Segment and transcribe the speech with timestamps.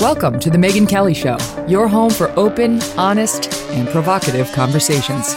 [0.00, 5.32] Welcome to The Megyn Kelly Show, your home for open, honest, and provocative conversations.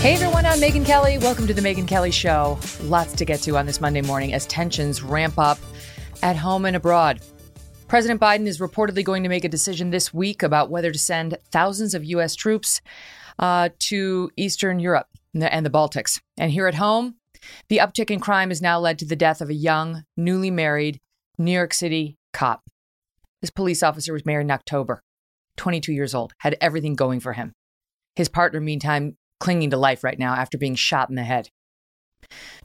[0.00, 1.18] Hey everyone, I'm Megyn Kelly.
[1.18, 2.58] Welcome to The Megyn Kelly Show.
[2.82, 5.58] Lots to get to on this Monday morning as tensions ramp up
[6.24, 7.20] at home and abroad.
[7.86, 11.38] President Biden is reportedly going to make a decision this week about whether to send
[11.52, 12.34] thousands of U.S.
[12.34, 12.80] troops
[13.38, 16.20] uh, to Eastern Europe and the Baltics.
[16.36, 17.14] And here at home,
[17.68, 21.00] the uptick in crime has now led to the death of a young, newly married
[21.38, 22.62] New York City cop.
[23.40, 25.02] This police officer was married in October,
[25.56, 27.52] 22 years old, had everything going for him.
[28.16, 31.48] His partner, meantime, clinging to life right now after being shot in the head.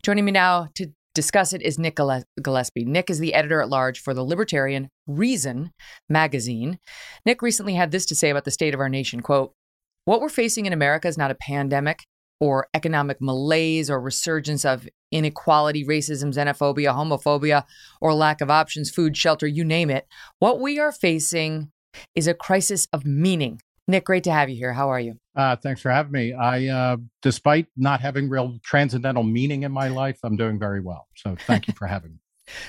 [0.03, 1.97] Joining me now to discuss it is Nick
[2.41, 2.83] Gillespie.
[2.83, 5.71] Nick is the editor at large for the libertarian Reason
[6.09, 6.77] magazine.
[7.25, 9.53] Nick recently had this to say about the state of our nation, quote,
[10.03, 12.03] "What we're facing in America is not a pandemic,
[12.39, 17.63] or economic malaise or resurgence of inequality, racism, xenophobia, homophobia,
[18.01, 20.07] or lack of options, food, shelter, you name it.
[20.39, 21.71] What we are facing
[22.13, 23.61] is a crisis of meaning.
[23.87, 24.73] Nick, great to have you here.
[24.73, 25.17] How are you?
[25.35, 26.33] Uh, thanks for having me.
[26.33, 31.07] I, uh, despite not having real transcendental meaning in my life, I'm doing very well.
[31.15, 32.19] So thank you for having me.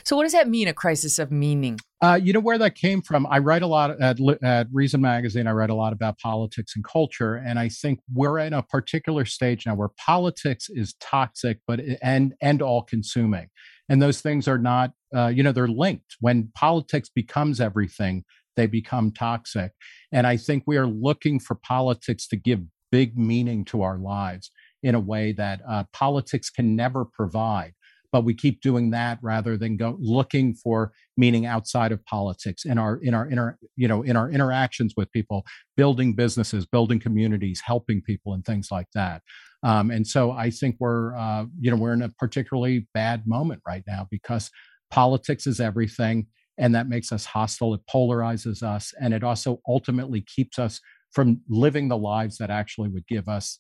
[0.05, 1.79] So, what does that mean, a crisis of meaning?
[2.03, 3.27] Uh, you know where that came from?
[3.31, 5.47] I write a lot at, at Reason Magazine.
[5.47, 9.25] I write a lot about politics and culture, and I think we're in a particular
[9.25, 13.49] stage now where politics is toxic, but and and all consuming,
[13.89, 14.93] and those things are not.
[15.15, 16.17] Uh, you know, they're linked.
[16.21, 18.25] When politics becomes everything,
[18.57, 19.73] they become toxic,
[20.13, 22.61] and I think we are looking for politics to give
[22.93, 24.51] big meaning to our lives
[24.83, 27.75] in a way that uh, politics can never provide
[28.17, 32.79] but we keep doing that rather than go looking for meaning outside of politics in
[32.79, 35.45] our in our inter you know in our interactions with people
[35.77, 39.21] building businesses building communities helping people and things like that.
[39.63, 43.61] Um, and so i think we're uh, you know we're in a particularly bad moment
[43.69, 44.51] right now because
[44.91, 50.23] politics is everything and that makes us hostile it polarizes us and it also ultimately
[50.23, 50.81] keeps us
[51.13, 53.59] from living the lives that actually would give us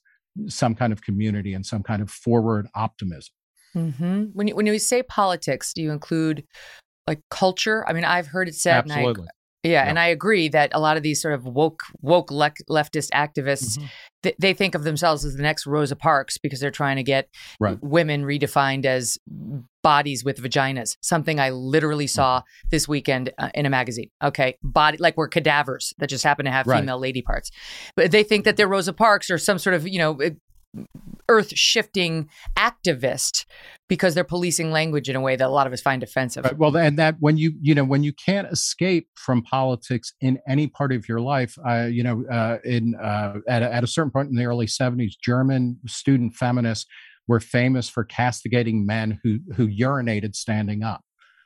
[0.48, 3.34] some kind of community and some kind of forward optimism
[3.76, 4.25] Mm-hmm.
[4.32, 6.44] When you when you say politics, do you include
[7.06, 7.84] like culture?
[7.88, 9.25] I mean, I've heard it said, absolutely.
[9.25, 12.53] I, yeah, and I agree that a lot of these sort of woke woke le-
[12.70, 13.86] leftist activists mm-hmm.
[14.22, 17.28] th- they think of themselves as the next Rosa Parks because they're trying to get
[17.59, 17.76] right.
[17.82, 19.19] women redefined as
[19.82, 20.97] bodies with vaginas.
[21.00, 22.69] Something I literally saw mm-hmm.
[22.70, 24.10] this weekend uh, in a magazine.
[24.22, 26.81] Okay, body like we're cadavers that just happen to have right.
[26.81, 27.50] female lady parts,
[27.97, 30.19] but they think that they're Rosa Parks or some sort of you know
[31.28, 33.44] earth shifting activist
[33.88, 36.44] because they're policing language in a way that a lot of us find offensive.
[36.44, 36.56] Right.
[36.56, 40.66] Well, and that when you you know when you can't escape from politics in any
[40.66, 44.10] part of your life, uh, you know, uh, in uh, at a, at a certain
[44.10, 46.86] point in the early '70s, German student feminists
[47.28, 51.03] were famous for castigating men who who urinated standing up.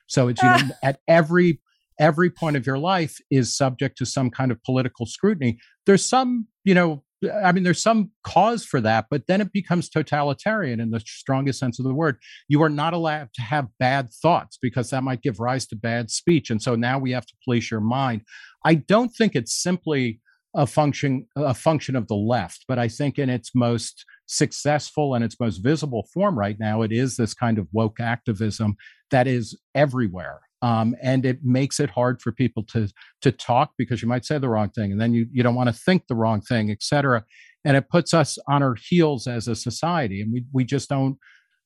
[0.07, 1.61] So it's you know at every
[1.99, 5.59] every point of your life is subject to some kind of political scrutiny.
[5.87, 9.89] There's some you know I mean, there's some cause for that, but then it becomes
[9.89, 12.17] totalitarian in the strongest sense of the word.
[12.49, 16.11] You are not allowed to have bad thoughts because that might give rise to bad
[16.11, 16.51] speech.
[16.51, 18.23] And so now we have to police your mind.
[18.65, 20.21] I don't think it's simply
[20.55, 25.25] a function a function of the left, but I think in its most successful and
[25.25, 28.77] its most visible form right now, it is this kind of woke activism
[29.11, 32.89] that is everywhere um, and it makes it hard for people to
[33.23, 35.69] to talk because you might say the wrong thing and then you you don't want
[35.69, 37.25] to think the wrong thing etc
[37.65, 41.17] and it puts us on our heels as a society and we we just don't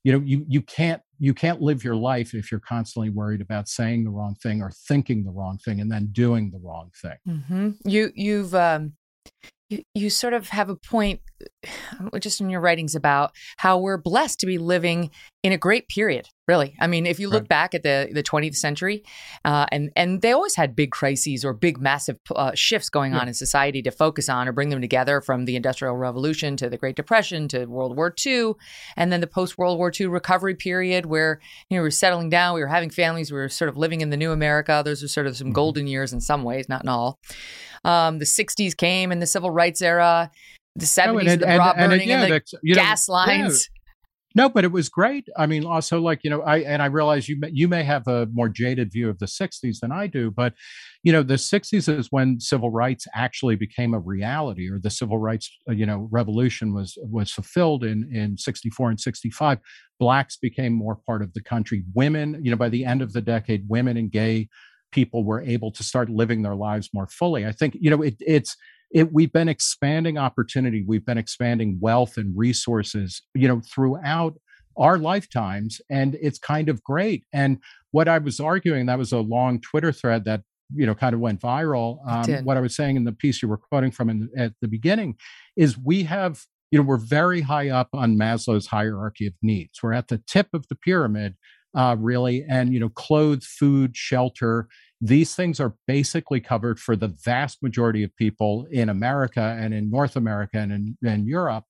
[0.04, 3.68] you know you you can't you can't live your life if you're constantly worried about
[3.68, 7.16] saying the wrong thing or thinking the wrong thing and then doing the wrong thing
[7.26, 7.70] mm-hmm.
[7.84, 8.92] you you've um
[9.68, 11.20] you, you sort of have a point
[12.20, 15.10] just in your writings about how we're blessed to be living
[15.42, 17.48] in a great period really i mean if you look right.
[17.48, 19.02] back at the, the 20th century
[19.44, 23.20] uh, and, and they always had big crises or big massive uh, shifts going yeah.
[23.20, 26.70] on in society to focus on or bring them together from the industrial revolution to
[26.70, 28.52] the great depression to world war ii
[28.96, 32.54] and then the post-world war ii recovery period where you know we were settling down
[32.54, 35.08] we were having families we were sort of living in the new america those are
[35.08, 35.54] sort of some mm-hmm.
[35.54, 37.18] golden years in some ways not in all
[37.84, 40.30] um, the 60s came and the civil rights era,
[40.76, 43.08] the 70s, oh, and, the and, and, burning and, yeah, and the you know, gas
[43.08, 43.68] lines.
[43.70, 43.74] Yeah.
[44.36, 45.28] No, but it was great.
[45.36, 48.06] I mean, also like you know, I and I realize you may, you may have
[48.08, 50.54] a more jaded view of the '60s than I do, but
[51.04, 55.18] you know, the '60s is when civil rights actually became a reality, or the civil
[55.18, 59.58] rights uh, you know revolution was was fulfilled in in '64 and '65.
[60.00, 61.84] Blacks became more part of the country.
[61.94, 64.48] Women, you know, by the end of the decade, women and gay
[64.94, 67.44] people were able to start living their lives more fully.
[67.44, 68.56] I think, you know, it, it's,
[68.92, 74.34] it, we've been expanding opportunity, we've been expanding wealth and resources, you know, throughout
[74.76, 77.24] our lifetimes, and it's kind of great.
[77.32, 77.58] And
[77.90, 80.42] what I was arguing, that was a long Twitter thread that
[80.74, 81.98] you know kind of went viral.
[82.08, 84.68] Um, what I was saying in the piece you were quoting from in, at the
[84.68, 85.16] beginning
[85.56, 89.82] is we have you know we're very high up on Maslow's hierarchy of needs.
[89.82, 91.34] We're at the tip of the pyramid,
[91.74, 94.68] uh, really, and you know clothes, food, shelter,
[95.00, 99.90] these things are basically covered for the vast majority of people in America and in
[99.90, 101.64] North America and in, in Europe.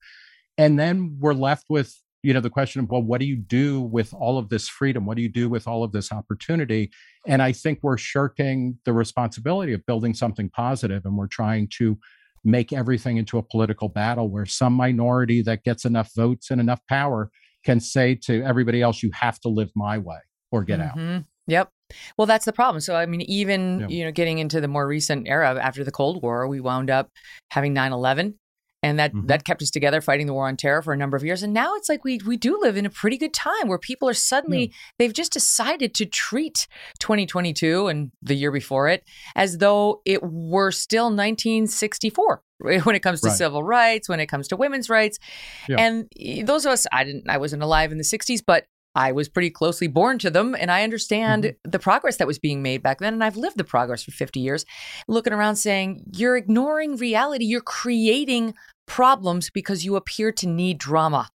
[0.57, 3.83] And then we're left with you know the question of well what do you do
[3.83, 6.91] with all of this freedom what do you do with all of this opportunity
[7.27, 11.99] and i think we're shirking the responsibility of building something positive and we're trying to
[12.43, 16.81] make everything into a political battle where some minority that gets enough votes and enough
[16.89, 17.31] power
[17.65, 20.19] can say to everybody else you have to live my way
[20.51, 21.17] or get mm-hmm.
[21.17, 21.71] out yep
[22.17, 22.81] well, that's the problem.
[22.81, 23.89] So, I mean, even, yeah.
[23.89, 27.11] you know, getting into the more recent era after the Cold War, we wound up
[27.51, 28.39] having 9 11
[28.85, 29.27] and that mm-hmm.
[29.27, 31.55] that kept us together fighting the war on terror for a number of years and
[31.55, 34.15] now it's like we we do live in a pretty good time where people are
[34.15, 34.77] suddenly yeah.
[34.99, 39.03] they've just decided to treat 2022 and the year before it
[39.35, 43.37] as though it were still 1964 when it comes to right.
[43.37, 45.19] civil rights when it comes to women's rights
[45.67, 45.77] yeah.
[45.79, 46.07] and
[46.47, 48.67] those of us i didn't i wasn't alive in the 60s but
[48.97, 51.71] I was pretty closely born to them and I understand mm-hmm.
[51.71, 53.15] the progress that was being made back then.
[53.15, 54.65] And I've lived the progress for 50 years,
[55.09, 57.45] looking around saying, you're ignoring reality.
[57.45, 58.55] You're creating
[58.87, 61.31] problems because you appear to need drama.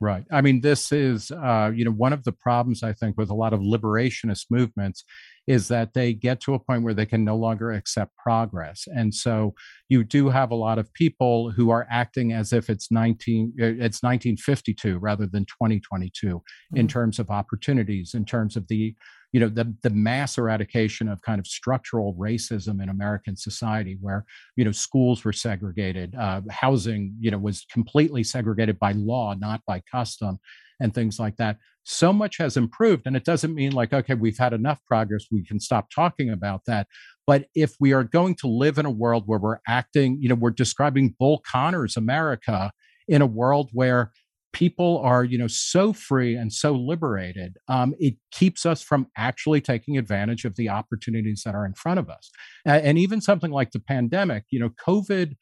[0.00, 0.24] Right.
[0.30, 3.34] I mean, this is, uh, you know, one of the problems I think with a
[3.34, 5.04] lot of liberationist movements
[5.46, 8.84] is that they get to a point where they can no longer accept progress.
[8.88, 9.54] And so
[9.88, 13.64] you do have a lot of people who are acting as if it's 19 uh,
[13.64, 16.76] it's 1952 rather than 2022 mm-hmm.
[16.76, 18.94] in terms of opportunities, in terms of the
[19.36, 24.24] you know the the mass eradication of kind of structural racism in American society, where
[24.56, 29.60] you know schools were segregated, uh, housing you know was completely segregated by law, not
[29.66, 30.38] by custom,
[30.80, 33.02] and things like that so much has improved.
[33.06, 36.62] And it doesn't mean like, okay, we've had enough progress, we can stop talking about
[36.66, 36.86] that.
[37.26, 40.34] But if we are going to live in a world where we're acting, you know,
[40.34, 42.72] we're describing Bull Connor's America
[43.06, 44.12] in a world where
[44.56, 49.60] people are, you know, so free and so liberated, um, it keeps us from actually
[49.60, 52.30] taking advantage of the opportunities that are in front of us.
[52.64, 55.34] and even something like the pandemic, you know, COVID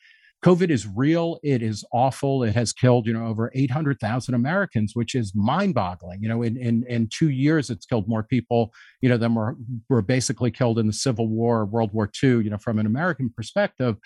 [0.45, 1.39] COVID is real.
[1.43, 2.43] It is awful.
[2.43, 6.19] It has killed, you know, over 800,000 Americans, which is mind boggling.
[6.21, 9.57] You know, in, in, in two years, it's killed more people, you know, than were,
[9.89, 13.33] were basically killed in the Civil War, World War II, you know, from an American
[13.35, 13.97] perspective.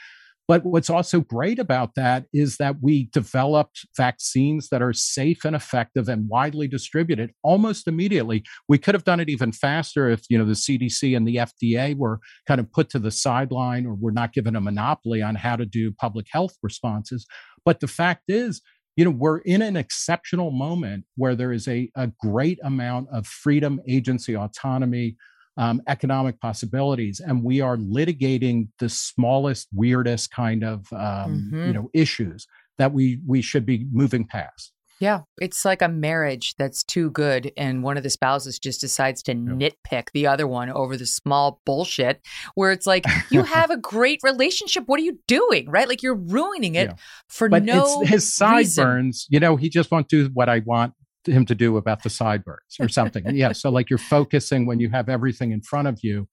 [0.48, 5.54] But what's also great about that is that we developed vaccines that are safe and
[5.54, 8.42] effective and widely distributed almost immediately.
[8.66, 11.94] We could have done it even faster if, you know, the CDC and the FDA
[11.94, 15.54] were kind of put to the sideline or were not given a monopoly on how
[15.54, 17.26] to do public health responses.
[17.66, 18.62] But the fact is,
[18.96, 23.26] you know, we're in an exceptional moment where there is a, a great amount of
[23.26, 25.16] freedom, agency, autonomy,
[25.58, 31.66] um, economic possibilities, and we are litigating the smallest, weirdest kind of um, mm-hmm.
[31.66, 32.46] you know issues
[32.78, 34.72] that we we should be moving past.
[35.00, 39.22] Yeah, it's like a marriage that's too good, and one of the spouses just decides
[39.24, 39.74] to yep.
[39.84, 42.20] nitpick the other one over the small bullshit.
[42.54, 44.84] Where it's like, you have a great relationship.
[44.86, 45.68] What are you doing?
[45.68, 45.88] Right?
[45.88, 46.96] Like you're ruining it yeah.
[47.28, 48.02] for but no.
[48.02, 49.26] It's his sideburns.
[49.28, 50.94] You know, he just won't do what I want
[51.28, 53.24] him to do about the sideburns or something.
[53.34, 53.52] yeah.
[53.52, 56.28] So like you're focusing when you have everything in front of you,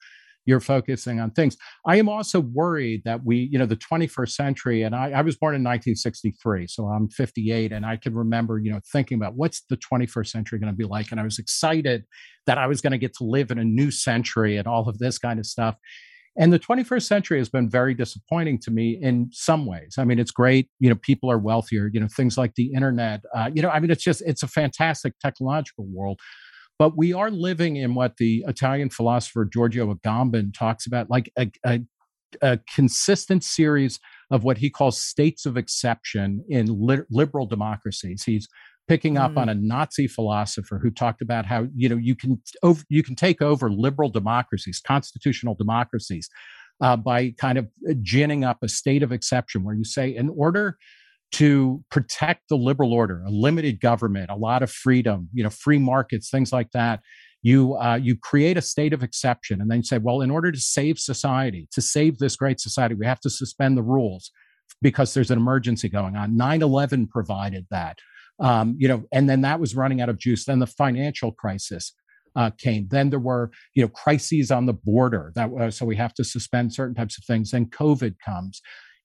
[0.46, 1.58] you're focusing on things.
[1.86, 5.36] I am also worried that we, you know, the 21st century, and I, I was
[5.36, 9.64] born in 1963, so I'm 58, and I can remember, you know, thinking about what's
[9.70, 12.06] the 21st century going to be like, and I was excited
[12.46, 15.00] that I was going to get to live in a new century and all of
[15.00, 15.76] this kind of stuff.
[16.38, 19.96] And the 21st century has been very disappointing to me in some ways.
[19.98, 20.70] I mean, it's great.
[20.80, 23.22] You know, people are wealthier, you know, things like the internet.
[23.34, 26.20] Uh, you know, I mean, it's just, it's a fantastic technological world.
[26.78, 31.50] But we are living in what the Italian philosopher Giorgio Agamben talks about, like a,
[31.66, 31.80] a,
[32.42, 34.00] a consistent series
[34.30, 38.24] of what he calls states of exception in li- liberal democracies.
[38.24, 38.50] He's
[38.88, 39.38] picking up mm.
[39.38, 43.16] on a Nazi philosopher who talked about how you know you can over, you can
[43.16, 46.30] take over liberal democracies, constitutional democracies,
[46.82, 50.30] uh, by kind of uh, ginning up a state of exception where you say, in
[50.30, 50.78] order
[51.32, 55.80] to protect the liberal order, a limited government, a lot of freedom, you know, free
[55.80, 57.02] markets, things like that.
[57.42, 60.52] You uh, you create a state of exception, and then you say, well, in order
[60.52, 64.32] to save society, to save this great society, we have to suspend the rules
[64.82, 66.36] because there's an emergency going on.
[66.36, 68.00] 9/11 provided that
[68.40, 70.46] um, you know, and then that was running out of juice.
[70.46, 71.94] Then the financial crisis
[72.36, 72.88] uh, came.
[72.90, 75.32] Then there were, you know, crises on the border.
[75.36, 77.52] That was, so we have to suspend certain types of things.
[77.52, 78.62] Then COVID comes.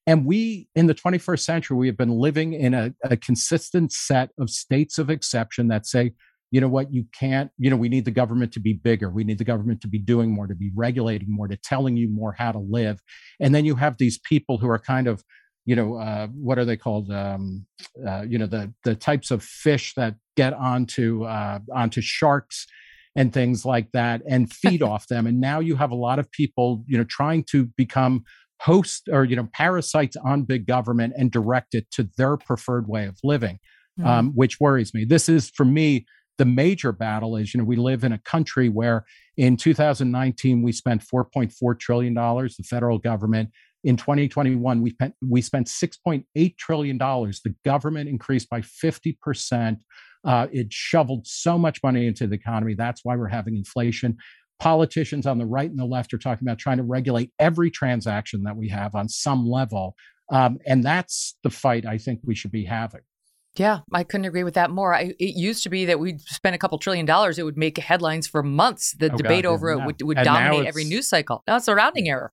[0.06, 4.30] And we, in the 21st century, we have been living in a, a consistent set
[4.38, 6.12] of states of exception that say,
[6.50, 9.08] you know what, you can't, you know, we need the government to be bigger.
[9.08, 12.08] We need the government to be doing more, to be regulating more, to telling you
[12.08, 13.00] more how to live.
[13.38, 15.22] And then you have these people who are kind of
[15.64, 17.10] you know uh, what are they called?
[17.10, 17.66] Um,
[18.06, 22.66] uh, you know the the types of fish that get onto uh, onto sharks
[23.16, 25.26] and things like that and feed off them.
[25.26, 28.24] And now you have a lot of people you know trying to become
[28.60, 33.06] host or you know parasites on big government and direct it to their preferred way
[33.06, 33.58] of living
[34.00, 34.08] mm-hmm.
[34.08, 35.04] um, which worries me.
[35.04, 36.06] This is for me
[36.38, 39.04] the major battle is you know we live in a country where
[39.36, 43.50] in 2019 we spent 4.4 trillion dollars the federal government
[43.84, 46.98] in 2021, we spent, we spent $6.8 trillion.
[46.98, 49.78] The government increased by 50%.
[50.22, 52.74] Uh, it shoveled so much money into the economy.
[52.74, 54.18] That's why we're having inflation.
[54.58, 58.42] Politicians on the right and the left are talking about trying to regulate every transaction
[58.42, 59.94] that we have on some level.
[60.30, 63.00] Um, and that's the fight I think we should be having.
[63.56, 64.94] Yeah, I couldn't agree with that more.
[64.94, 67.78] I, it used to be that we'd spend a couple trillion dollars, it would make
[67.78, 68.94] headlines for months.
[68.96, 69.82] The oh, debate God, over yeah.
[69.82, 71.42] it would, would dominate every news cycle.
[71.48, 72.32] Now it's a rounding error.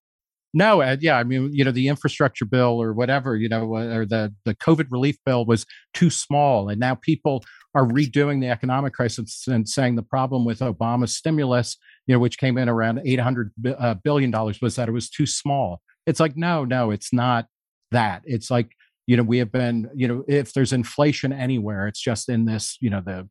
[0.58, 3.96] No, uh, yeah, I mean, you know, the infrastructure bill or whatever, you know, uh,
[3.96, 7.44] or the the COVID relief bill was too small, and now people
[7.76, 12.40] are redoing the economic crisis and saying the problem with Obama's stimulus, you know, which
[12.40, 13.94] came in around eight hundred uh,
[14.32, 15.80] dollars, was that it was too small.
[16.08, 17.46] It's like, no, no, it's not
[17.92, 18.24] that.
[18.26, 18.72] It's like,
[19.06, 22.78] you know, we have been, you know, if there's inflation anywhere, it's just in this,
[22.82, 23.30] you know, the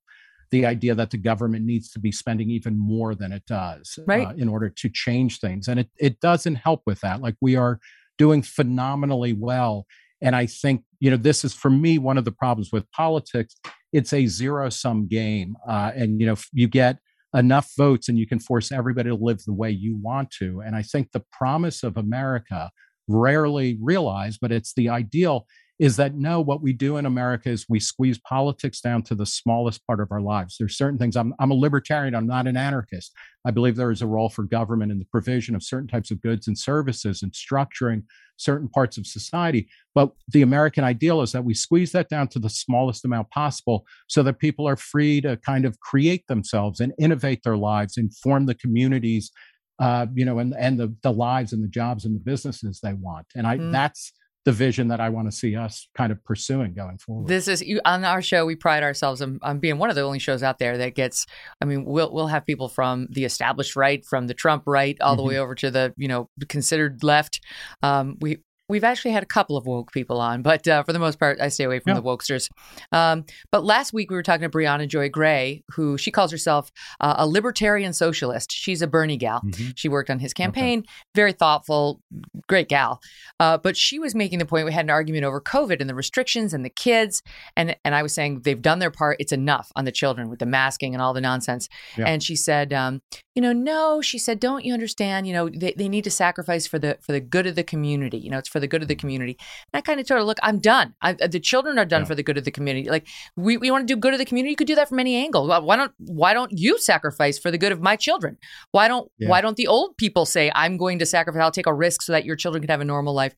[0.50, 4.29] the idea that the government needs to be spending even more than it does right.
[4.29, 5.69] uh, in order to change things.
[5.69, 7.21] And it, it doesn't help with that.
[7.21, 7.79] Like we are
[8.19, 9.87] doing phenomenally well.
[10.23, 13.57] And I think, you know, this is for me one of the problems with politics.
[13.93, 15.57] It's a zero sum game.
[15.69, 16.99] Uh, and, you know, you get
[17.35, 20.62] enough votes and you can force everybody to live the way you want to.
[20.65, 22.71] And I think the promise of America,
[23.09, 25.47] rarely realized, but it's the ideal,
[25.78, 29.26] is that no, what we do in America is we squeeze politics down to the
[29.26, 30.56] smallest part of our lives.
[30.59, 31.16] There's certain things.
[31.16, 32.14] I'm, I'm a libertarian.
[32.14, 33.12] I'm not an anarchist.
[33.45, 36.23] I believe there is a role for government in the provision of certain types of
[36.23, 38.04] goods and services and structuring
[38.38, 39.68] certain parts of society.
[39.95, 43.85] But the American ideal is that we squeeze that down to the smallest amount possible
[44.09, 48.14] so that people are free to kind of create themselves and innovate their lives and
[48.16, 49.30] form the communities,
[49.78, 52.95] uh, you know, and, and the, the lives and the jobs and the businesses they
[52.95, 53.26] want.
[53.35, 53.73] And I, mm.
[53.73, 54.12] that's,
[54.47, 57.26] the vision that I want to see us kind of pursuing going forward.
[57.26, 58.47] This is you, on our show.
[58.47, 61.26] We pride ourselves on, on, being one of the only shows out there that gets.
[61.61, 65.17] I mean, we'll we'll have people from the established right, from the Trump right, all
[65.17, 65.31] the mm-hmm.
[65.31, 67.41] way over to the you know considered left.
[67.83, 68.38] Um, we
[68.69, 71.41] We've actually had a couple of woke people on, but uh, for the most part,
[71.41, 72.01] I stay away from yeah.
[72.01, 72.51] the wokesters.
[72.93, 76.73] Um, but last week we were talking to Briahna Joy Gray, who she calls herself
[77.01, 78.51] uh, a libertarian socialist.
[78.51, 79.41] She's a Bernie gal.
[79.41, 79.71] Mm-hmm.
[79.77, 80.89] She worked on his campaign, okay.
[81.15, 82.01] very thoughtful,
[82.49, 83.01] great gal.
[83.39, 85.95] Uh, but she was making the point we had an argument over COVID and the
[85.95, 87.23] restrictions and the kids,
[87.57, 89.17] and and I was saying they've done their part.
[89.21, 91.69] It's enough on the children with the masking and all the nonsense.
[91.97, 92.07] Yeah.
[92.07, 93.03] And she said, um,
[93.37, 94.00] you know, no.
[94.00, 95.26] She said, don't you understand?
[95.26, 98.16] You know, they, they need to sacrifice for the for the good of the community.
[98.16, 99.00] You know, it's for the good of the mm.
[99.00, 99.38] community.
[99.73, 100.95] And I kind of told her, look, I'm done.
[101.02, 102.07] I, uh, the children are done yeah.
[102.07, 102.88] for the good of the community.
[102.88, 104.50] Like we, we want to do good of the community.
[104.50, 105.47] You could do that from any angle.
[105.47, 108.38] Why don't why don't you sacrifice for the good of my children?
[108.71, 109.28] Why don't yeah.
[109.28, 111.43] why don't the old people say I'm going to sacrifice?
[111.43, 113.35] I'll take a risk so that your children can have a normal life.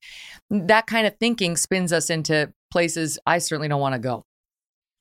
[0.48, 4.24] That kind of thinking spins us into places I certainly don't want to go.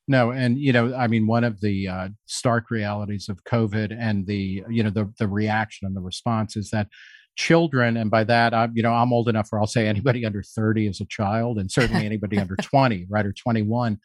[0.08, 4.26] No, and you know, I mean, one of the uh, stark realities of COVID and
[4.26, 6.88] the you know the the reaction and the response is that
[7.36, 10.42] children and by that i'm you know i'm old enough where i'll say anybody under
[10.42, 14.00] 30 is a child and certainly anybody under 20 right or 21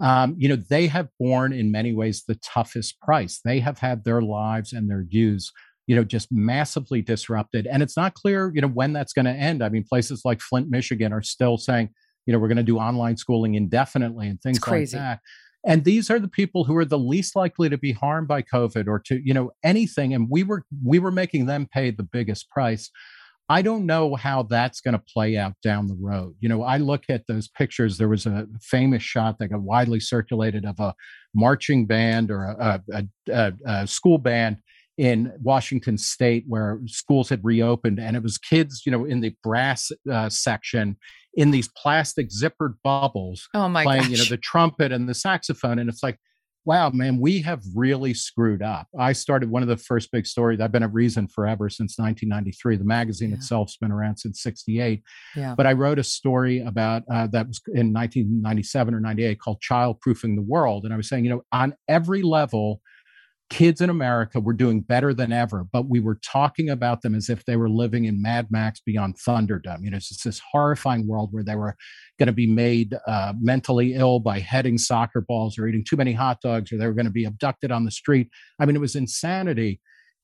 [0.00, 4.04] um, you know they have borne in many ways the toughest price they have had
[4.04, 5.50] their lives and their views
[5.86, 7.66] you know, just massively disrupted.
[7.66, 9.62] And it's not clear, you know, when that's going to end.
[9.62, 11.90] I mean, places like Flint, Michigan are still saying,
[12.26, 15.20] you know, we're going to do online schooling indefinitely and things like that.
[15.66, 18.86] And these are the people who are the least likely to be harmed by COVID
[18.86, 20.12] or to, you know, anything.
[20.12, 22.90] And we were we were making them pay the biggest price.
[23.48, 26.34] I don't know how that's going to play out down the road.
[26.40, 27.98] You know, I look at those pictures.
[27.98, 30.94] There was a famous shot that got widely circulated of a
[31.34, 34.58] marching band or a, a, a, a school band
[34.96, 39.34] in Washington State where schools had reopened, and it was kids, you know, in the
[39.42, 40.96] brass uh, section
[41.36, 44.10] in these plastic zippered bubbles, oh my playing, gosh.
[44.10, 46.18] you know, the trumpet and the saxophone, and it's like,
[46.64, 48.88] wow, man, we have really screwed up.
[48.98, 50.60] I started one of the first big stories.
[50.60, 52.76] I've been at Reason forever since 1993.
[52.76, 53.36] The magazine yeah.
[53.36, 55.02] itself's been around since 68.
[55.36, 55.54] Yeah.
[55.56, 60.00] But I wrote a story about uh, that was in 1997 or 98 called Child
[60.00, 60.84] Proofing the World.
[60.84, 62.80] And I was saying, you know, on every level,
[63.50, 67.28] kids in America were doing better than ever, but we were talking about them as
[67.28, 69.82] if they were living in Mad Max Beyond Thunderdome.
[69.82, 71.76] You know, it's just this horrifying world where they were
[72.18, 76.12] going to be made uh, mentally ill by heading soccer balls or eating too many
[76.12, 78.28] hot dogs, or they were going to be abducted on the street.
[78.58, 79.80] I mean, it was insanity.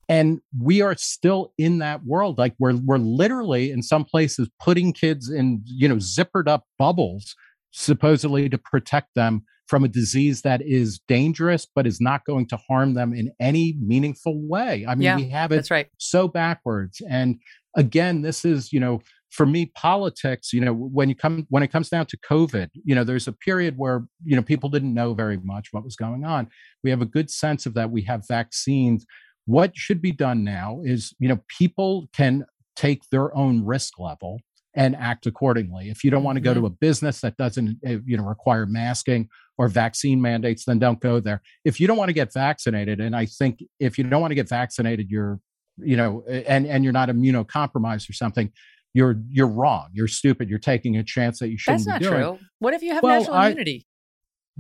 [0.08, 2.36] And we are still in that world.
[2.36, 7.36] Like we're we're literally in some places putting kids in, you know, zippered up bubbles,
[7.70, 12.56] supposedly to protect them from a disease that is dangerous but is not going to
[12.56, 14.84] harm them in any meaningful way.
[14.86, 15.86] I mean, yeah, we have it that's right.
[15.96, 17.00] so backwards.
[17.08, 17.36] And
[17.76, 19.00] again, this is, you know,
[19.30, 22.96] for me, politics, you know, when you come when it comes down to COVID, you
[22.96, 26.24] know, there's a period where, you know, people didn't know very much what was going
[26.24, 26.48] on.
[26.82, 27.92] We have a good sense of that.
[27.92, 29.06] We have vaccines.
[29.46, 34.40] What should be done now is, you know, people can take their own risk level
[34.74, 35.90] and act accordingly.
[35.90, 36.66] If you don't want to go to mm-hmm.
[36.66, 39.28] a business that doesn't eh, you know require masking
[39.60, 41.42] or vaccine mandates, then don't go there.
[41.66, 44.34] If you don't want to get vaccinated, and I think if you don't want to
[44.34, 45.38] get vaccinated, you're
[45.76, 48.50] you know and and you're not immunocompromised or something,
[48.94, 49.88] you're you're wrong.
[49.92, 50.48] You're stupid.
[50.48, 51.84] You're taking a chance that you shouldn't.
[51.84, 52.38] That's not true.
[52.58, 53.86] What if you have well, natural I, immunity?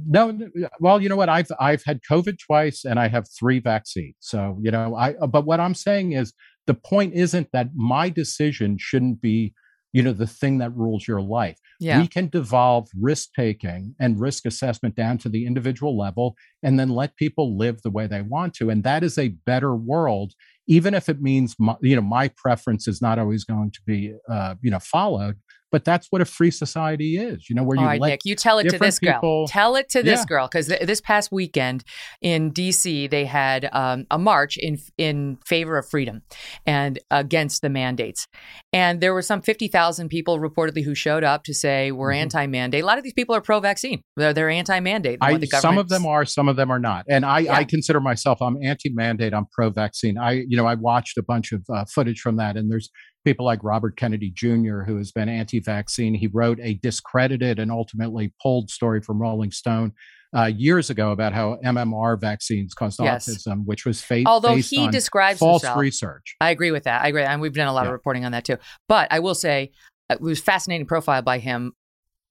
[0.06, 0.38] No,
[0.80, 1.30] well, you know what?
[1.30, 4.16] I've I've had COVID twice, and I have three vaccines.
[4.20, 5.14] So you know, I.
[5.14, 6.34] Uh, but what I'm saying is,
[6.66, 9.54] the point isn't that my decision shouldn't be
[9.92, 12.00] you know the thing that rules your life yeah.
[12.00, 16.88] we can devolve risk taking and risk assessment down to the individual level and then
[16.88, 20.32] let people live the way they want to and that is a better world
[20.66, 24.14] even if it means my, you know my preference is not always going to be
[24.30, 25.36] uh, you know followed
[25.70, 28.34] but that's what a free society is, you know, where you All right, Nick, you
[28.34, 29.46] tell it to this people, girl.
[29.46, 30.26] Tell it to this yeah.
[30.26, 31.84] girl because th- this past weekend
[32.20, 33.06] in D.C.
[33.06, 36.22] they had um, a march in in favor of freedom
[36.66, 38.26] and against the mandates,
[38.72, 42.22] and there were some fifty thousand people reportedly who showed up to say we're mm-hmm.
[42.22, 42.82] anti-mandate.
[42.82, 44.02] A lot of these people are pro-vaccine.
[44.16, 45.18] They're, they're anti-mandate.
[45.20, 47.54] I, some of them are, some of them are not, and I, yeah.
[47.54, 49.32] I consider myself I'm anti-mandate.
[49.32, 50.18] I'm pro-vaccine.
[50.18, 52.90] I you know I watched a bunch of uh, footage from that, and there's
[53.24, 56.14] people like Robert Kennedy Jr., who has been anti vaccine.
[56.14, 59.92] He wrote a discredited and ultimately pulled story from Rolling Stone.
[60.32, 63.28] Uh, years ago, about how MMR vaccines caused yes.
[63.28, 66.36] autism, which was fa- although he describes false himself, research.
[66.40, 67.02] I agree with that.
[67.02, 67.88] I agree, and we've done a lot yeah.
[67.88, 68.56] of reporting on that too.
[68.88, 69.72] But I will say,
[70.08, 71.72] it was fascinating profile by him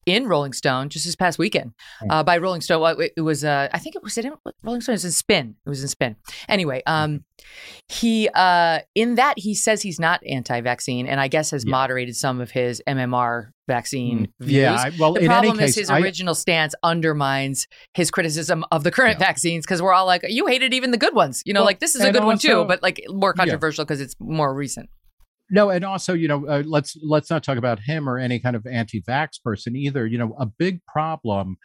[0.05, 2.12] in Rolling Stone just this past weekend hmm.
[2.12, 2.95] uh, by Rolling Stone.
[3.15, 4.31] It, was, uh, I think it was in
[4.63, 4.93] Rolling Stone.
[4.93, 5.55] It was in Spin.
[5.65, 6.15] It was in Spin.
[6.47, 7.23] Anyway, um,
[7.88, 11.71] he uh, in that he says he's not anti-vaccine, and I guess has yeah.
[11.71, 14.62] moderated some of his MMR vaccine mm, views.
[14.62, 18.83] Yeah, I, well, the problem case, is his I, original stance undermines his criticism of
[18.83, 19.27] the current yeah.
[19.27, 21.41] vaccines because we're all like, you hated even the good ones.
[21.45, 23.85] You know, well, like this is a good also, one too, but like more controversial
[23.85, 24.05] because yeah.
[24.05, 24.89] it's more recent.
[25.51, 28.55] No, and also, you know, uh, let's let's not talk about him or any kind
[28.55, 30.05] of anti-vax person either.
[30.05, 31.57] You know, a big problem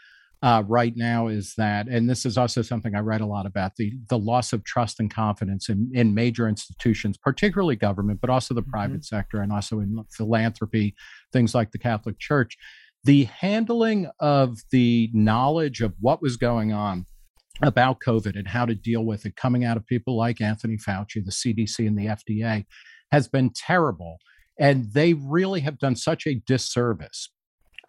[0.42, 3.76] uh, right now is that, and this is also something I write a lot about
[3.76, 8.54] the the loss of trust and confidence in, in major institutions, particularly government, but also
[8.54, 8.70] the mm-hmm.
[8.70, 10.94] private sector and also in philanthropy,
[11.32, 12.56] things like the Catholic Church.
[13.04, 17.04] The handling of the knowledge of what was going on
[17.62, 21.22] about COVID and how to deal with it coming out of people like Anthony Fauci,
[21.22, 22.64] the CDC, and the FDA
[23.14, 24.18] has been terrible.
[24.59, 27.31] And they really have done such a disservice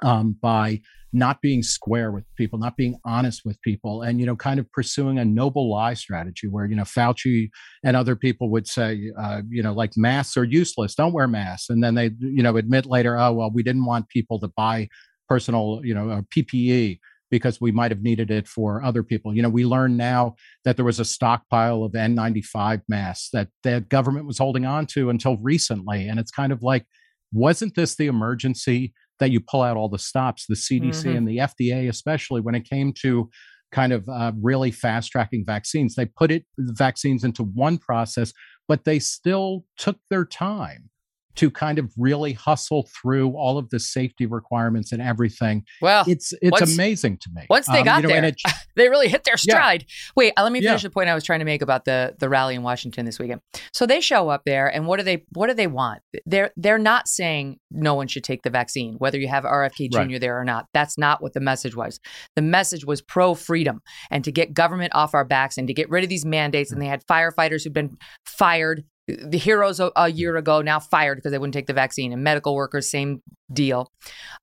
[0.04, 0.82] um, by
[1.14, 4.72] not being square with people, not being honest with people, and you know, kind of
[4.72, 7.50] pursuing a noble lie strategy where you know Fauci
[7.84, 11.70] and other people would say, uh, you know, like masks are useless, don't wear masks,
[11.70, 14.90] and then they you know admit later, oh well, we didn't want people to buy
[15.28, 17.00] personal you know PPE
[17.32, 19.36] because we might have needed it for other people.
[19.36, 23.82] You know, we learn now that there was a stockpile of N95 masks that the
[23.82, 26.08] government was holding on to until recently.
[26.08, 26.86] And it's kind of like,
[27.34, 31.18] wasn't this the emergency that you pull out all the stops, the CDC mm-hmm.
[31.18, 33.30] and the FDA, especially when it came to
[33.72, 35.96] kind of uh, really fast tracking vaccines?
[35.96, 38.34] They put it vaccines into one process
[38.68, 40.90] but they still took their time
[41.36, 45.64] to kind of really hustle through all of the safety requirements and everything.
[45.82, 47.46] Well, it's it's once, amazing to me.
[47.50, 48.42] Once they um, got you know, there, it,
[48.76, 49.86] they really hit their stride.
[49.88, 50.12] Yeah.
[50.16, 50.88] Wait, uh, let me finish yeah.
[50.88, 53.42] the point I was trying to make about the the rally in Washington this weekend.
[53.74, 56.02] So they show up there, and what do they what do they want?
[56.26, 60.00] They're they're not saying no one should take the vaccine, whether you have RFK Jr.
[60.00, 60.22] Right.
[60.22, 60.68] there or not.
[60.74, 62.00] That's not what the message was.
[62.36, 65.90] The message was pro freedom and to get government off our backs and to get
[65.90, 66.72] rid of these mandates.
[66.72, 71.16] And they had firefighters who've been fired the heroes a, a, year ago now fired
[71.16, 73.22] because they wouldn't take the vaccine and medical workers same
[73.54, 73.92] deal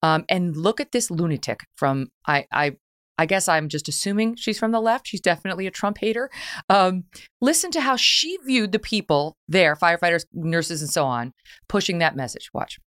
[0.02, 2.76] um, and look at this lunatic from i i
[3.18, 5.06] I guess I'm just assuming she's from the left.
[5.06, 6.30] She's definitely a Trump hater.
[6.68, 7.04] Um,
[7.40, 11.32] listen to how she viewed the people there, firefighters, nurses, and so on,
[11.68, 12.48] pushing that message.
[12.54, 12.80] Watch.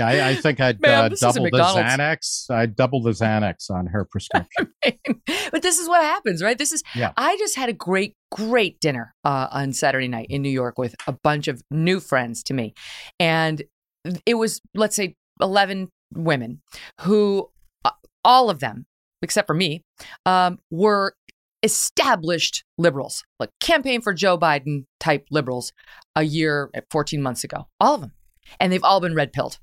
[0.00, 2.50] I, I think I'd uh, double the Xanax.
[2.50, 4.72] I'd double the Xanax on her prescription.
[5.50, 6.56] but this is what happens, right?
[6.56, 6.82] This is.
[6.94, 7.12] Yeah.
[7.16, 10.94] I just had a great, great dinner uh, on Saturday night in New York with
[11.06, 12.74] a bunch of new friends to me,
[13.18, 13.62] and
[14.26, 16.62] it was let's say eleven women
[17.00, 17.50] who,
[17.84, 17.90] uh,
[18.24, 18.86] all of them
[19.22, 19.84] except for me,
[20.26, 21.14] um, were
[21.62, 25.72] established liberals, like campaign for Joe Biden type liberals,
[26.14, 27.66] a year, 14 months ago.
[27.80, 28.12] All of them,
[28.60, 29.58] and they've all been red pilled.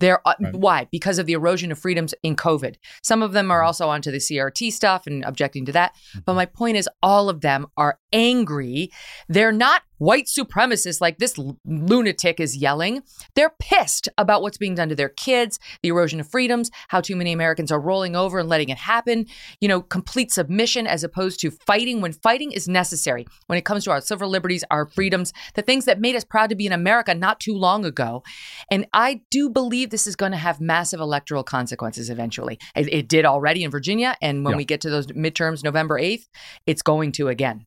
[0.00, 0.54] They're uh, right.
[0.54, 0.88] why?
[0.90, 2.76] Because of the erosion of freedoms in COVID.
[3.02, 3.66] Some of them are mm-hmm.
[3.66, 5.94] also onto the CRT stuff and objecting to that.
[5.94, 6.18] Mm-hmm.
[6.26, 8.90] But my point is, all of them are angry.
[9.28, 13.02] They're not white supremacists like this lunatic is yelling.
[13.36, 17.14] They're pissed about what's being done to their kids, the erosion of freedoms, how too
[17.16, 19.26] many Americans are rolling over and letting it happen,
[19.60, 23.26] you know, complete submission as opposed to fighting when fighting is necessary.
[23.46, 26.48] When it comes to our civil liberties, our freedoms, the things that made us proud
[26.48, 28.22] to be in America not too long ago.
[28.70, 32.58] And I do believe this is going to have massive electoral consequences eventually.
[32.74, 34.16] It, it did already in Virginia.
[34.22, 34.58] And when yeah.
[34.58, 36.26] we get to those midterms November 8th,
[36.66, 37.66] it's going to again.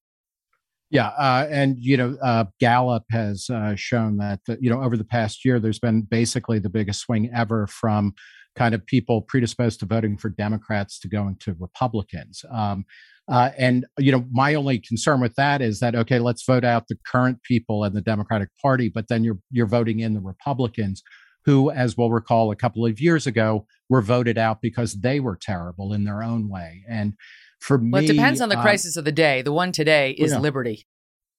[0.93, 5.03] Yeah, uh, and you know, uh, Gallup has uh, shown that you know over the
[5.03, 8.13] past year, there's been basically the biggest swing ever from
[8.55, 12.45] kind of people predisposed to voting for Democrats to going to Republicans.
[12.51, 12.85] Um,
[13.27, 16.87] uh, and you know, my only concern with that is that okay, let's vote out
[16.87, 21.01] the current people in the Democratic Party, but then you're you're voting in the Republicans,
[21.43, 25.39] who, as we'll recall, a couple of years ago were voted out because they were
[25.41, 27.13] terrible in their own way, and
[27.63, 29.41] for well, me, it depends on the um, crisis of the day.
[29.41, 30.85] The one today is liberty.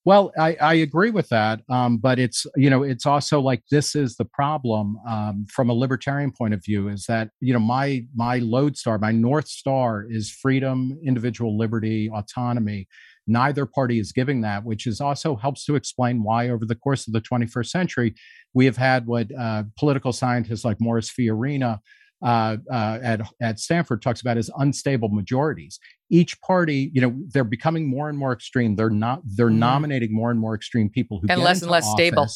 [0.06, 3.94] Well, I, I agree with that, um, but it's you know it's also like this
[3.94, 8.04] is the problem um, from a libertarian point of view is that you know my
[8.14, 12.86] my lodestar, my north star is freedom, individual liberty, autonomy.
[13.26, 17.06] Neither party is giving that, which is also helps to explain why over the course
[17.06, 18.14] of the 21st century
[18.52, 21.80] we have had what uh, political scientists like Morris Fiorina
[22.22, 25.78] uh, uh, at at Stanford talks about is unstable majorities.
[26.10, 28.76] Each party, you know, they're becoming more and more extreme.
[28.76, 29.20] They're not.
[29.24, 29.58] They're mm-hmm.
[29.58, 31.94] nominating more and more extreme people who and less and less office.
[31.94, 32.26] stable.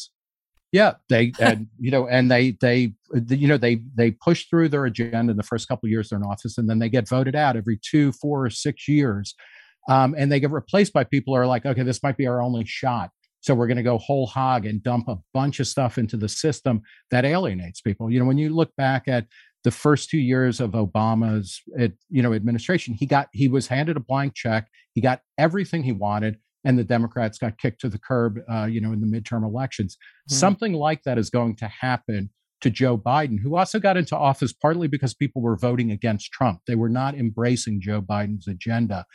[0.71, 2.93] Yeah, they and you know, and they they
[3.29, 6.19] you know they they push through their agenda in the first couple of years they're
[6.19, 9.33] in office, and then they get voted out every two, four, or six years,
[9.89, 12.41] um, and they get replaced by people who are like, okay, this might be our
[12.41, 13.09] only shot.
[13.41, 16.27] So we're going to go whole hog and dump a bunch of stuff into the
[16.27, 18.11] system that alienates people.
[18.11, 19.25] You know, when you look back at
[19.63, 21.61] the first two years of Obama's
[22.09, 24.67] you know administration, he got he was handed a blank check.
[24.93, 28.39] He got everything he wanted, and the Democrats got kicked to the curb.
[28.51, 30.35] Uh, you know, in the midterm elections, mm-hmm.
[30.35, 32.29] something like that is going to happen
[32.61, 36.61] to Joe Biden, who also got into office partly because people were voting against Trump.
[36.67, 39.05] They were not embracing Joe Biden's agenda.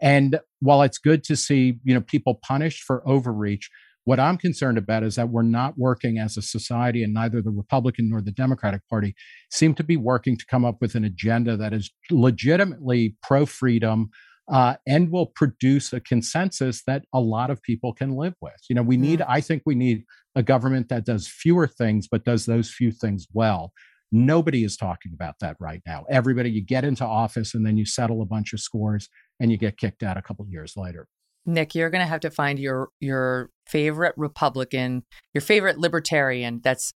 [0.00, 3.70] And while it's good to see, you know, people punished for overreach,
[4.04, 7.50] what I'm concerned about is that we're not working as a society, and neither the
[7.50, 9.14] Republican nor the Democratic Party
[9.50, 14.10] seem to be working to come up with an agenda that is legitimately pro freedom.
[14.46, 18.52] Uh, and will produce a consensus that a lot of people can live with.
[18.68, 22.26] You know, we need, I think we need a government that does fewer things, but
[22.26, 23.72] does those few things well.
[24.12, 26.04] Nobody is talking about that right now.
[26.10, 29.08] Everybody, you get into office and then you settle a bunch of scores
[29.40, 31.08] and you get kicked out a couple years later.
[31.46, 36.92] Nick, you're going to have to find your your favorite Republican, your favorite libertarian that's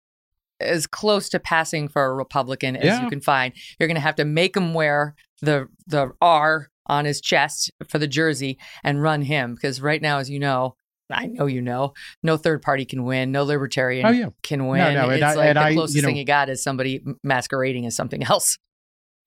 [0.59, 3.03] as close to passing for a Republican as yeah.
[3.03, 3.53] you can find.
[3.79, 7.99] You're going to have to make him wear the the R on his chest for
[7.99, 10.75] the jersey and run him because right now, as you know,
[11.09, 14.29] I know you know, no third party can win, no libertarian oh, yeah.
[14.43, 14.79] can win.
[14.79, 17.03] No, no, it's I, like the I, closest you know, thing you got is somebody
[17.23, 18.57] masquerading as something else.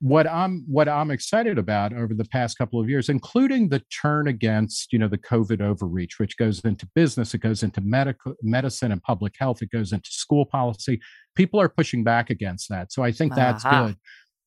[0.00, 4.28] What I'm what I'm excited about over the past couple of years, including the turn
[4.28, 8.92] against you know the COVID overreach, which goes into business, it goes into medical medicine
[8.92, 11.00] and public health, it goes into school policy.
[11.34, 13.88] People are pushing back against that, so I think that's uh-huh.
[13.88, 13.96] good.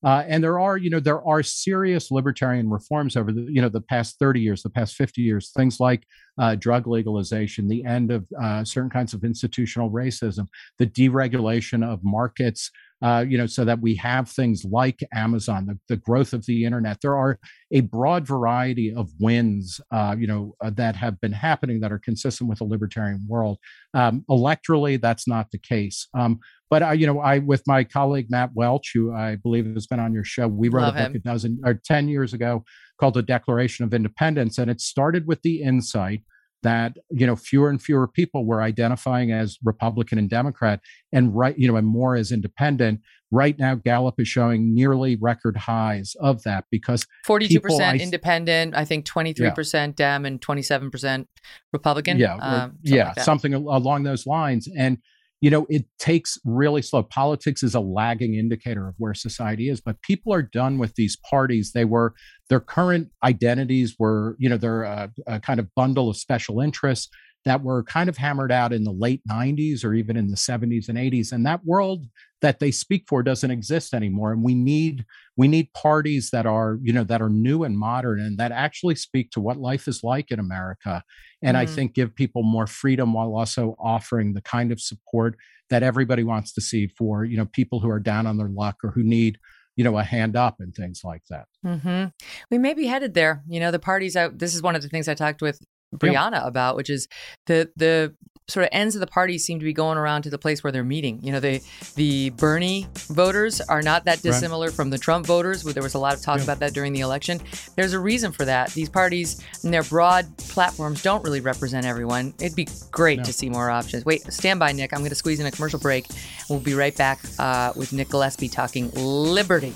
[0.03, 3.69] Uh, and there are, you know, there are serious libertarian reforms over the, you know,
[3.69, 6.05] the past 30 years, the past 50 years, things like
[6.37, 12.03] uh, drug legalization, the end of uh, certain kinds of institutional racism, the deregulation of
[12.03, 12.69] markets,
[13.03, 16.63] uh, you know, so that we have things like Amazon, the, the, growth of the
[16.63, 17.01] internet.
[17.01, 17.37] There are
[17.71, 21.99] a broad variety of wins, uh, you know, uh, that have been happening that are
[21.99, 23.57] consistent with a libertarian world.
[23.93, 26.07] Um, electorally, that's not the case.
[26.13, 26.39] Um,
[26.69, 29.99] but I, you know, I with my colleague Matt Welch, who I believe has been
[29.99, 31.15] on your show, we wrote Love a book him.
[31.15, 32.63] a dozen or ten years ago
[32.97, 36.21] called The Declaration of Independents, and it started with the insight
[36.63, 40.79] that you know fewer and fewer people were identifying as Republican and Democrat,
[41.11, 43.01] and right, you know, and more as independent.
[43.31, 48.85] Right now, Gallup is showing nearly record highs of that because forty-two percent independent, I
[48.85, 49.53] think twenty-three yeah.
[49.53, 51.27] percent Dem, and twenty-seven percent
[51.71, 52.17] Republican.
[52.19, 54.99] Yeah, um, yeah, like something along those lines, and
[55.43, 57.03] you know, it takes really slow.
[57.03, 61.17] Politics is a lagging indicator of where society is, but people are done with these
[61.29, 61.73] parties.
[61.73, 62.13] They were,
[62.47, 66.61] their current identities were, you know, they're a, uh, a kind of bundle of special
[66.61, 67.09] interests
[67.45, 70.87] that were kind of hammered out in the late 90s or even in the 70s
[70.87, 72.05] and 80s and that world
[72.41, 76.79] that they speak for doesn't exist anymore and we need we need parties that are
[76.81, 80.03] you know that are new and modern and that actually speak to what life is
[80.03, 81.03] like in america
[81.41, 81.63] and mm-hmm.
[81.63, 85.35] i think give people more freedom while also offering the kind of support
[85.69, 88.77] that everybody wants to see for you know people who are down on their luck
[88.83, 89.37] or who need
[89.75, 92.05] you know a hand up and things like that mm-hmm.
[92.51, 94.89] we may be headed there you know the parties out this is one of the
[94.89, 95.59] things i talked with
[95.97, 97.07] Briahna about, which is
[97.45, 98.15] the the
[98.47, 100.71] sort of ends of the party seem to be going around to the place where
[100.71, 101.19] they're meeting.
[101.23, 101.61] You know, the
[101.95, 104.75] the Bernie voters are not that dissimilar right.
[104.75, 105.63] from the Trump voters.
[105.63, 106.43] Where there was a lot of talk yeah.
[106.43, 107.39] about that during the election.
[107.75, 108.71] There's a reason for that.
[108.71, 112.33] These parties and their broad platforms don't really represent everyone.
[112.39, 113.23] It'd be great no.
[113.23, 114.05] to see more options.
[114.05, 114.93] Wait, stand by, Nick.
[114.93, 116.07] I'm going to squeeze in a commercial break.
[116.49, 119.73] We'll be right back uh, with Nick Gillespie talking liberty.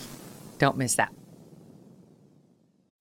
[0.59, 1.13] Don't miss that.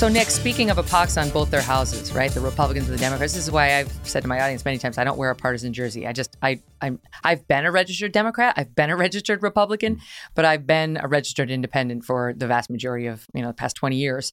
[0.00, 2.30] So, Nick, speaking of a pox on both their houses, right?
[2.30, 3.34] The Republicans and the Democrats.
[3.34, 5.74] This is why I've said to my audience many times, I don't wear a partisan
[5.74, 6.06] jersey.
[6.06, 10.00] I just, I, I'm, I've been a registered Democrat, I've been a registered Republican,
[10.34, 13.76] but I've been a registered independent for the vast majority of you know the past
[13.76, 14.32] 20 years.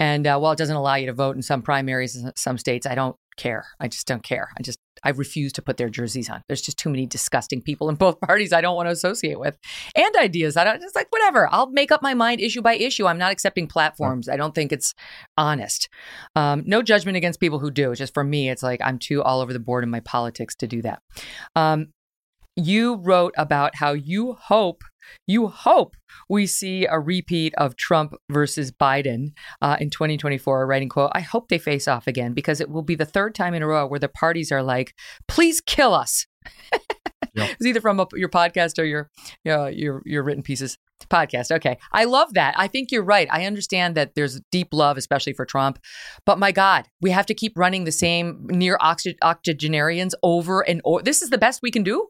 [0.00, 2.84] And uh, while it doesn't allow you to vote in some primaries in some states,
[2.84, 3.66] I don't care.
[3.78, 4.48] I just don't care.
[4.58, 6.42] I just I refuse to put their jerseys on.
[6.48, 9.58] There's just too many disgusting people in both parties I don't want to associate with.
[9.94, 10.56] And ideas.
[10.56, 11.48] I don't just like whatever.
[11.52, 13.06] I'll make up my mind issue by issue.
[13.06, 14.28] I'm not accepting platforms.
[14.28, 14.94] I don't think it's
[15.36, 15.88] honest.
[16.34, 17.90] Um, no judgment against people who do.
[17.90, 20.54] It's just for me, it's like I'm too all over the board in my politics
[20.56, 21.02] to do that.
[21.54, 21.88] Um,
[22.56, 24.84] you wrote about how you hope
[25.26, 25.96] you hope
[26.28, 30.66] we see a repeat of Trump versus Biden uh, in 2024.
[30.66, 33.54] Writing quote: "I hope they face off again because it will be the third time
[33.54, 34.94] in a row where the parties are like,
[35.28, 36.26] please kill us."
[37.34, 37.50] Yep.
[37.50, 39.10] It's either from a, your podcast or your,
[39.44, 40.78] your your written pieces
[41.10, 41.50] podcast.
[41.50, 42.54] Okay, I love that.
[42.56, 43.28] I think you're right.
[43.30, 45.78] I understand that there's deep love, especially for Trump,
[46.24, 51.02] but my God, we have to keep running the same near octogenarians over and over.
[51.02, 52.08] This is the best we can do.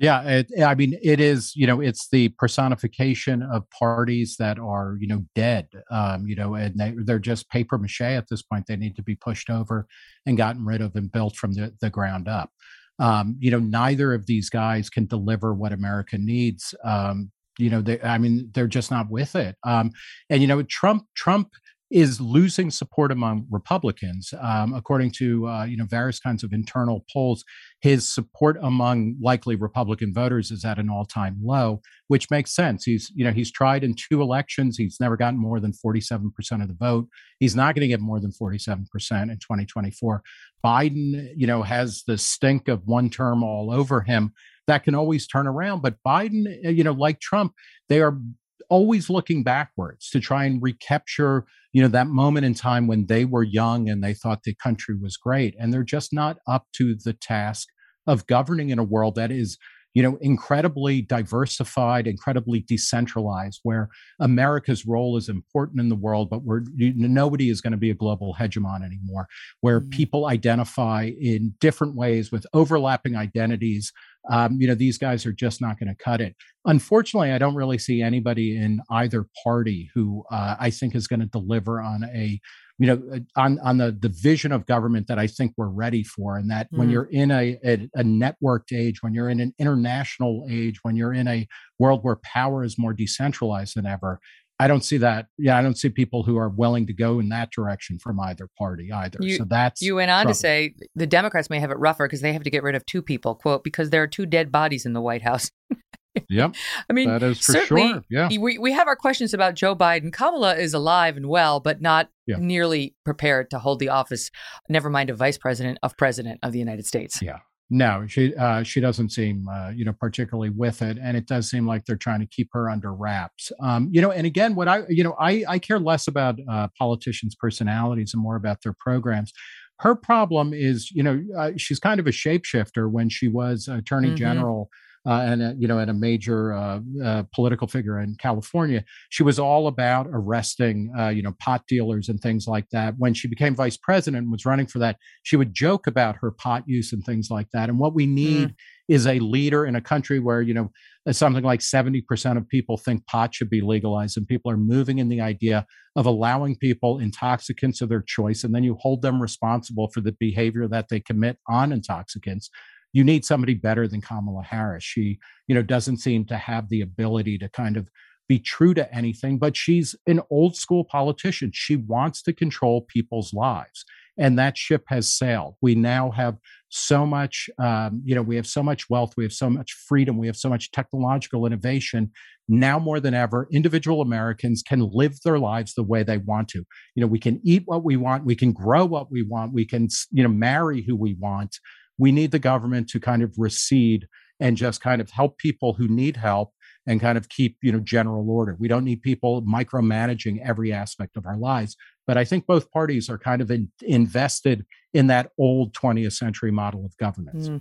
[0.00, 1.52] Yeah, it, I mean, it is.
[1.54, 5.68] You know, it's the personification of parties that are, you know, dead.
[5.90, 8.64] Um, you know, and they, they're just paper mache at this point.
[8.66, 9.86] They need to be pushed over
[10.24, 12.50] and gotten rid of and built from the, the ground up.
[12.98, 16.74] Um, you know, neither of these guys can deliver what America needs.
[16.82, 19.56] Um, you know, they, I mean, they're just not with it.
[19.66, 19.90] Um,
[20.30, 21.50] and you know, Trump, Trump
[21.90, 24.32] is losing support among Republicans.
[24.40, 27.44] Um, according to uh, you know various kinds of internal polls,
[27.80, 32.84] his support among likely Republican voters is at an all-time low, which makes sense.
[32.84, 36.30] He's you know he's tried in two elections, he's never gotten more than 47%
[36.62, 37.08] of the vote.
[37.38, 40.22] He's not going to get more than 47% in 2024.
[40.64, 44.32] Biden, you know, has the stink of one term all over him.
[44.66, 47.54] That can always turn around, but Biden, you know, like Trump,
[47.88, 48.20] they are
[48.68, 53.24] always looking backwards to try and recapture you know that moment in time when they
[53.24, 55.54] were young and they thought the country was great.
[55.58, 57.68] And they're just not up to the task
[58.06, 59.58] of governing in a world that is
[59.94, 63.88] you know incredibly diversified incredibly decentralized where
[64.20, 67.94] america's role is important in the world but we're nobody is going to be a
[67.94, 69.26] global hegemon anymore
[69.60, 69.90] where mm-hmm.
[69.90, 73.92] people identify in different ways with overlapping identities
[74.28, 77.54] um, you know these guys are just not going to cut it unfortunately i don't
[77.54, 82.04] really see anybody in either party who uh, i think is going to deliver on
[82.04, 82.40] a
[82.80, 86.02] you know uh, on on the the vision of government that i think we're ready
[86.02, 86.78] for and that mm.
[86.78, 90.96] when you're in a, a, a networked age when you're in an international age when
[90.96, 91.46] you're in a
[91.78, 94.18] world where power is more decentralized than ever
[94.58, 95.28] I don't see that.
[95.38, 98.46] Yeah, I don't see people who are willing to go in that direction from either
[98.58, 99.16] party either.
[99.22, 100.34] You, so that's you went on trouble.
[100.34, 102.84] to say the Democrats may have it rougher because they have to get rid of
[102.84, 103.34] two people.
[103.34, 105.50] Quote because there are two dead bodies in the White House.
[106.28, 106.54] yep.
[106.90, 108.02] I mean, that is for sure.
[108.10, 108.28] Yeah.
[108.28, 110.12] We we have our questions about Joe Biden.
[110.12, 112.36] Kamala is alive and well, but not yeah.
[112.38, 114.30] nearly prepared to hold the office.
[114.68, 117.20] Never mind a vice president of president of the United States.
[117.22, 117.38] Yeah.
[117.72, 121.48] No, she uh, she doesn't seem uh, you know particularly with it, and it does
[121.48, 123.52] seem like they're trying to keep her under wraps.
[123.62, 126.66] Um, you know, and again, what I you know I I care less about uh,
[126.76, 129.32] politicians' personalities and more about their programs.
[129.78, 134.08] Her problem is, you know, uh, she's kind of a shapeshifter when she was Attorney
[134.08, 134.16] mm-hmm.
[134.16, 134.68] General
[135.06, 138.84] uh, and uh, you know, and a major uh, uh, political figure in California.
[139.08, 142.94] She was all about arresting, uh, you know, pot dealers and things like that.
[142.98, 146.30] When she became vice president and was running for that, she would joke about her
[146.30, 147.70] pot use and things like that.
[147.70, 148.54] And what we need mm.
[148.88, 150.70] is a leader in a country where you know
[151.10, 154.98] something like seventy percent of people think pot should be legalized, and people are moving
[154.98, 159.20] in the idea of allowing people intoxicants of their choice, and then you hold them
[159.20, 162.50] responsible for the behavior that they commit on intoxicants
[162.92, 164.84] you need somebody better than Kamala Harris.
[164.84, 167.88] She, you know, doesn't seem to have the ability to kind of
[168.28, 171.50] be true to anything, but she's an old school politician.
[171.52, 173.84] She wants to control people's lives.
[174.16, 175.56] And that ship has sailed.
[175.60, 176.36] We now have
[176.68, 180.16] so much, um, you know, we have so much wealth, we have so much freedom,
[180.16, 182.12] we have so much technological innovation.
[182.48, 186.58] Now more than ever, individual Americans can live their lives the way they want to.
[186.94, 189.64] You know, we can eat what we want, we can grow what we want, we
[189.64, 191.58] can, you know, marry who we want
[192.00, 194.08] we need the government to kind of recede
[194.40, 196.52] and just kind of help people who need help
[196.86, 201.16] and kind of keep you know general order we don't need people micromanaging every aspect
[201.16, 205.30] of our lives but i think both parties are kind of in, invested in that
[205.38, 207.60] old 20th century model of governance mm.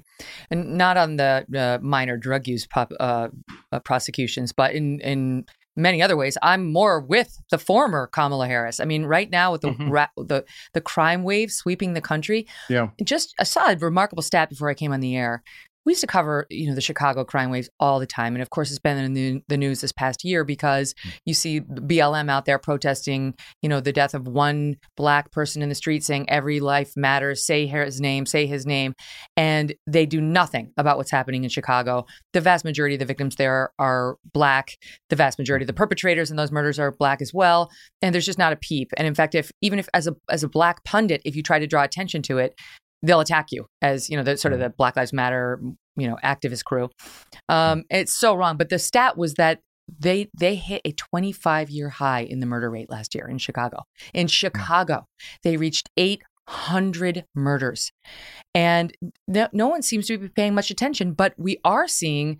[0.49, 3.27] and not on the uh, minor drug use pop, uh,
[3.73, 5.45] uh, prosecutions but in in
[5.81, 8.79] many other ways, I'm more with the former Kamala Harris.
[8.79, 9.89] I mean, right now with the mm-hmm.
[9.89, 12.89] ra- the the crime wave sweeping the country, yeah.
[13.03, 15.43] Just a side remarkable stat before I came on the air
[15.89, 18.51] we used to cover you know the chicago crime waves all the time and of
[18.51, 21.11] course it's been in the news this past year because mm.
[21.25, 25.69] you see blm out there protesting you know the death of one black person in
[25.69, 28.93] the street saying every life matters say his name say his name
[29.35, 32.05] and they do nothing about what's happening in chicago.
[32.33, 34.77] The vast majority of the victims there are black.
[35.09, 37.71] The vast majority of the perpetrators in those murders are black as well
[38.01, 38.91] and there's just not a peep.
[38.97, 41.59] And in fact if even if as a as a black pundit if you try
[41.59, 42.53] to draw attention to it
[43.01, 45.59] they'll attack you as you know the sort of the Black Lives Matter
[45.95, 46.89] you know activist crew.
[47.47, 48.57] Um, it's so wrong.
[48.57, 49.59] But the stat was that
[49.99, 53.83] they they hit a 25 year high in the murder rate last year in Chicago.
[54.13, 55.05] In Chicago,
[55.43, 57.91] they reached 800 murders,
[58.53, 58.95] and
[59.27, 61.13] no, no one seems to be paying much attention.
[61.13, 62.39] But we are seeing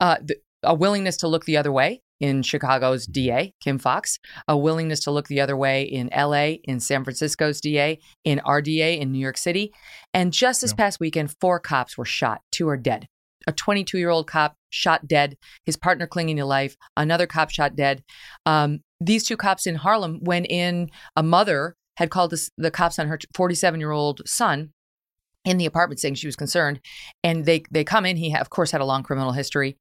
[0.00, 4.56] uh, the, a willingness to look the other way in Chicago's DA, Kim Foxx, a
[4.56, 9.10] willingness to look the other way in LA, in San Francisco's DA, in RDA in
[9.10, 9.74] New York City.
[10.14, 10.76] And just this yeah.
[10.76, 13.08] past weekend, four cops were shot, two are dead.
[13.48, 17.74] A 22 year old cop shot dead, his partner clinging to life, another cop shot
[17.74, 18.04] dead.
[18.46, 23.00] Um, these two cops in Harlem, when in a mother had called the, the cops
[23.00, 24.72] on her 47 year old son
[25.44, 26.80] in the apartment saying she was concerned
[27.24, 29.76] and they they come in he of course had a long criminal history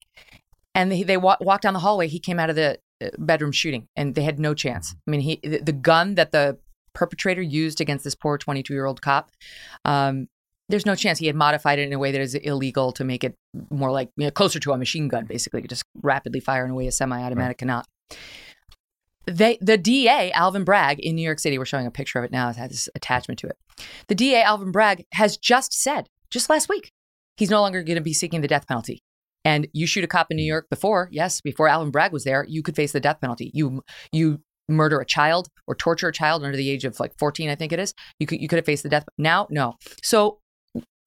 [0.76, 2.08] and they, they walk, walk down the hallway.
[2.08, 4.96] He came out of the uh, bedroom shooting, and they had no chance.
[5.08, 6.58] I mean, he the, the gun that the
[6.94, 9.32] perpetrator used against this poor 22 year old cop.
[9.86, 10.28] Um,
[10.70, 13.24] there's no chance he had modified it in a way that is illegal to make
[13.24, 13.36] it
[13.70, 16.76] more like you know, closer to a machine gun, basically, just rapidly fire in a
[16.76, 17.58] way a semi-automatic right.
[17.58, 17.88] cannot.
[19.26, 21.58] they the DA Alvin Bragg in New York City.
[21.58, 22.50] We're showing a picture of it now.
[22.50, 23.58] It has this attachment to it.
[24.08, 26.92] The DA Alvin Bragg has just said just last week
[27.36, 29.04] he's no longer going to be seeking the death penalty.
[29.44, 32.46] And you shoot a cop in New York before, yes, before Alvin Bragg was there,
[32.48, 33.52] you could face the death penalty.
[33.54, 37.50] You you murder a child or torture a child under the age of like 14,
[37.50, 37.94] I think it is.
[38.20, 39.06] You could you could have faced the death.
[39.18, 39.76] Now, no.
[40.04, 40.40] So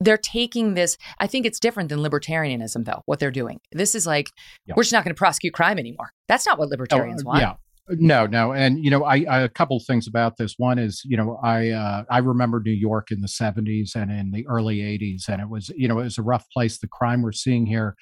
[0.01, 0.99] they're taking this.
[1.19, 3.03] I think it's different than libertarianism, though.
[3.07, 3.61] What they're doing.
[3.73, 4.31] This is like
[4.67, 4.75] yeah.
[4.77, 6.11] we're just not going to prosecute crime anymore.
[6.29, 7.41] That's not what libertarians oh, want.
[7.41, 7.55] Yeah.
[7.89, 10.55] No, no, and you know, I, I a couple things about this.
[10.57, 14.31] One is, you know, I uh, I remember New York in the '70s and in
[14.31, 16.79] the early '80s, and it was, you know, it was a rough place.
[16.79, 17.95] The crime we're seeing here,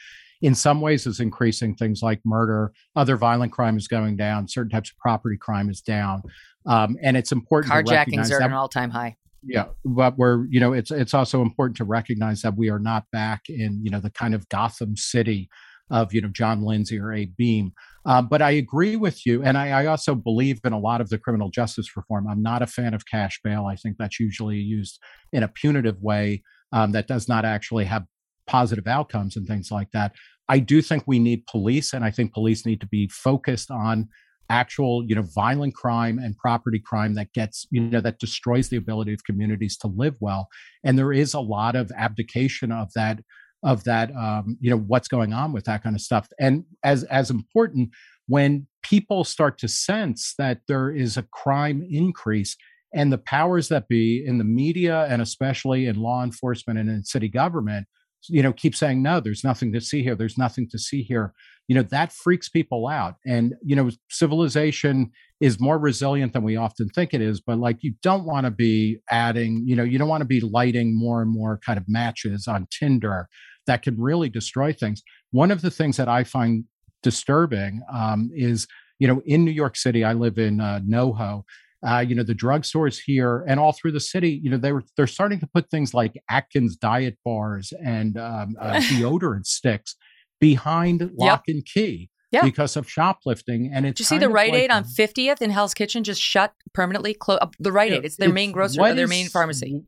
[0.42, 1.74] in some ways, is increasing.
[1.74, 4.48] Things like murder, other violent crime is going down.
[4.48, 6.22] Certain types of property crime is down,
[6.66, 7.72] um, and it's important.
[7.72, 9.16] To carjackings are at an all-time high.
[9.44, 13.04] Yeah, but we're, you know, it's it's also important to recognize that we are not
[13.10, 15.48] back in, you know, the kind of Gotham City
[15.90, 17.72] of you know John Lindsay or Abe Beame.
[18.04, 21.08] Um, but I agree with you, and I, I, also believe in a lot of
[21.08, 22.26] the criminal justice reform.
[22.26, 23.66] I'm not a fan of cash bail.
[23.66, 24.98] I think that's usually used
[25.32, 28.06] in a punitive way um, that does not actually have
[28.46, 30.12] positive outcomes and things like that.
[30.48, 34.08] I do think we need police, and I think police need to be focused on
[34.50, 38.76] actual you know violent crime and property crime that gets you know that destroys the
[38.76, 40.48] ability of communities to live well.
[40.84, 43.20] And there is a lot of abdication of that
[43.62, 46.28] of that um, you know what's going on with that kind of stuff.
[46.38, 47.90] And as as important
[48.26, 52.56] when people start to sense that there is a crime increase
[52.94, 57.04] and the powers that be in the media and especially in law enforcement and in
[57.04, 57.86] city government
[58.28, 61.32] you know keep saying no there's nothing to see here there's nothing to see here
[61.68, 65.10] you know that freaks people out and you know civilization
[65.40, 68.50] is more resilient than we often think it is but like you don't want to
[68.50, 71.84] be adding you know you don't want to be lighting more and more kind of
[71.88, 73.28] matches on tinder
[73.66, 75.02] that can really destroy things.
[75.30, 76.64] One of the things that I find
[77.02, 78.66] disturbing um, is,
[78.98, 81.42] you know, in New York City, I live in uh, NoHo.
[81.86, 84.84] Uh, you know, the drugstores here and all through the city, you know, they were
[84.96, 89.96] they're starting to put things like Atkins diet bars and um, uh, deodorant sticks
[90.40, 91.54] behind lock yep.
[91.54, 92.08] and key.
[92.30, 92.40] Yeah.
[92.40, 93.70] because of shoplifting.
[93.74, 96.18] And it's Did you see the Rite like, Aid on 50th in Hell's Kitchen just
[96.18, 97.12] shut permanently?
[97.12, 99.84] Clo- uh, the Rite Aid, it's their it's, main grocery, their main pharmacy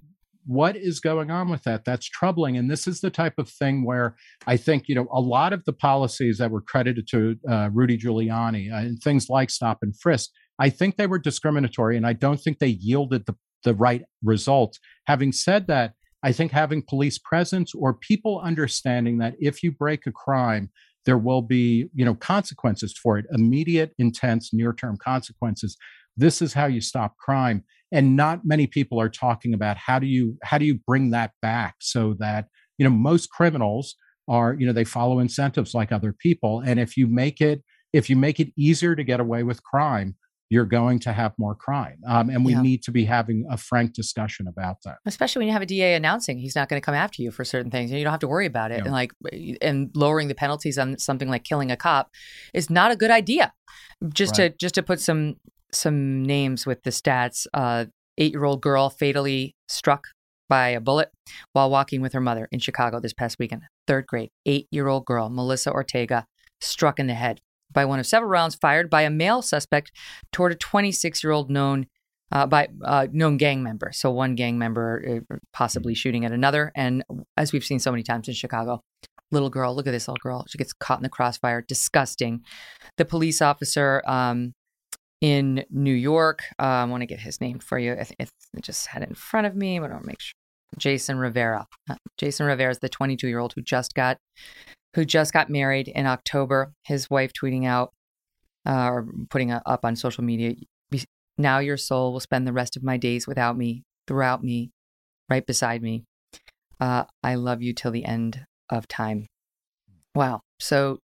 [0.47, 3.85] what is going on with that that's troubling and this is the type of thing
[3.85, 4.15] where
[4.47, 7.97] i think you know a lot of the policies that were credited to uh, rudy
[7.97, 12.13] giuliani uh, and things like stop and frisk i think they were discriminatory and i
[12.13, 13.35] don't think they yielded the,
[13.65, 14.79] the right results.
[15.07, 20.07] Having said that i think having police presence or people understanding that if you break
[20.07, 20.71] a crime
[21.05, 25.77] there will be you know consequences for it immediate intense near term consequences.
[26.17, 30.07] This is how you stop crime and not many people are talking about how do
[30.07, 32.47] you how do you bring that back so that
[32.79, 33.97] you know most criminals
[34.29, 38.09] are you know they follow incentives like other people and if you make it if
[38.09, 40.17] you make it easier to get away with crime
[40.51, 42.61] you're going to have more crime um, and we yeah.
[42.61, 45.95] need to be having a frank discussion about that especially when you have a da
[45.95, 48.21] announcing he's not going to come after you for certain things and you don't have
[48.21, 48.85] to worry about it yeah.
[48.85, 49.13] and like
[49.63, 52.11] and lowering the penalties on something like killing a cop
[52.53, 53.53] is not a good idea
[54.13, 54.53] just right.
[54.53, 55.37] to just to put some
[55.73, 57.47] some names with the stats.
[57.53, 57.87] Uh,
[58.17, 60.07] Eight year old girl fatally struck
[60.49, 61.11] by a bullet
[61.53, 63.63] while walking with her mother in Chicago this past weekend.
[63.89, 66.27] Third grade, eight year old girl, Melissa Ortega,
[66.61, 67.41] struck in the head
[67.75, 69.93] by one of several rounds fired by a male suspect
[70.33, 71.87] toward a 26 year old known.
[72.33, 73.93] Uh, by uh, known gang member.
[73.93, 76.73] So one gang member uh, possibly shooting at another.
[76.75, 77.05] And
[77.37, 78.81] as we've seen so many times in Chicago,
[79.31, 80.45] little girl, look at this little girl.
[80.49, 81.63] She gets caught in the crossfire.
[81.63, 82.43] Disgusting.
[82.97, 84.55] The police officer um,
[85.21, 86.43] in New York.
[86.59, 87.93] Uh, I want to get his name for you.
[87.93, 90.21] I, th- I just had it in front of me, but I want to make
[90.21, 90.35] sure.
[90.79, 91.67] Jason Rivera.
[91.89, 94.19] Uh, Jason Rivera is the 22 year old who just got
[94.95, 96.73] who just got married in October.
[96.85, 97.93] His wife tweeting out
[98.67, 100.55] uh, or putting up on social media.
[101.37, 104.71] Now your soul will spend the rest of my days without me, throughout me,
[105.29, 106.05] right beside me.
[106.81, 109.27] Uh, I love you till the end of time.
[110.15, 110.43] Wow.
[110.61, 110.99] So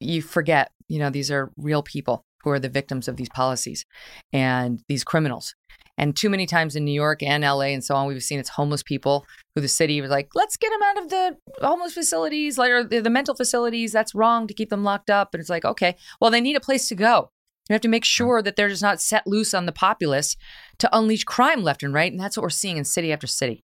[0.00, 3.84] you forget, you know, these are real people who are the victims of these policies
[4.32, 5.54] and these criminals.
[5.98, 8.48] And too many times in New York and LA and so on, we've seen it's
[8.48, 12.56] homeless people who the city was like, let's get them out of the homeless facilities,
[12.56, 13.92] like or the, the mental facilities.
[13.92, 15.34] That's wrong to keep them locked up.
[15.34, 17.32] And it's like, okay, well, they need a place to go.
[17.68, 20.36] You have to make sure that they're just not set loose on the populace
[20.78, 22.10] to unleash crime left and right.
[22.10, 23.64] And that's what we're seeing in city after city.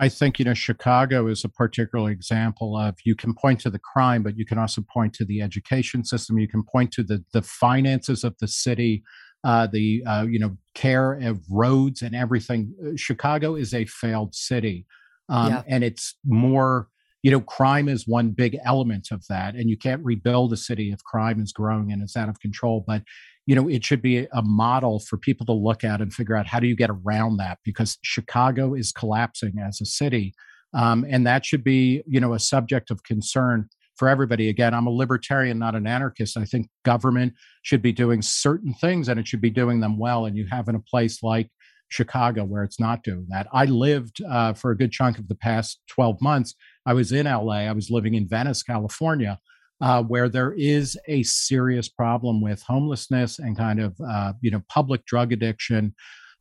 [0.00, 3.80] I think you know Chicago is a particular example of you can point to the
[3.80, 6.38] crime, but you can also point to the education system.
[6.38, 9.02] You can point to the the finances of the city,
[9.44, 12.74] uh, the uh, you know care of roads and everything.
[12.84, 14.86] Uh, Chicago is a failed city,
[15.28, 15.62] um, yeah.
[15.66, 16.88] and it's more
[17.22, 19.54] you know, crime is one big element of that.
[19.54, 22.84] And you can't rebuild a city if crime is growing and it's out of control.
[22.86, 23.02] But,
[23.46, 26.46] you know, it should be a model for people to look at and figure out
[26.46, 30.34] how do you get around that because Chicago is collapsing as a city.
[30.74, 33.68] Um, and that should be, you know, a subject of concern
[33.98, 34.48] for everybody.
[34.48, 36.36] Again, I'm a libertarian, not an anarchist.
[36.36, 40.26] I think government should be doing certain things and it should be doing them well.
[40.26, 41.50] And you have in a place like
[41.88, 43.48] Chicago where it's not doing that.
[43.52, 46.54] I lived uh, for a good chunk of the past 12 months.
[46.86, 49.38] I was in LA, I was living in Venice, California.
[49.80, 54.60] Uh, where there is a serious problem with homelessness and kind of uh, you know
[54.68, 55.94] public drug addiction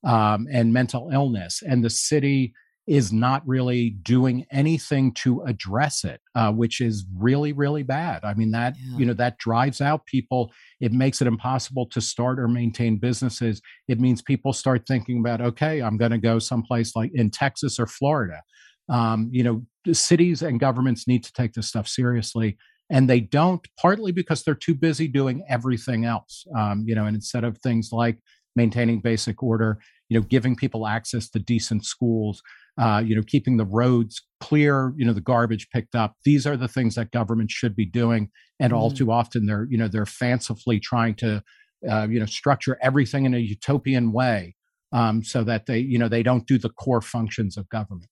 [0.03, 2.51] um, and mental illness, and the city
[2.87, 8.23] is not really doing anything to address it, uh, which is really, really bad.
[8.23, 8.97] I mean, that, yeah.
[8.97, 10.53] you know, that drives out people.
[10.79, 13.61] It makes it impossible to start or maintain businesses.
[13.89, 17.77] It means people start thinking about, okay, I'm going to go someplace like in Texas
[17.77, 18.41] or Florida.
[18.89, 22.57] Um, you know, cities and governments need to take this stuff seriously.
[22.89, 26.45] And they don't, partly because they're too busy doing everything else.
[26.57, 28.17] Um, you know, and instead of things like
[28.55, 32.41] maintaining basic order, you know, giving people access to decent schools,
[32.77, 36.15] uh, you know, keeping the roads clear, you know, the garbage picked up.
[36.23, 39.67] These are the things that government should be doing, and mm all too often they're,
[39.69, 41.43] you know, they're fancifully trying to,
[41.89, 44.55] uh, you know, structure everything in a utopian way,
[44.91, 48.09] um, so that they, you know, they don't do the core functions of government.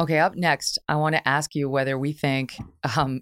[0.00, 2.56] Okay, up next, I want to ask you whether we think
[2.96, 3.20] um,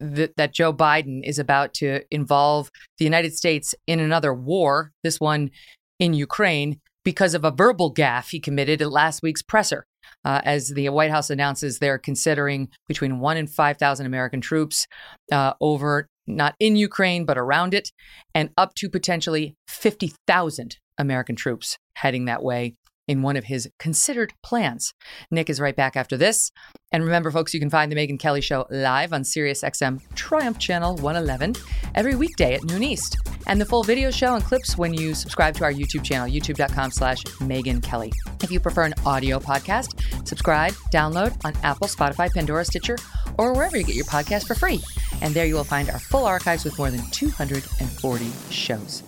[0.00, 5.20] th- that Joe Biden is about to involve the United States in another war, this
[5.20, 5.50] one
[5.98, 9.86] in Ukraine, because of a verbal gaffe he committed at last week's presser.
[10.26, 14.86] Uh, as the White House announces they're considering between one and 5,000 American troops
[15.32, 17.92] uh, over, not in Ukraine, but around it,
[18.34, 22.74] and up to potentially 50,000 American troops heading that way
[23.08, 24.94] in one of his considered plans.
[25.30, 26.52] Nick is right back after this.
[26.92, 30.96] And remember, folks, you can find The Megyn Kelly Show live on SiriusXM Triumph Channel
[30.96, 31.56] 111
[31.94, 33.16] every weekday at noon East.
[33.46, 36.90] And the full video show and clips when you subscribe to our YouTube channel, youtube.com
[36.90, 38.12] slash Megyn Kelly.
[38.42, 42.96] If you prefer an audio podcast, subscribe, download on Apple, Spotify, Pandora, Stitcher,
[43.38, 44.80] or wherever you get your podcast for free.
[45.22, 49.07] And there you will find our full archives with more than 240 shows.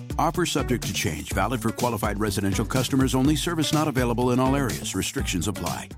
[0.17, 3.35] Offer subject to change, valid for qualified residential customers only.
[3.35, 4.95] Service not available in all areas.
[4.95, 5.89] Restrictions apply.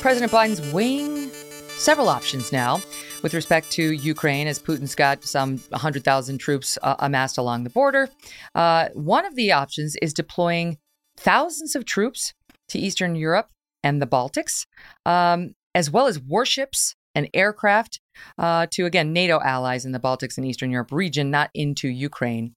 [0.00, 1.30] President Biden's weighing
[1.78, 2.78] several options now
[3.22, 8.10] with respect to Ukraine, as Putin's got some 100,000 troops uh, amassed along the border.
[8.54, 10.76] Uh, one of the options is deploying
[11.16, 12.34] thousands of troops
[12.68, 13.48] to Eastern Europe
[13.82, 14.66] and the Baltics,
[15.06, 18.00] um, as well as warships and aircraft
[18.38, 22.54] uh, to, again, NATO allies in the Baltics and Eastern Europe region, not into Ukraine.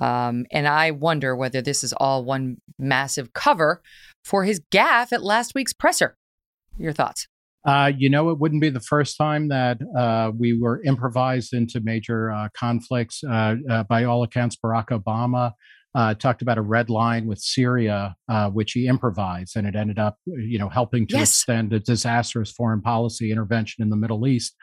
[0.00, 3.82] Um, and I wonder whether this is all one massive cover
[4.24, 6.16] for his gaffe at last week's presser.
[6.78, 7.26] Your thoughts?
[7.64, 11.80] Uh, you know, it wouldn't be the first time that uh, we were improvised into
[11.80, 13.22] major uh, conflicts.
[13.24, 15.52] Uh, uh, by all accounts, Barack Obama
[15.94, 18.14] uh, talked about a red line with Syria,
[18.52, 21.30] which he improvised, and it ended up, you know, helping to yes.
[21.30, 24.54] extend a disastrous foreign policy intervention in the Middle East.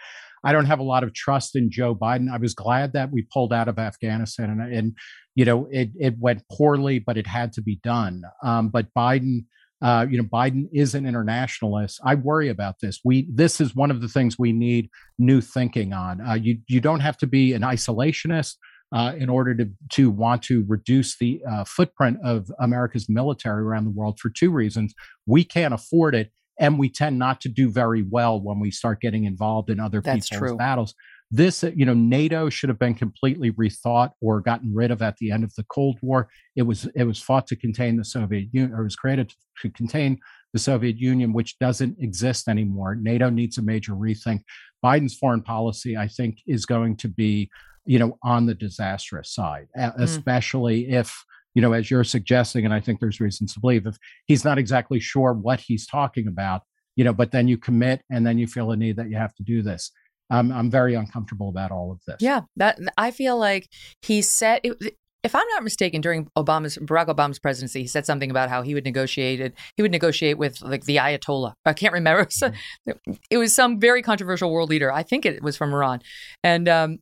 [0.43, 2.31] I don't have a lot of trust in Joe Biden.
[2.31, 4.97] I was glad that we pulled out of Afghanistan, and, and
[5.33, 8.21] you know, it it went poorly, but it had to be done.
[8.43, 9.45] Um, but Biden
[9.81, 11.99] uh, you know, Biden is an internationalist.
[12.03, 13.01] I worry about this.
[13.03, 16.21] We this is one of the things we need new thinking on.
[16.21, 18.55] Uh, you you don't have to be an isolationist
[18.95, 23.83] uh, in order to to want to reduce the uh, footprint of America's military around
[23.83, 24.93] the world for two reasons.
[25.25, 29.01] We can't afford it, and we tend not to do very well when we start
[29.01, 30.57] getting involved in other That's people's true.
[30.57, 30.95] battles.
[31.31, 35.31] This, you know, NATO should have been completely rethought or gotten rid of at the
[35.31, 36.29] end of the Cold War.
[36.55, 40.19] It was it was fought to contain the Soviet Union, or was created to contain
[40.53, 42.95] the Soviet Union, which doesn't exist anymore.
[42.95, 44.43] NATO needs a major rethink.
[44.81, 47.49] Biden's foreign policy, I think, is going to be,
[47.85, 49.93] you know, on the disastrous side, mm.
[49.97, 51.23] especially if
[51.55, 54.57] you know, as you're suggesting, and I think there's reasons to believe if he's not
[54.57, 56.63] exactly sure what he's talking about,
[56.97, 59.33] you know, but then you commit and then you feel a need that you have
[59.35, 59.91] to do this.
[60.29, 62.17] I'm I'm very uncomfortable about all of this.
[62.19, 63.69] Yeah, that I feel like
[64.01, 68.29] he said it, if I'm not mistaken, during Obama's Barack Obama's presidency, he said something
[68.29, 69.53] about how he would negotiate it.
[69.75, 71.53] He would negotiate with like the Ayatollah.
[71.65, 72.21] I can't remember.
[72.21, 73.11] It was, mm-hmm.
[73.29, 74.91] it was some very controversial world leader.
[74.91, 76.01] I think it was from Iran,
[76.43, 76.99] and um,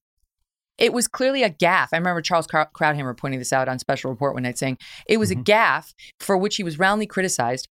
[0.78, 1.90] it was clearly a gaffe.
[1.94, 5.32] I remember Charles Krauthammer pointing this out on Special Report one night, saying it was
[5.32, 5.42] mm-hmm.
[5.42, 7.68] a gaffe for which he was roundly criticized.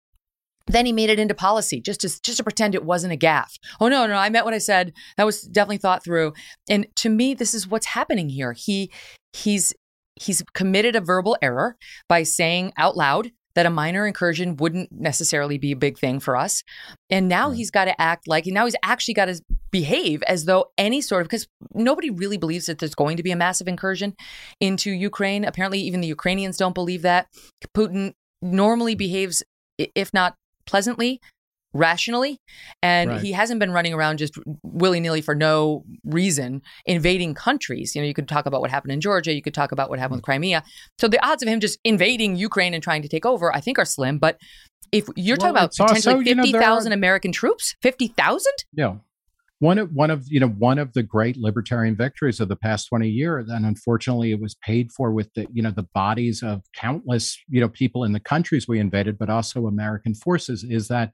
[0.68, 3.58] Then he made it into policy just to just to pretend it wasn't a gaffe.
[3.80, 4.93] Oh no, no, I meant what I said.
[5.18, 6.34] That was definitely thought through.
[6.70, 8.54] And to me, this is what's happening here.
[8.54, 8.91] He
[9.34, 9.74] he's
[10.16, 11.78] he's committed a verbal error
[12.08, 16.38] by saying out loud that a minor incursion wouldn't necessarily be a big thing for
[16.38, 16.64] us.
[17.10, 17.56] And now mm.
[17.56, 19.41] he's got to act like now he's actually got to
[19.72, 23.32] behave as though any sort of because nobody really believes that there's going to be
[23.32, 24.16] a massive incursion
[24.60, 25.43] into Ukraine.
[25.45, 27.28] Apparently, even the Ukrainians don't believe that.
[27.76, 29.43] Putin normally behaves,
[29.78, 30.36] if not
[30.66, 31.20] pleasantly,
[31.74, 32.39] rationally
[32.82, 33.22] and right.
[33.22, 37.95] he hasn't been running around just willy-nilly for no reason invading countries.
[37.95, 39.34] You know you could talk about what happened in georgia.
[39.34, 40.26] You could talk about what happened with mm.
[40.26, 40.63] crimea.
[40.97, 43.78] So the odds of him just invading ukraine and trying to take over i think
[43.80, 44.17] are slim.
[44.17, 44.39] But
[44.91, 47.76] if you're well, talking about potentially also, 50,000 American troops?
[47.82, 48.95] 50,000 yeah.
[49.59, 52.88] One of one of you know one of the great libertarian victories of the past
[52.88, 56.61] 20 years and unfortunately it was paid for with the you know the bodies of
[56.74, 61.11] countless you know people in the countries we invaded but also american forces is that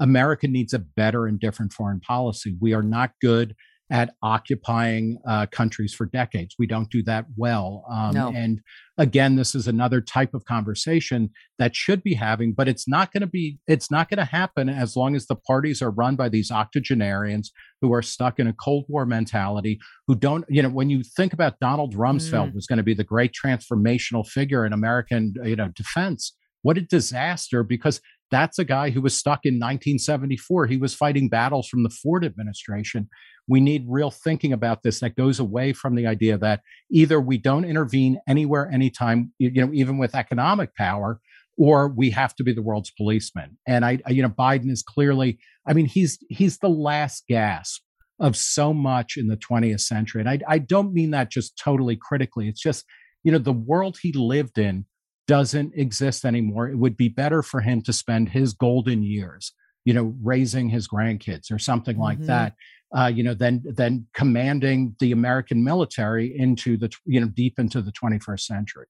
[0.00, 2.56] America needs a better and different foreign policy.
[2.60, 3.54] We are not good
[3.90, 6.54] at occupying uh, countries for decades.
[6.58, 7.86] We don't do that well.
[7.90, 8.32] Um, no.
[8.34, 8.60] And
[8.98, 13.22] again, this is another type of conversation that should be having, but it's not going
[13.22, 13.58] to be.
[13.66, 17.50] It's not going to happen as long as the parties are run by these octogenarians
[17.80, 19.78] who are stuck in a Cold War mentality.
[20.06, 22.54] Who don't, you know, when you think about Donald Rumsfeld mm.
[22.54, 26.34] was going to be the great transformational figure in American, you know, defense.
[26.62, 27.62] What a disaster!
[27.62, 30.66] Because that's a guy who was stuck in 1974.
[30.66, 33.08] He was fighting battles from the Ford administration.
[33.46, 36.60] We need real thinking about this that goes away from the idea that
[36.90, 41.20] either we don't intervene anywhere, anytime, you know, even with economic power,
[41.56, 43.58] or we have to be the world's policeman.
[43.66, 47.82] And I, you know, Biden is clearly, I mean, he's he's the last gasp
[48.20, 50.20] of so much in the 20th century.
[50.20, 52.48] And I, I don't mean that just totally critically.
[52.48, 52.84] It's just,
[53.22, 54.86] you know, the world he lived in
[55.28, 56.68] doesn't exist anymore.
[56.68, 59.52] It would be better for him to spend his golden years,
[59.84, 62.02] you know, raising his grandkids or something mm-hmm.
[62.02, 62.54] like that.
[62.96, 67.82] Uh, you know, than than commanding the American military into the you know deep into
[67.82, 68.86] the 21st century.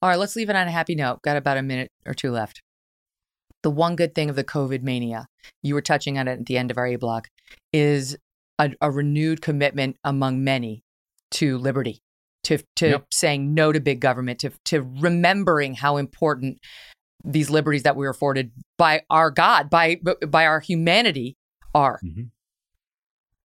[0.00, 1.20] All right, let's leave it on a happy note.
[1.20, 2.62] Got about a minute or two left.
[3.62, 5.26] The one good thing of the COVID mania,
[5.62, 7.28] you were touching on it at the end of our A block,
[7.70, 8.16] is
[8.58, 10.82] a, a renewed commitment among many
[11.32, 12.03] to liberty
[12.44, 13.06] to to yep.
[13.10, 16.58] saying no to big government, to to remembering how important
[17.24, 21.36] these liberties that we are afforded by our God, by by our humanity
[21.74, 22.00] are.
[22.04, 22.24] Mm-hmm.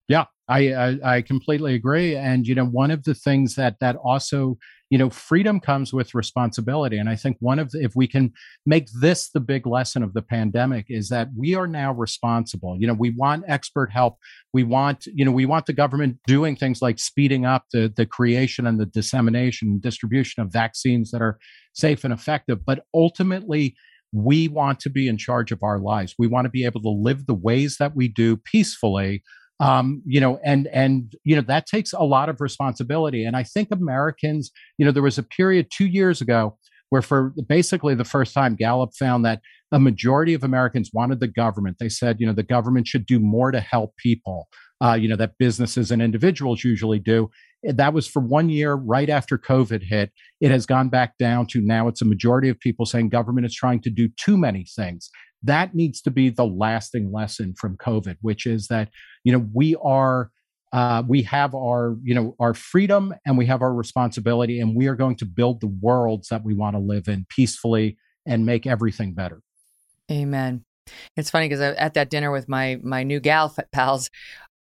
[0.08, 2.16] Yeah, I, I, I completely agree.
[2.16, 4.58] And you know, one of the things that that also
[4.90, 6.98] you know, freedom comes with responsibility.
[6.98, 8.34] And I think one of the, if we can
[8.66, 12.76] make this the big lesson of the pandemic is that we are now responsible.
[12.80, 14.18] You know, we want expert help.
[14.52, 18.08] We want, you know, we want the government doing things like speeding up the, the
[18.08, 21.38] creation and the dissemination and distribution of vaccines that are
[21.74, 22.66] safe and effective.
[22.66, 23.76] But ultimately,
[24.12, 26.16] we want to be in charge of our lives.
[26.18, 29.22] We want to be able to live the ways that we do peacefully
[29.60, 33.26] um, you know, and and you know that takes a lot of responsibility.
[33.26, 36.58] And I think Americans, you know, there was a period two years ago
[36.90, 39.42] where, for basically the first time, Gallup found that
[39.72, 41.78] a majority of Americans wanted the government.
[41.80, 44.48] They said, you know, the government should do more to help people.
[44.82, 47.30] Uh, you know, that businesses and individuals usually do.
[47.64, 50.12] That was for one year right after COVID hit.
[50.40, 53.54] It has gone back down to now it's a majority of people saying government is
[53.54, 55.10] trying to do too many things
[55.44, 58.90] that needs to be the lasting lesson from COVID, which is that,
[59.24, 60.32] you know, we are
[60.72, 64.88] uh, we have our you know our freedom and we have our responsibility and we
[64.88, 68.68] are going to build the worlds that we want to live in peacefully and make
[68.68, 69.42] everything better
[70.12, 70.64] amen
[71.18, 74.12] it's funny because at that dinner with my my new gal pals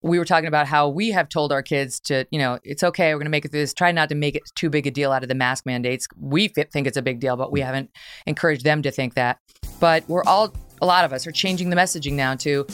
[0.04, 3.14] we were talking about how we have told our kids to, you know, it's okay,
[3.14, 3.74] we're going to make it through this.
[3.74, 6.08] Try not to make it too big a deal out of the mask mandates.
[6.16, 7.90] We think it's a big deal, but we haven't
[8.26, 9.40] encouraged them to think that.
[9.80, 12.66] But we're all, a lot of us are changing the messaging now to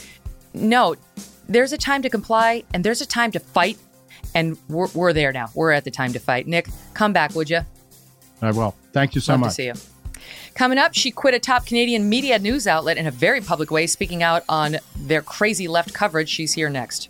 [0.54, 0.95] no,
[1.47, 3.78] there's a time to comply and there's a time to fight.
[4.36, 5.49] And we're, we're there now.
[5.54, 6.47] We're at the time to fight.
[6.47, 7.62] Nick, come back, would you?
[8.41, 8.76] I will.
[8.91, 9.49] Thank you so Love much.
[9.49, 9.74] To see you.
[10.56, 13.88] Coming up, she quit a top Canadian media news outlet in a very public way,
[13.88, 16.30] speaking out on their crazy left coverage.
[16.30, 17.10] She's here next.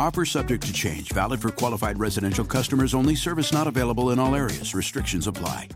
[0.00, 4.34] Offer subject to change, valid for qualified residential customers only, service not available in all
[4.34, 4.74] areas.
[4.74, 5.68] Restrictions apply.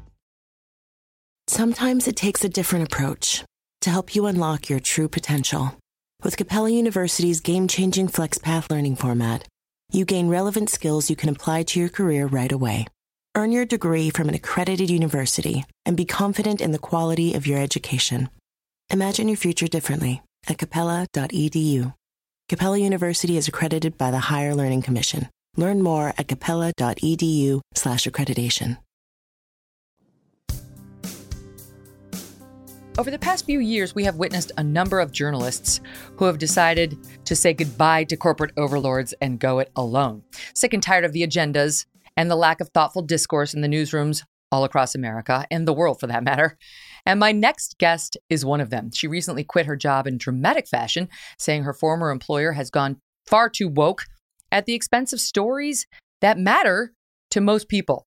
[1.47, 3.45] Sometimes it takes a different approach
[3.83, 5.77] to help you unlock your true potential.
[6.23, 9.47] With Capella University's game changing FlexPath learning format,
[9.93, 12.87] you gain relevant skills you can apply to your career right away.
[13.35, 17.59] Earn your degree from an accredited university and be confident in the quality of your
[17.59, 18.31] education.
[18.89, 21.93] Imagine your future differently at capella.edu.
[22.47, 25.31] Capella University is accredited by the Higher Learning Commission.
[25.57, 28.77] Learn more at capella.edu/slash accreditation.
[32.99, 35.81] Over the past few years, we have witnessed a number of journalists
[36.17, 40.23] who have decided to say goodbye to corporate overlords and go it alone.
[40.55, 44.23] Sick and tired of the agendas and the lack of thoughtful discourse in the newsrooms
[44.53, 46.59] all across America and the world for that matter.
[47.07, 48.91] And my next guest is one of them.
[48.93, 52.97] She recently quit her job in dramatic fashion, saying her former employer has gone
[53.27, 54.05] far too woke
[54.51, 55.87] at the expense of stories
[56.21, 56.95] that matter
[57.31, 58.07] to most people.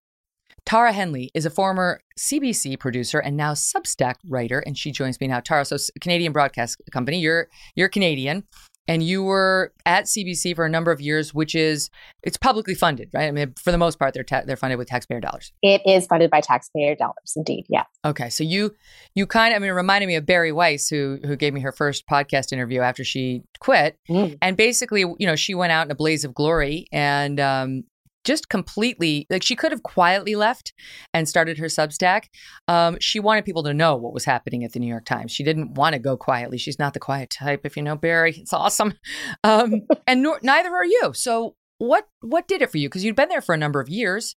[0.64, 5.26] Tara Henley is a former CBC producer and now Substack writer, and she joins me
[5.26, 5.40] now.
[5.40, 8.44] Tara, so Canadian Broadcast Company, you're you're Canadian,
[8.88, 11.90] and you were at CBC for a number of years, which is
[12.22, 13.28] it's publicly funded, right?
[13.28, 15.52] I mean, for the most part, they're ta- they're funded with taxpayer dollars.
[15.62, 17.66] It is funded by taxpayer dollars, indeed.
[17.68, 17.84] Yeah.
[18.04, 18.74] Okay, so you
[19.14, 21.60] you kind of I mean, it reminded me of Bari Weiss, who who gave me
[21.60, 24.36] her first podcast interview after she quit, mm.
[24.40, 27.84] and basically, you know, she went out in a blaze of glory and um,
[28.28, 30.74] just completely like she could have quietly left
[31.14, 32.24] and started her Substack.
[32.68, 35.32] Um, she wanted people to know what was happening at the New York Times.
[35.32, 36.58] She didn't want to go quietly.
[36.58, 37.62] She's not the quiet type.
[37.64, 38.36] If you know Bari.
[38.36, 38.92] it's awesome.
[39.42, 41.12] Um, and nor, neither are you.
[41.14, 42.88] So what what did it for you?
[42.88, 44.36] Because you'd been there for a number of years.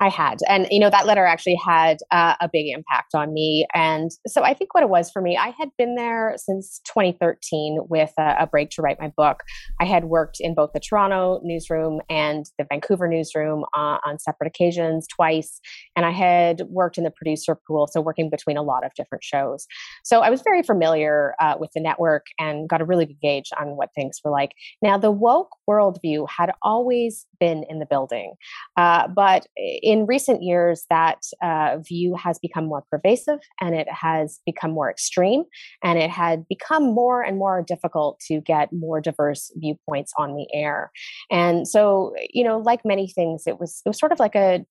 [0.00, 0.38] I had.
[0.48, 3.66] And, you know, that letter actually had uh, a big impact on me.
[3.74, 7.80] And so I think what it was for me, I had been there since 2013
[7.88, 9.42] with a, a, break to write my book.
[9.80, 14.46] I had worked in both the Toronto newsroom and the Vancouver newsroom uh, on separate
[14.46, 15.60] occasions twice.
[15.96, 19.24] And I had worked in the producer pool, so working between a lot of different
[19.24, 19.66] shows.
[20.04, 23.50] So I was very familiar uh, with the network and got a really good gauge
[23.60, 24.52] on what things were like.
[24.80, 28.34] Now, the woke worldview had always been in the building,
[28.76, 29.46] uh, but
[29.88, 34.90] in recent years, that uh, view has become more pervasive and it has become more
[34.90, 35.44] extreme,
[35.82, 40.46] and it had become more and more difficult to get more diverse viewpoints on the
[40.52, 40.90] air.
[41.30, 44.66] And so, you know, like many things, it was it was sort of like a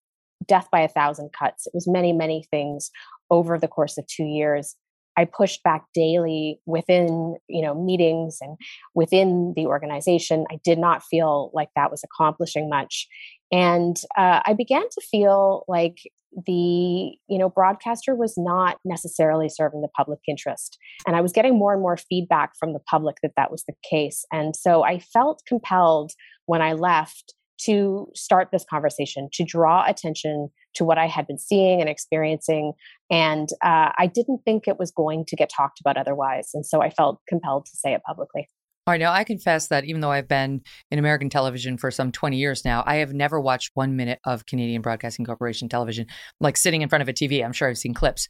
[0.47, 1.65] death by a thousand cuts.
[1.65, 2.91] It was many, many things
[3.31, 4.75] over the course of two years.
[5.17, 8.57] I pushed back daily within, you know, meetings and
[8.93, 10.45] within the organization.
[10.51, 13.07] I did not feel like that was accomplishing much.
[13.51, 15.97] And uh, I began to feel like
[16.45, 21.57] the you know broadcaster was not necessarily serving the public interest and i was getting
[21.57, 24.99] more and more feedback from the public that that was the case and so i
[24.99, 26.11] felt compelled
[26.45, 31.37] when i left to start this conversation to draw attention to what i had been
[31.37, 32.73] seeing and experiencing
[33.09, 36.81] and uh, i didn't think it was going to get talked about otherwise and so
[36.81, 38.47] i felt compelled to say it publicly
[38.87, 40.61] all right, now I confess that even though I've been
[40.91, 44.45] in American television for some 20 years now, I have never watched one minute of
[44.45, 46.07] Canadian Broadcasting Corporation television,
[46.39, 47.43] like sitting in front of a TV.
[47.43, 48.29] I'm sure I've seen clips.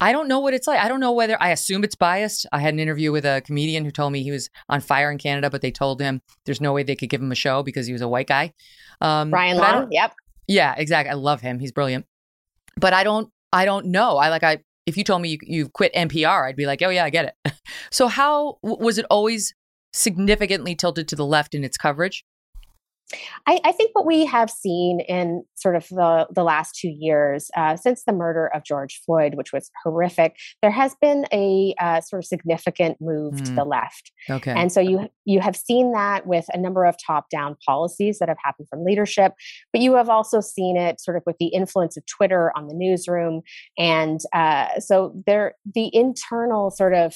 [0.00, 0.78] I don't know what it's like.
[0.78, 2.46] I don't know whether I assume it's biased.
[2.52, 5.18] I had an interview with a comedian who told me he was on fire in
[5.18, 7.88] Canada, but they told him there's no way they could give him a show because
[7.88, 8.52] he was a white guy.
[9.00, 10.14] Um, Brian Long, yep.
[10.46, 11.10] Yeah, exactly.
[11.10, 11.58] I love him.
[11.58, 12.06] He's brilliant.
[12.76, 14.18] But I don't, I don't know.
[14.18, 16.90] I like, I, if you told me you, you quit NPR, I'd be like, oh
[16.90, 17.52] yeah, I get it.
[17.90, 19.52] so how was it always
[19.96, 22.24] significantly tilted to the left in its coverage?
[23.46, 27.50] I, I, think what we have seen in sort of the, the last two years,
[27.56, 32.00] uh, since the murder of George Floyd, which was horrific, there has been a uh,
[32.00, 33.44] sort of significant move mm.
[33.44, 34.10] to the left.
[34.28, 34.52] Okay.
[34.52, 38.28] And so you you have seen that with a number of top down policies that
[38.28, 39.34] have happened from leadership,
[39.72, 42.74] but you have also seen it sort of with the influence of Twitter on the
[42.74, 43.42] newsroom,
[43.78, 47.14] and uh, so there the internal sort of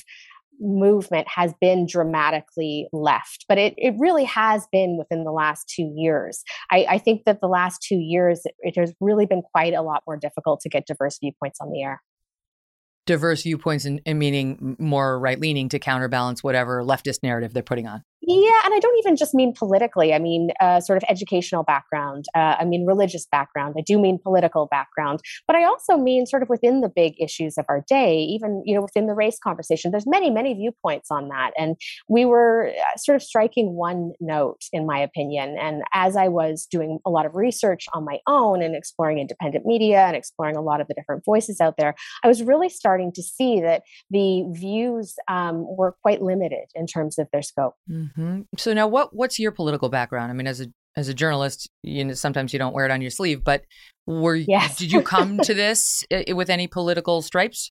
[0.61, 5.93] movement has been dramatically left, but it, it really has been within the last two
[5.97, 6.43] years.
[6.71, 10.03] I, I think that the last two years, it has really been quite a lot
[10.07, 12.03] more difficult to get diverse viewpoints on the air.
[13.07, 18.05] Diverse viewpoints and, meaning more right leaning to counterbalance whatever leftist narrative they're putting on.
[18.23, 20.12] Yeah, and I don't even just mean politically.
[20.12, 22.27] I mean, uh, sort of educational background.
[22.35, 23.77] Uh, I mean, religious background.
[23.79, 27.57] I do mean political background, but I also mean sort of within the big issues
[27.57, 28.18] of our day.
[28.18, 31.77] Even you know, within the race conversation, there's many, many viewpoints on that, and
[32.09, 35.57] we were uh, sort of striking one note, in my opinion.
[35.59, 39.64] And as I was doing a lot of research on my own and exploring independent
[39.64, 43.12] media and exploring a lot of the different voices out there, I was really starting
[43.12, 47.77] to see that the views um, were quite limited in terms of their scope.
[47.91, 48.10] Mm.
[48.17, 48.43] Mm-hmm.
[48.59, 50.31] So now, what what's your political background?
[50.31, 53.01] I mean, as a as a journalist, you know, sometimes you don't wear it on
[53.01, 53.65] your sleeve, but
[54.07, 54.77] were yes.
[54.77, 57.71] did you come to this uh, with any political stripes?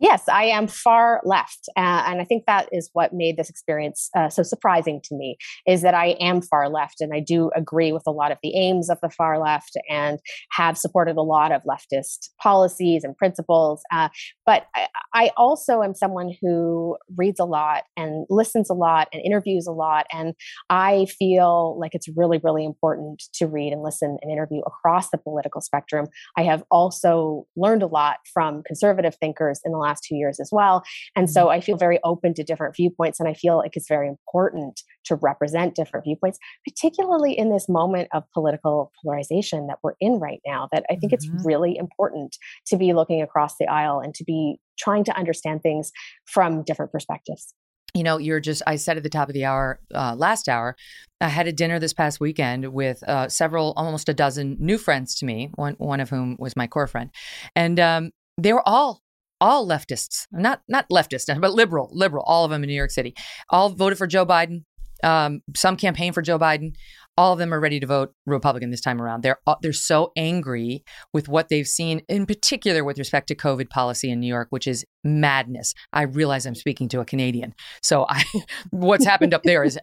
[0.00, 4.10] Yes, I am far left, uh, and I think that is what made this experience
[4.16, 5.36] uh, so surprising to me.
[5.68, 8.56] Is that I am far left, and I do agree with a lot of the
[8.56, 10.18] aims of the far left, and
[10.50, 13.82] have supported a lot of leftist policies and principles.
[13.92, 14.08] Uh,
[14.44, 19.22] but I, I, also am someone who reads a lot and listens a lot and
[19.24, 20.34] interviews a lot, and
[20.70, 25.18] I feel like it's really, really important to read and listen and interview across the
[25.18, 26.08] political spectrum.
[26.36, 30.50] I have also learned a lot from conservative thinkers in the last two years as
[30.52, 30.82] well.
[31.16, 31.50] And so mm-hmm.
[31.50, 33.20] I feel very open to different viewpoints.
[33.20, 38.08] And I feel like it's very important to represent different viewpoints, particularly in this moment
[38.12, 40.68] of political polarization that we're in right now.
[40.72, 41.36] That I think mm-hmm.
[41.36, 45.62] it's really important to be looking across the aisle and to be trying to understand
[45.62, 45.92] things
[46.26, 47.54] from different perspectives
[47.94, 50.76] you know, you're just, I said at the top of the hour, uh, last hour,
[51.20, 55.14] I had a dinner this past weekend with uh, several, almost a dozen new friends
[55.16, 57.10] to me, one, one of whom was my core friend.
[57.54, 59.00] And um, they were all
[59.44, 63.14] all leftists, not not leftists, but liberal, liberal, all of them in New York City,
[63.50, 64.64] all voted for Joe Biden.
[65.02, 66.76] Um, some campaign for Joe Biden.
[67.18, 69.22] All of them are ready to vote Republican this time around.
[69.22, 70.82] They're they're so angry
[71.12, 74.66] with what they've seen, in particular with respect to COVID policy in New York, which
[74.66, 75.74] is madness.
[75.92, 78.24] I realize I'm speaking to a Canadian, so I,
[78.70, 79.78] what's happened up there is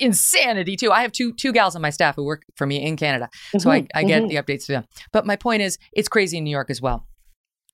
[0.00, 0.92] insanity too.
[0.92, 3.70] I have two two gals on my staff who work for me in Canada, so
[3.70, 4.28] mm-hmm, I, I get mm-hmm.
[4.28, 4.84] the updates to them.
[5.12, 7.06] But my point is, it's crazy in New York as well.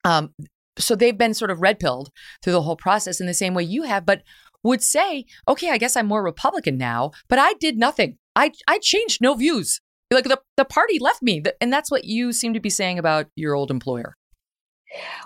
[0.04, 0.32] Um,
[0.79, 2.11] so they've been sort of red pilled
[2.43, 4.22] through the whole process in the same way you have, but
[4.62, 8.18] would say, okay, I guess I'm more Republican now, but I did nothing.
[8.35, 9.81] I, I changed no views.
[10.11, 11.43] Like the, the party left me.
[11.61, 14.16] And that's what you seem to be saying about your old employer.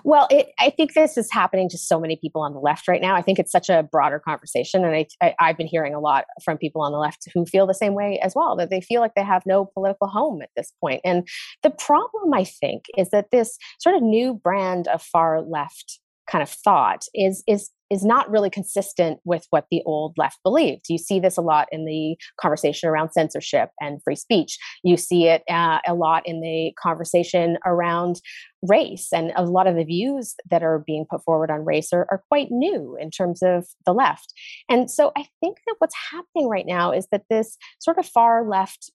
[0.03, 3.01] Well, it, I think this is happening to so many people on the left right
[3.01, 3.15] now.
[3.15, 4.83] I think it's such a broader conversation.
[4.83, 7.65] And I, I, have been hearing a lot from people on the left who feel
[7.65, 10.49] the same way as well, that they feel like they have no political home at
[10.57, 11.01] this point.
[11.05, 11.27] And
[11.61, 15.99] the problem, I think, is that this sort of new brand of far left
[16.29, 20.85] kind of thought is is is not really consistent with what the old left believed.
[20.89, 24.57] You see this a lot in the conversation around censorship and free speech.
[24.83, 28.19] You see it uh, a lot in the conversation around
[28.63, 29.09] race.
[29.13, 32.23] And a lot of the views that are being put forward on race are, are
[32.29, 34.33] quite new in terms of the left.
[34.69, 38.47] And so I think that what's happening right now is that this sort of far
[38.49, 38.91] left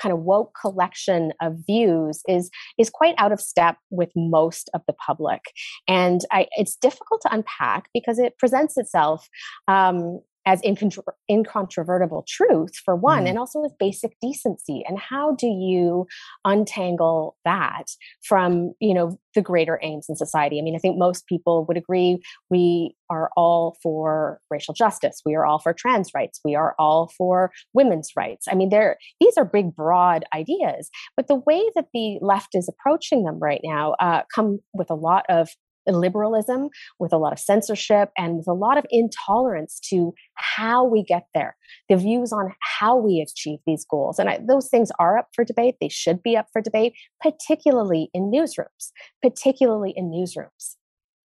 [0.00, 4.82] kind of woke collection of views is is quite out of step with most of
[4.86, 5.42] the public.
[5.88, 9.28] And I, it's difficult to unpack because it presents itself
[9.68, 13.28] um, as incontro- incontrovertible truth for one mm.
[13.30, 16.06] and also with basic decency and how do you
[16.44, 17.84] untangle that
[18.22, 21.76] from you know the greater aims in society i mean i think most people would
[21.76, 22.20] agree
[22.50, 27.10] we are all for racial justice we are all for trans rights we are all
[27.16, 31.86] for women's rights i mean there these are big broad ideas but the way that
[31.94, 35.48] the left is approaching them right now uh, come with a lot of
[35.86, 36.68] liberalism,
[36.98, 41.26] with a lot of censorship, and with a lot of intolerance to how we get
[41.34, 41.56] there,
[41.88, 44.18] the views on how we achieve these goals.
[44.18, 45.76] And I, those things are up for debate.
[45.80, 50.76] They should be up for debate, particularly in newsrooms, particularly in newsrooms.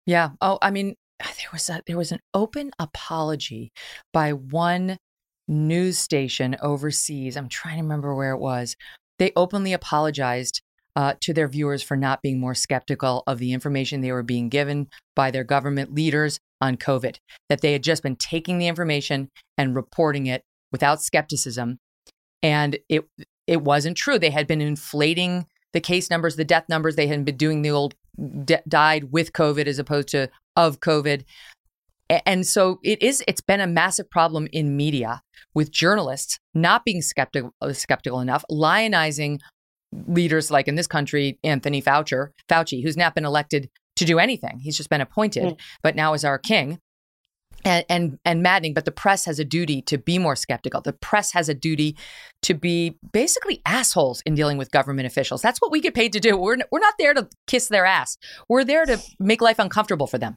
[0.06, 0.30] Yeah.
[0.40, 3.72] Oh, I mean, ah, there was a there was an open apology
[4.12, 4.98] by one
[5.48, 7.36] news station overseas.
[7.36, 8.76] I'm trying to remember where it was.
[9.18, 10.62] They openly apologized
[10.96, 14.48] uh, to their viewers for not being more skeptical of the information they were being
[14.48, 17.18] given by their government leaders on COVID,
[17.50, 19.28] that they had just been taking the information
[19.58, 20.42] and reporting it
[20.72, 21.78] without skepticism.
[22.42, 23.04] And it
[23.46, 24.18] it wasn't true.
[24.18, 26.96] They had been inflating the case numbers, the death numbers.
[26.96, 27.94] They had been doing the old
[28.66, 31.24] died with COVID as opposed to of COVID.
[32.08, 35.22] And so it is it's been a massive problem in media
[35.54, 39.40] with journalists not being skeptical skeptical enough, lionizing
[39.92, 44.58] leaders like in this country, Anthony Fauci, Fauci, who's not been elected to do anything.
[44.58, 45.60] He's just been appointed, mm.
[45.82, 46.80] but now is our king.
[47.64, 50.82] And, and and maddening, but the press has a duty to be more skeptical.
[50.82, 51.96] The press has a duty
[52.42, 55.42] to be basically assholes in dealing with government officials.
[55.42, 56.36] That's what we get paid to do.
[56.36, 58.18] We're we're not there to kiss their ass.
[58.48, 60.36] We're there to make life uncomfortable for them.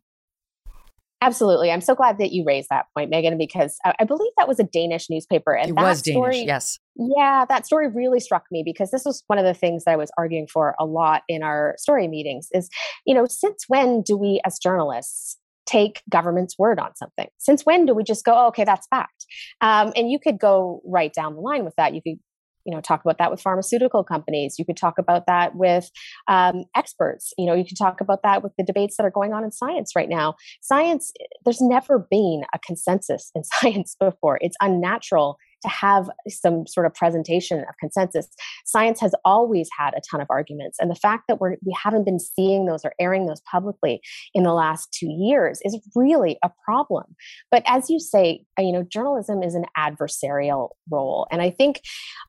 [1.21, 1.69] Absolutely.
[1.69, 4.63] I'm so glad that you raised that point, Megyn, because I believe that was a
[4.63, 5.53] Danish newspaper.
[5.53, 6.79] And it was story, Danish, yes.
[6.95, 9.97] Yeah, that story really struck me because this was one of the things that I
[9.97, 12.69] was arguing for a lot in our story meetings is,
[13.05, 17.27] you know, since when do we as journalists take government's word on something?
[17.37, 19.25] Since when do we just go, oh, okay, that's fact?
[19.59, 21.93] Um, and you could go right down the line with that.
[21.93, 22.19] You could
[22.65, 24.55] you know talk about that with pharmaceutical companies.
[24.57, 25.89] You could talk about that with
[26.27, 27.33] um, experts.
[27.37, 29.51] You know you could talk about that with the debates that are going on in
[29.51, 30.35] science right now.
[30.61, 31.11] Science
[31.45, 34.39] there's never been a consensus in science before.
[34.41, 38.27] It's unnatural to have some sort of presentation of consensus.
[38.65, 42.05] Science has always had a ton of arguments, and the fact that we're we haven't
[42.05, 44.01] been seeing those or airing those publicly
[44.33, 47.15] in the last two years is really a problem.
[47.51, 51.81] But as you say, uh, you know, journalism is an adversarial role, and I think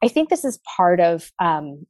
[0.03, 1.87] I think this is part of um,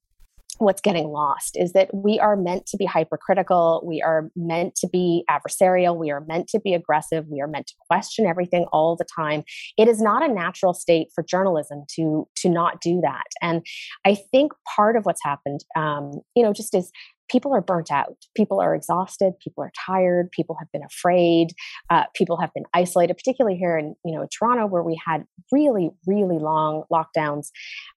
[0.60, 3.82] what's getting lost is that we are meant to be hypercritical.
[3.84, 5.96] We are meant to be adversarial.
[5.96, 7.26] We are meant to be aggressive.
[7.28, 9.44] We are meant to question everything all the time.
[9.76, 13.26] It is not a natural state for journalism to to not do that.
[13.42, 13.64] And
[14.04, 16.90] i think part of what's happened um, you know just is
[17.30, 18.16] people are burnt out.
[18.36, 19.32] People are exhausted.
[19.42, 20.30] People are tired.
[20.32, 21.48] People have been afraid.
[21.88, 25.90] Uh, people have been isolated particularly here in you know toronto where we had really
[26.06, 27.48] really long lockdowns.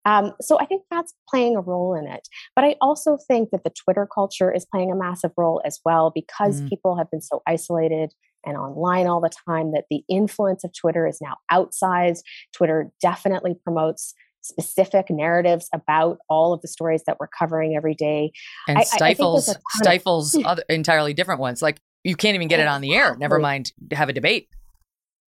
[0.06, 2.28] Um, so i think that's playing a role in it.
[2.56, 6.12] But i also think that the twitter culture is playing a massive role as well
[6.14, 6.70] because mm.
[6.70, 8.14] people have been so isolated
[8.46, 12.20] and online all the time that the influence of Twitter is now outsized.
[12.54, 14.14] Twitter definitely promotes
[14.44, 18.32] specific narratives about all of the stories that we're covering every day.
[18.68, 21.62] And I, stifles I stifles of- other entirely different ones.
[21.62, 23.16] Like you can't even get it on the air.
[23.18, 24.50] Never mind have a debate.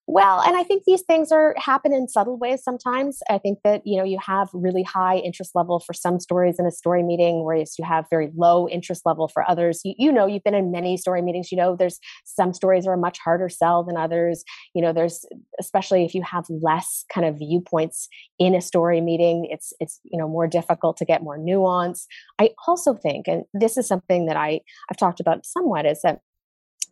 [0.07, 3.19] Well, and I think these things are happen in subtle ways sometimes.
[3.29, 6.65] I think that you know you have really high interest level for some stories in
[6.65, 9.79] a story meeting, whereas you have very low interest level for others.
[9.85, 11.51] You, you know, you've been in many story meetings.
[11.51, 14.43] You know, there's some stories are a much harder sell than others.
[14.73, 15.23] You know, there's
[15.59, 20.17] especially if you have less kind of viewpoints in a story meeting, it's it's you
[20.19, 22.07] know more difficult to get more nuance.
[22.39, 26.19] I also think, and this is something that I I've talked about somewhat, is that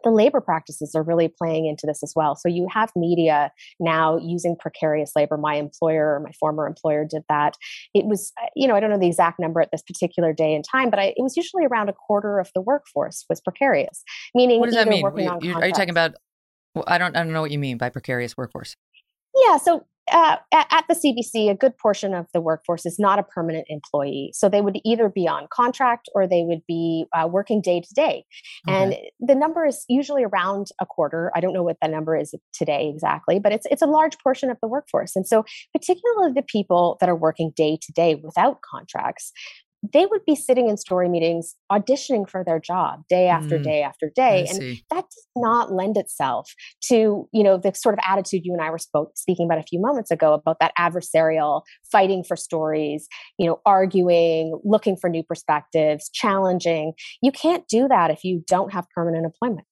[0.03, 2.35] the labor practices are really playing into this as well.
[2.35, 5.37] So you have media now using precarious labor.
[5.37, 7.55] My employer, my former employer, did that.
[7.93, 10.53] It was, uh, you know, I don't know the exact number at this particular day
[10.53, 14.03] and time, but I, it was usually around a quarter of the workforce was precarious.
[14.33, 15.05] Meaning, what does that mean?
[15.05, 16.15] are you talking about?
[16.75, 18.75] Well, I don't, I don't know what you mean by precarious workforce.
[19.47, 23.23] Yeah, so uh, at, the CBC, a good portion of the workforce is not a
[23.23, 24.31] permanent employee.
[24.33, 27.93] So they would either be on contract or they would be uh, working day to
[27.93, 28.25] day.
[28.67, 31.31] And the number is usually around a quarter.
[31.35, 34.49] I don't know what the number is today exactly, but it's it's a large portion
[34.49, 35.15] of the workforce.
[35.15, 39.31] And so, particularly the people that are working day to day without contracts,
[39.93, 43.81] they would be sitting in story meetings auditioning for their job day after mm, day
[43.81, 48.41] after day and that does not lend itself to you know the sort of attitude
[48.43, 51.61] you and i were spoke, speaking about a few moments ago about that adversarial
[51.91, 53.07] fighting for stories
[53.37, 56.93] you know arguing looking for new perspectives challenging.
[57.21, 59.67] You can't do that if you don't have permanent employment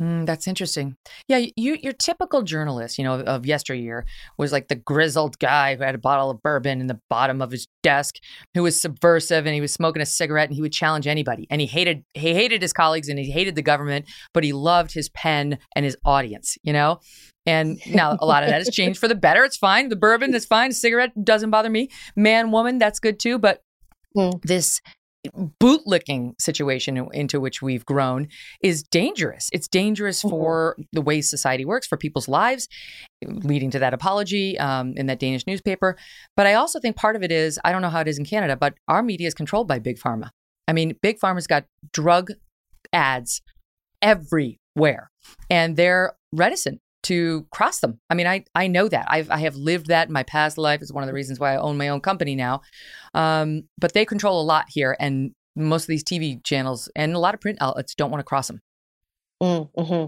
[0.00, 0.96] Mm, that's interesting.
[1.28, 4.04] Yeah, you your typical journalist, you know, of yesteryear
[4.36, 7.52] was like the grizzled guy who had a bottle of bourbon in the bottom of
[7.52, 8.16] his desk,
[8.54, 11.46] who was subversive and he was smoking a cigarette and he would challenge anybody.
[11.48, 14.92] And he hated he hated his colleagues and he hated the government, but he loved
[14.92, 16.98] his pen and his audience, you know?
[17.46, 19.44] And now a lot of that has changed for the better.
[19.44, 19.90] It's fine.
[19.90, 20.70] The bourbon is fine.
[20.70, 21.88] The cigarette doesn't bother me.
[22.16, 23.38] Man, woman, that's good too.
[23.38, 23.60] But
[24.16, 24.40] Mm.
[24.42, 24.80] this
[25.32, 28.28] bootlicking situation into which we've grown
[28.62, 29.48] is dangerous.
[29.52, 30.30] It's dangerous mm-hmm.
[30.30, 32.68] for the way society works, for people's lives,
[33.26, 35.96] leading to that apology um, in that Danish newspaper.
[36.36, 38.24] But I also think part of it is I don't know how it is in
[38.24, 40.30] Canada, but our media is controlled by big pharma.
[40.68, 42.30] I mean, big pharma's got drug
[42.92, 43.42] ads
[44.00, 45.10] everywhere,
[45.50, 48.00] and they're reticent to cross them.
[48.10, 50.82] I mean, I I know that I've I have lived that in my past life.
[50.82, 52.62] It's one of the reasons why I own my own company now.
[53.14, 57.18] Um, but they control a lot here, and most of these TV channels and a
[57.18, 58.60] lot of print outlets don't want to cross them.
[59.42, 60.06] Mm, mm-hmm.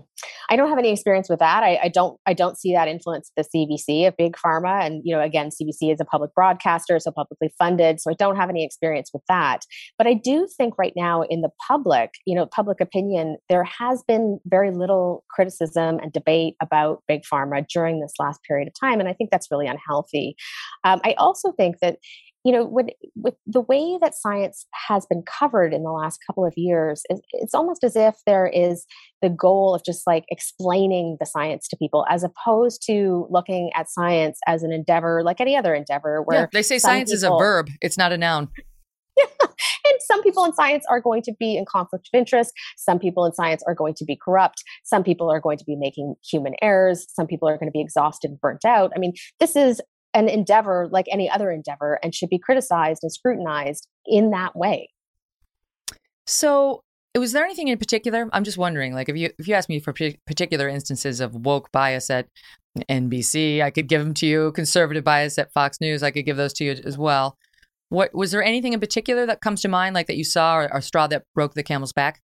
[0.48, 1.62] I don't have any experience with that.
[1.62, 2.18] I, I, don't.
[2.26, 5.92] I don't see that influence the CBC of big pharma, and you know, again, CBC
[5.92, 8.00] is a public broadcaster, so publicly funded.
[8.00, 9.62] So I don't have any experience with that.
[9.98, 14.02] But I do think right now in the public, you know, public opinion, there has
[14.06, 19.00] been very little criticism and debate about big pharma during this last period of time,
[19.00, 20.36] and I think that's really unhealthy.
[20.84, 21.98] Um, I also think that
[22.46, 22.86] you know with,
[23.16, 27.54] with the way that science has been covered in the last couple of years it's
[27.54, 28.86] almost as if there is
[29.20, 33.90] the goal of just like explaining the science to people as opposed to looking at
[33.90, 37.22] science as an endeavor like any other endeavor where yeah, they say science people, is
[37.24, 38.48] a verb it's not a noun
[39.40, 42.52] and some people in science are going to be in conflict of interest.
[42.76, 44.62] Some people in science are going to be corrupt.
[44.84, 47.06] Some people are going to be making human errors.
[47.08, 48.92] Some people are going to be exhausted and burnt out.
[48.94, 49.80] I mean, this is
[50.16, 54.88] an endeavor like any other endeavor and should be criticized and scrutinized in that way.
[56.26, 56.82] So,
[57.14, 58.28] was there anything in particular?
[58.32, 61.70] I'm just wondering, like, if you if you ask me for particular instances of woke
[61.70, 62.26] bias at
[62.88, 64.52] NBC, I could give them to you.
[64.52, 67.36] Conservative bias at Fox News, I could give those to you as well.
[67.90, 70.74] What was there anything in particular that comes to mind, like that you saw, or,
[70.74, 72.20] or straw that broke the camel's back?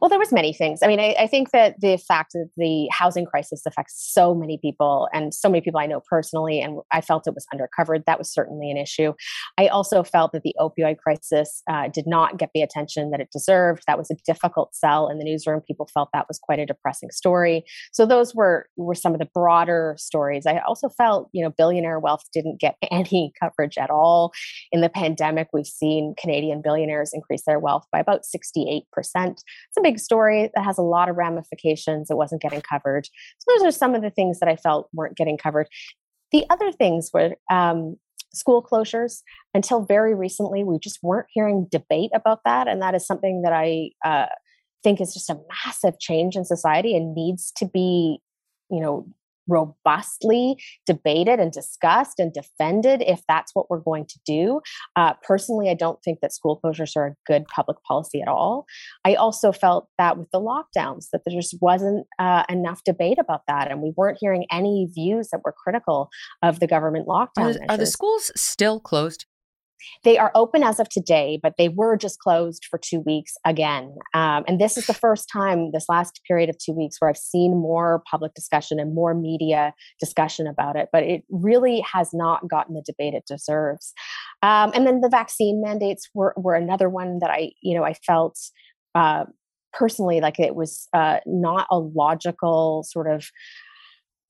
[0.00, 0.80] Well, there was many things.
[0.82, 4.58] I mean, I, I, think that the fact that the housing crisis affects so many
[4.58, 8.18] people and so many people I know personally, and I felt it was undercovered, that
[8.18, 9.12] was certainly an issue.
[9.58, 13.30] I also felt that the opioid crisis uh, did not get the attention that it
[13.32, 13.84] deserved.
[13.86, 15.60] That was a difficult sell in the newsroom.
[15.60, 17.64] People felt that was quite a depressing story.
[17.92, 20.46] So those were were some of the broader stories.
[20.46, 24.32] I also felt, you know, billionaire wealth didn't get any coverage at all.
[24.72, 29.76] In the pandemic, we've seen Canadian billionaires increase their wealth by about 68 percent it's
[29.78, 32.10] a big story that has a lot of ramifications.
[32.10, 33.06] It wasn't getting covered.
[33.38, 35.68] So those are some of the things that I felt weren't getting covered.
[36.32, 37.96] The other things were um,
[38.32, 39.22] school closures.
[39.54, 43.52] Until very recently, we just weren't hearing debate about that, and that is something that
[43.52, 44.26] I uh,
[44.82, 48.20] think is just a massive change in society and needs to be,
[48.70, 49.06] you know,
[49.50, 54.60] robustly debated and discussed and defended if that's what we're going to do.
[54.96, 58.66] Uh, personally, I don't think that school closures are a good public policy at all.
[59.04, 63.42] I also felt that with the lockdowns, that there just wasn't uh, enough debate about
[63.48, 66.10] that, and we weren't hearing any views that were critical
[66.42, 67.58] of the government lockdown.
[67.68, 69.26] Are, are the schools still closed?
[70.04, 73.94] They are open as of today, but they were just closed for two weeks again.
[74.14, 77.16] Um, and this is the first time, this last period of two weeks, where I've
[77.16, 80.88] seen more public discussion and more media discussion about it.
[80.92, 83.92] But it really has not gotten the debate it deserves.
[84.42, 87.94] Um, and then the vaccine mandates were, were another one that I, you know, I
[87.94, 88.38] felt.
[88.94, 89.24] Uh,
[89.72, 93.30] personally like it was uh, not a logical sort of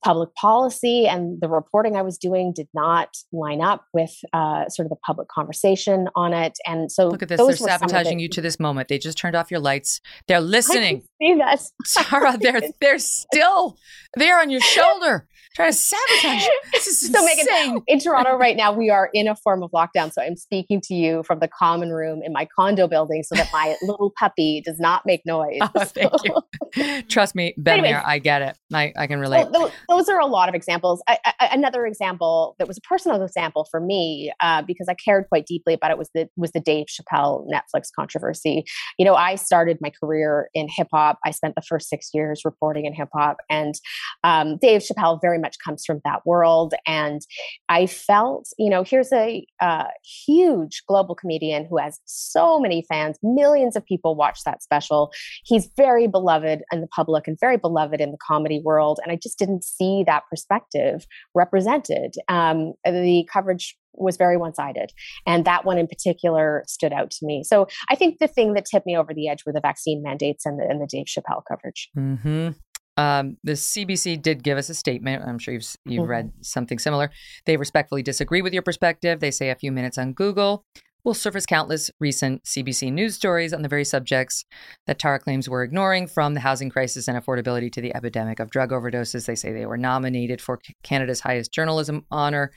[0.03, 4.85] public policy and the reporting I was doing did not line up with uh, sort
[4.85, 6.57] of the public conversation on it.
[6.65, 7.39] And so, look at this.
[7.39, 8.87] They're sabotaging the- you to this moment.
[8.87, 10.01] They just turned off your lights.
[10.27, 11.03] They're listening.
[11.21, 11.61] see that.
[12.09, 13.77] Tara, they're they're still
[14.15, 16.47] there on your shoulder trying to sabotage.
[16.73, 20.11] This is so Megyn, in Toronto right now, we are in a form of lockdown.
[20.11, 23.49] So I'm speaking to you from the common room in my condo building, so that
[23.51, 25.59] my little puppy does not make noise.
[25.61, 27.01] Oh, thank you.
[27.03, 28.03] Trust me, been Anyways, there.
[28.05, 28.57] I get it.
[28.73, 29.47] I, I can relate.
[29.51, 31.03] Well, those are a lot of examples.
[31.07, 35.27] I, I, another example that was a personal example for me uh, because I cared
[35.27, 38.63] quite deeply about it was the was the Dave Chappelle Netflix controversy.
[38.97, 41.19] You know, I started my career in hip hop.
[41.25, 43.75] I spent the first six years reporting in hip hop, and
[44.23, 46.73] um, Dave Chappelle very much comes from that world.
[46.87, 47.21] And
[47.67, 49.87] I felt, you know, here's a uh,
[50.25, 55.11] huge global comedian who has so many fans, millions of people watch that special.
[55.43, 59.01] He's very beloved in the public and very beloved in the comedy world.
[59.03, 62.15] And I just didn't see that perspective represented.
[62.27, 64.91] Um, the coverage was very one sided.
[65.25, 67.43] And that one in particular stood out to me.
[67.43, 70.45] So I think the thing that tipped me over the edge were the vaccine mandates
[70.45, 71.89] and the, and the Dave Chappelle coverage.
[71.97, 72.49] Mm-hmm.
[72.97, 75.23] Um, the CBC did give us a statement.
[75.25, 76.11] I'm sure you've you've mm-hmm.
[76.11, 77.09] read something similar.
[77.45, 79.21] They respectfully disagree with your perspective.
[79.21, 80.65] They say a few minutes on Google
[81.03, 84.45] will surface countless recent CBC news stories on the very subjects
[84.87, 88.49] that Tara claims we're ignoring, from the housing crisis and affordability to the epidemic of
[88.49, 89.25] drug overdoses.
[89.25, 92.51] They say they were nominated for Canada's highest journalism honor.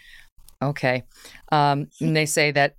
[0.62, 1.04] Okay.
[1.52, 2.76] Um, and they say that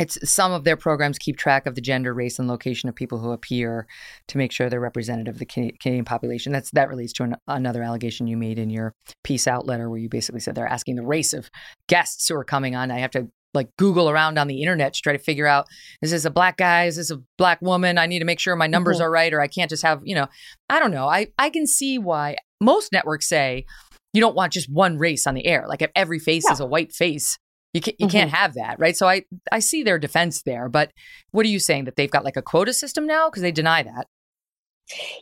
[0.00, 3.18] it's some of their programs keep track of the gender, race, and location of people
[3.18, 3.86] who appear
[4.28, 6.52] to make sure they're representative of the Canadian population.
[6.52, 9.98] That's that relates to an, another allegation you made in your peace out letter, where
[9.98, 11.50] you basically said they're asking the race of
[11.86, 12.90] guests who are coming on.
[12.90, 15.66] I have to like Google around on the internet to try to figure out
[16.02, 16.84] is this a black guy?
[16.84, 17.98] Is this a black woman?
[17.98, 19.04] I need to make sure my numbers mm-hmm.
[19.04, 20.28] are right, or I can't just have you know.
[20.68, 21.08] I don't know.
[21.08, 23.64] I I can see why most networks say
[24.12, 25.66] you don't want just one race on the air.
[25.68, 26.52] Like if every face yeah.
[26.52, 27.38] is a white face,
[27.72, 28.12] you can't, you mm-hmm.
[28.12, 28.96] can't have that, right?
[28.96, 29.22] So I
[29.52, 30.92] I see their defense there, but
[31.30, 33.82] what are you saying that they've got like a quota system now because they deny
[33.82, 34.06] that?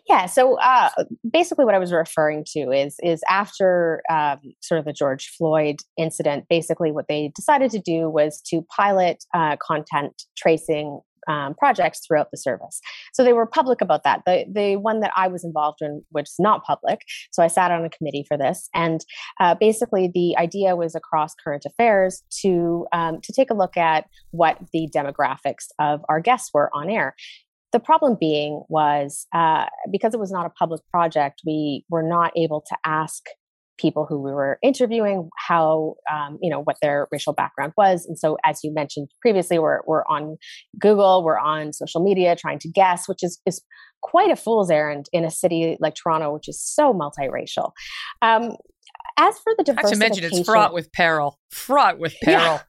[0.09, 0.27] Yeah.
[0.27, 0.91] So uh,
[1.31, 5.77] basically, what I was referring to is is after um, sort of the George Floyd
[5.97, 6.47] incident.
[6.49, 12.31] Basically, what they decided to do was to pilot uh, content tracing um, projects throughout
[12.31, 12.81] the service.
[13.13, 14.23] So they were public about that.
[14.27, 17.03] The the one that I was involved in was not public.
[17.31, 19.05] So I sat on a committee for this, and
[19.41, 24.07] uh, basically the idea was across current affairs to um, to take a look at
[24.31, 27.15] what the demographics of our guests were on air.
[27.73, 32.33] The problem being was uh, because it was not a public project, we were not
[32.37, 33.25] able to ask
[33.79, 38.05] people who we were interviewing, how, um, you know, what their racial background was.
[38.07, 40.37] And so, as you mentioned previously, we're, we're on
[40.79, 43.63] Google, we're on social media trying to guess, which is, is
[44.03, 47.73] quite a fool's errand in a city like Toronto, which is so multiracial.
[48.21, 48.57] Um,
[49.19, 52.61] as for the diversity, not to mention it's fraught with peril, fraught with peril.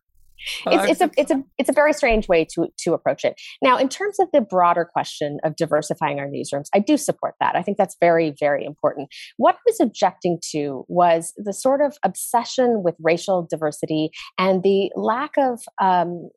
[0.65, 3.39] It's, it's a it's a it's a very strange way to to approach it.
[3.61, 7.55] Now, in terms of the broader question of diversifying our newsrooms, I do support that.
[7.55, 9.09] I think that's very very important.
[9.37, 14.91] What I was objecting to was the sort of obsession with racial diversity and the
[14.95, 16.29] lack of um,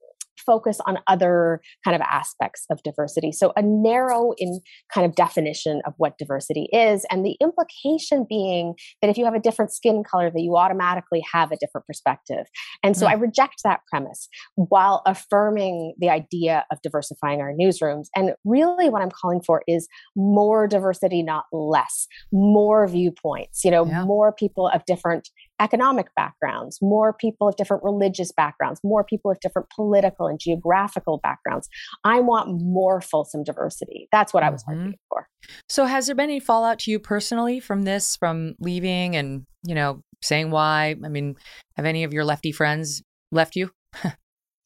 [0.44, 3.32] focus on other kind of aspects of diversity.
[3.32, 4.60] So, a narrow in
[4.92, 9.34] kind of definition of what diversity is, and the implication being that if you have
[9.34, 12.46] a different skin color, that you automatically have a different perspective.
[12.82, 13.10] And so, mm.
[13.10, 18.06] I reject that premise while affirming the idea of diversifying our newsrooms.
[18.16, 23.86] And really, what I'm calling for is more diversity, not less, more viewpoints, you know,
[23.86, 24.04] yeah.
[24.04, 25.28] more people of different
[25.60, 31.18] economic backgrounds, more people of different religious backgrounds, more people of different political and geographical
[31.22, 31.68] backgrounds.
[32.04, 34.08] I want more fulsome diversity.
[34.12, 34.70] That's what I was mm-hmm.
[34.72, 35.28] arguing for.
[35.68, 39.74] So, has there been any fallout to you personally from this, from leaving and, you
[39.74, 40.96] know, saying why?
[41.04, 41.36] I mean,
[41.76, 43.70] have any of your lefty friends left you?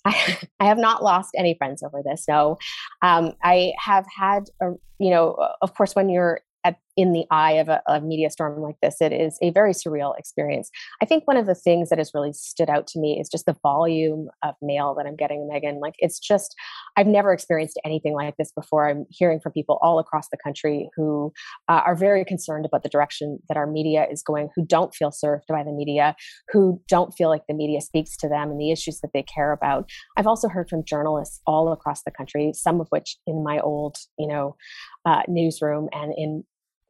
[0.06, 2.24] I, I have not lost any friends over this.
[2.28, 2.56] No,
[3.02, 7.52] um, I have had, a, you know, of course, when you're at, in the eye
[7.52, 10.70] of a, a, media storm like this, it is a very surreal experience.
[11.02, 13.46] I think one of the things that has really stood out to me is just
[13.46, 15.80] the volume of mail that I'm getting, Megyn.
[15.80, 16.54] Like, it's just,
[16.96, 18.88] I've never experienced anything like this before.
[18.88, 21.32] I'm hearing from people all across the country who
[21.68, 25.10] uh, are very concerned about the direction that our media is going, who don't feel
[25.10, 26.16] served by the media,
[26.48, 29.52] who don't feel like the media speaks to them and the issues that they care
[29.52, 29.90] about.
[30.16, 33.96] I've also heard from journalists all across the country, some of which in my old,
[34.18, 34.56] you know,
[35.04, 36.44] uh, newsroom and in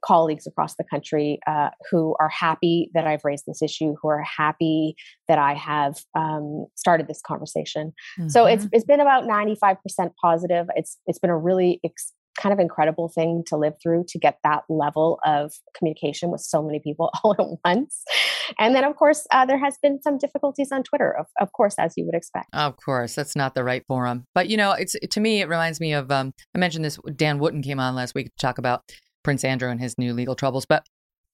[0.04, 4.22] colleagues across the country uh, who are happy that I've raised this issue, who are
[4.22, 4.94] happy
[5.28, 7.92] that I have um, started this conversation.
[8.18, 8.28] Mm-hmm.
[8.28, 8.74] So it's mm-hmm.
[8.74, 10.66] it's been about ninety five percent positive.
[10.76, 14.38] It's it's been a really ex- kind of incredible thing to live through to get
[14.44, 18.02] that level of communication with so many people all at once.
[18.58, 21.74] And then, of course, uh, there has been some difficulties on Twitter, of, of course,
[21.78, 22.48] as you would expect.
[22.52, 24.24] Of course, that's not the right forum.
[24.34, 26.98] But you know, it's to me, it reminds me of um, I mentioned this.
[27.16, 28.82] Dan Wootton came on last week to talk about
[29.26, 30.66] Prince Andrew and his new legal troubles.
[30.66, 30.86] But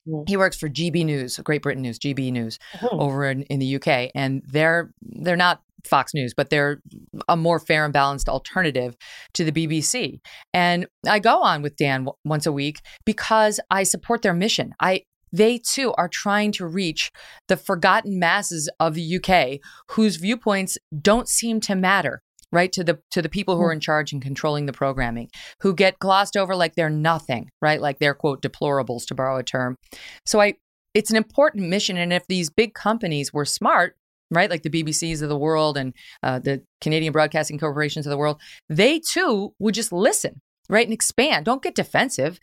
[0.08, 0.26] mm.
[0.26, 2.98] he works for GB News, Great Britain News, GB News, mm-hmm.
[2.98, 6.80] over in, in the UK, and they're they're not Fox News, but they're
[7.28, 8.96] a more fair and balanced alternative
[9.34, 10.20] to the BBC.
[10.54, 14.72] And I go on with Dan w- once a week because I support their mission.
[14.80, 15.02] I
[15.34, 17.10] they too are trying to reach
[17.48, 19.60] the forgotten masses of the UK
[19.90, 22.22] whose viewpoints don't seem to matter
[22.52, 23.74] right to the to the people who are mm.
[23.74, 25.28] in charge and controlling the programming
[25.60, 27.80] who get glossed over like they're nothing right?
[27.80, 29.76] Like they're quote deplorables to borrow a term.
[30.26, 30.54] So i
[30.94, 33.96] it's an important mission and if these big companies were smart
[34.30, 38.16] right like the bbcs of the world and uh, the canadian broadcasting corporations of the
[38.18, 38.38] world
[38.68, 41.44] they too would just listen right and expand.
[41.44, 42.40] Don't get defensive.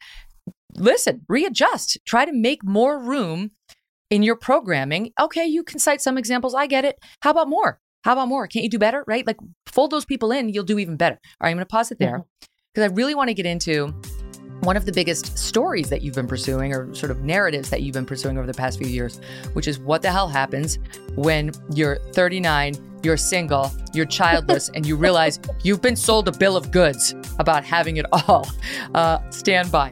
[0.75, 1.97] Listen readjust.
[2.05, 3.51] Try to make more room
[4.09, 5.11] in your programming.
[5.19, 6.53] Okay you can cite some examples.
[6.53, 6.97] I get it.
[7.21, 8.47] How about more how about more?
[8.47, 9.03] Can't you do better?
[9.07, 9.25] Right?
[9.25, 11.15] Like fold those people in, you'll do even better.
[11.15, 12.23] All right, I'm going to pause it there
[12.73, 12.93] because mm-hmm.
[12.93, 13.93] I really want to get into
[14.61, 17.93] one of the biggest stories that you've been pursuing or sort of narratives that you've
[17.93, 19.21] been pursuing over the past few years,
[19.53, 20.79] which is what the hell happens
[21.15, 26.57] when you're 39, you're single, you're childless, and you realize you've been sold a bill
[26.57, 28.45] of goods about having it all.
[28.93, 29.91] Uh, stand by.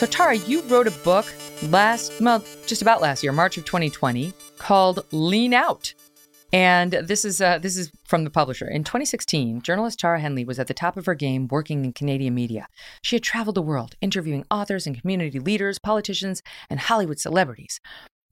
[0.00, 1.30] So, Tara, you wrote a book
[1.64, 5.92] last, well, just about last year, March of 2020, called Lean Out.
[6.54, 8.66] And this is uh, this is from the publisher.
[8.66, 12.34] In 2016, journalist Tara Henley was at the top of her game working in Canadian
[12.34, 12.66] media.
[13.02, 17.78] She had traveled the world, interviewing authors and community leaders, politicians, and Hollywood celebrities.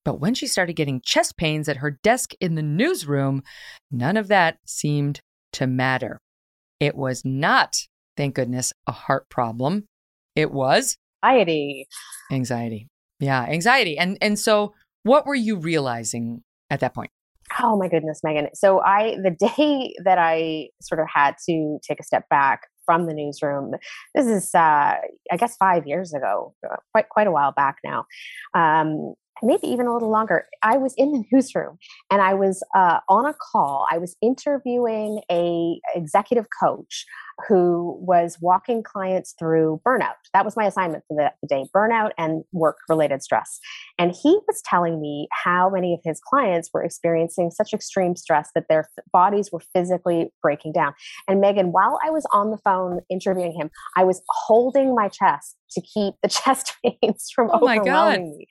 [0.07, 3.43] But when she started getting chest pains at her desk in the newsroom,
[3.91, 5.21] none of that seemed
[5.53, 6.19] to matter.
[6.81, 7.77] It was not,
[8.17, 9.85] thank goodness, a heart problem.
[10.35, 11.87] It was anxiety.
[12.31, 12.89] Anxiety.
[13.21, 13.99] Yeah, anxiety.
[13.99, 17.11] And and so what were you realizing at that point?
[17.61, 18.49] Oh my goodness, Megyn.
[18.55, 23.07] So I the day that I sort of had to take a step back from
[23.07, 23.73] the newsroom.
[24.15, 24.95] This is, uh,
[25.31, 28.05] I guess, five years ago, uh, quite quite a while back now.
[28.55, 30.47] Um, maybe even a little longer.
[30.63, 31.79] I was in the newsroom
[32.11, 33.87] and I was uh, on a call.
[33.91, 37.05] I was interviewing a executive coach
[37.47, 40.15] who was walking clients through burnout.
[40.35, 43.61] That was my assignment for the, the day burnout and work related stress.
[43.99, 48.51] And he was telling me how many of his clients were experiencing such extreme stress
[48.55, 50.95] that their bodies were physically breaking down.
[51.29, 55.57] And Megyn, while I was on the phone interviewing him, I was holding my chest
[55.73, 57.77] to keep the chest pains from oh overwhelming.
[57.77, 58.49] oh overwhelming me.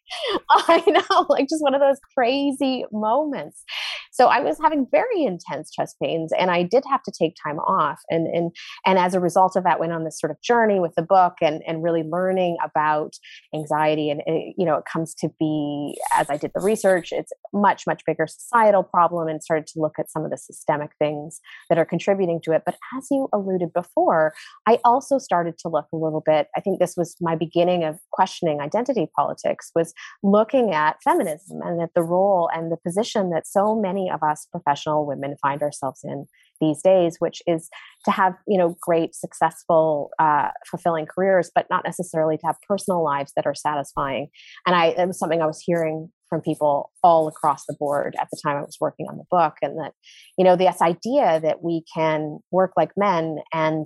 [0.49, 3.63] I know, like just one of those crazy moments.
[4.11, 7.59] So I was having very intense chest pains and I did have to take time
[7.59, 7.99] off.
[8.09, 8.51] And and
[8.85, 11.35] and as a result of that, went on this sort of journey with the book
[11.41, 13.13] and and really learning about
[13.53, 14.09] anxiety.
[14.09, 17.87] And it, you know, it comes to be as I did the research, it's much,
[17.87, 21.39] much bigger societal problem and started to look at some of the systemic things
[21.69, 22.63] that are contributing to it.
[22.65, 24.33] But as you alluded before,
[24.67, 27.97] I also started to look a little bit, I think this was my beginning of
[28.11, 29.93] questioning identity politics was
[30.23, 34.47] looking at feminism and at the role and the position that so many of us
[34.51, 36.25] professional women find ourselves in
[36.61, 37.69] these days which is
[38.05, 43.03] to have you know great successful uh, fulfilling careers but not necessarily to have personal
[43.03, 44.27] lives that are satisfying
[44.65, 48.27] and i it was something i was hearing from people all across the board at
[48.31, 49.93] the time i was working on the book and that
[50.37, 53.85] you know this idea that we can work like men and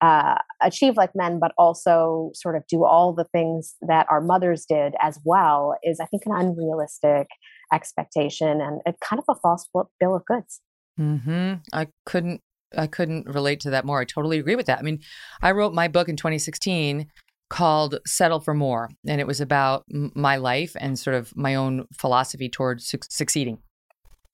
[0.00, 4.64] uh, achieve like men, but also sort of do all the things that our mothers
[4.64, 7.28] did as well is, I think, an unrealistic
[7.72, 9.68] expectation and a kind of a false
[9.98, 10.60] bill of goods.
[10.98, 11.54] Hmm.
[11.72, 12.40] I couldn't.
[12.76, 13.98] I couldn't relate to that more.
[13.98, 14.78] I totally agree with that.
[14.78, 15.00] I mean,
[15.40, 17.06] I wrote my book in 2016
[17.48, 21.86] called Settle for More, and it was about my life and sort of my own
[21.98, 23.58] philosophy towards su- succeeding.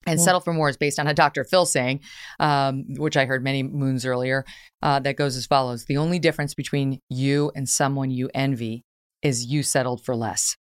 [0.05, 1.43] And Settle for More is based on a Dr.
[1.45, 2.01] Phil saying,
[2.39, 4.45] um, which I heard many moons earlier,
[4.81, 8.83] uh, that goes as follows The only difference between you and someone you envy
[9.23, 10.57] is you settled for less.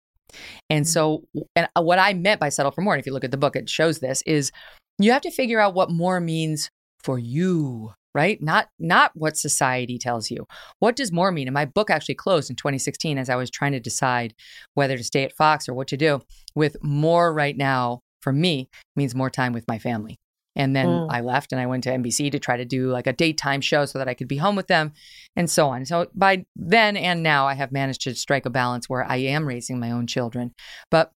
[0.68, 0.88] And mm.
[0.88, 3.30] so, and uh, what I meant by settle for more, and if you look at
[3.30, 4.50] the book, it shows this, is
[4.98, 6.70] you have to figure out what more means
[7.02, 10.46] for you right not not what society tells you
[10.78, 13.72] what does more mean and my book actually closed in 2016 as i was trying
[13.72, 14.34] to decide
[14.74, 16.20] whether to stay at fox or what to do
[16.54, 20.18] with more right now for me means more time with my family.
[20.56, 21.06] And then mm.
[21.08, 23.84] I left and I went to NBC to try to do like a daytime show
[23.84, 24.92] so that I could be home with them
[25.36, 25.84] and so on.
[25.84, 29.46] So by then and now, I have managed to strike a balance where I am
[29.46, 30.52] raising my own children.
[30.90, 31.12] But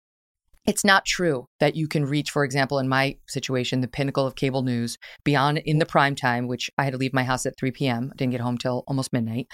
[0.67, 4.37] it's not true that you can reach, for example, in my situation, the pinnacle of
[4.37, 7.57] cable news beyond in the prime time, which I had to leave my house at
[7.59, 8.11] 3 p.m.
[8.13, 9.49] I didn't get home till almost midnight,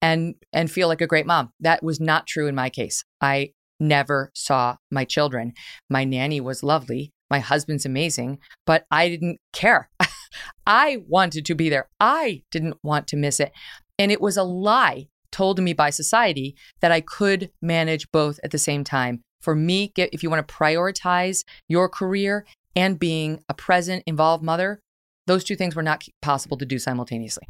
[0.00, 1.50] and and feel like a great mom.
[1.60, 3.04] That was not true in my case.
[3.20, 3.50] I
[3.80, 5.52] never saw my children.
[5.90, 7.12] My nanny was lovely.
[7.30, 9.90] My husband's amazing, but I didn't care.
[10.66, 11.88] I wanted to be there.
[11.98, 13.52] I didn't want to miss it.
[13.98, 18.38] And it was a lie told to me by society that I could manage both
[18.44, 19.22] at the same time.
[19.44, 24.80] For me, if you want to prioritize your career and being a present, involved mother,
[25.26, 27.46] those two things were not possible to do simultaneously.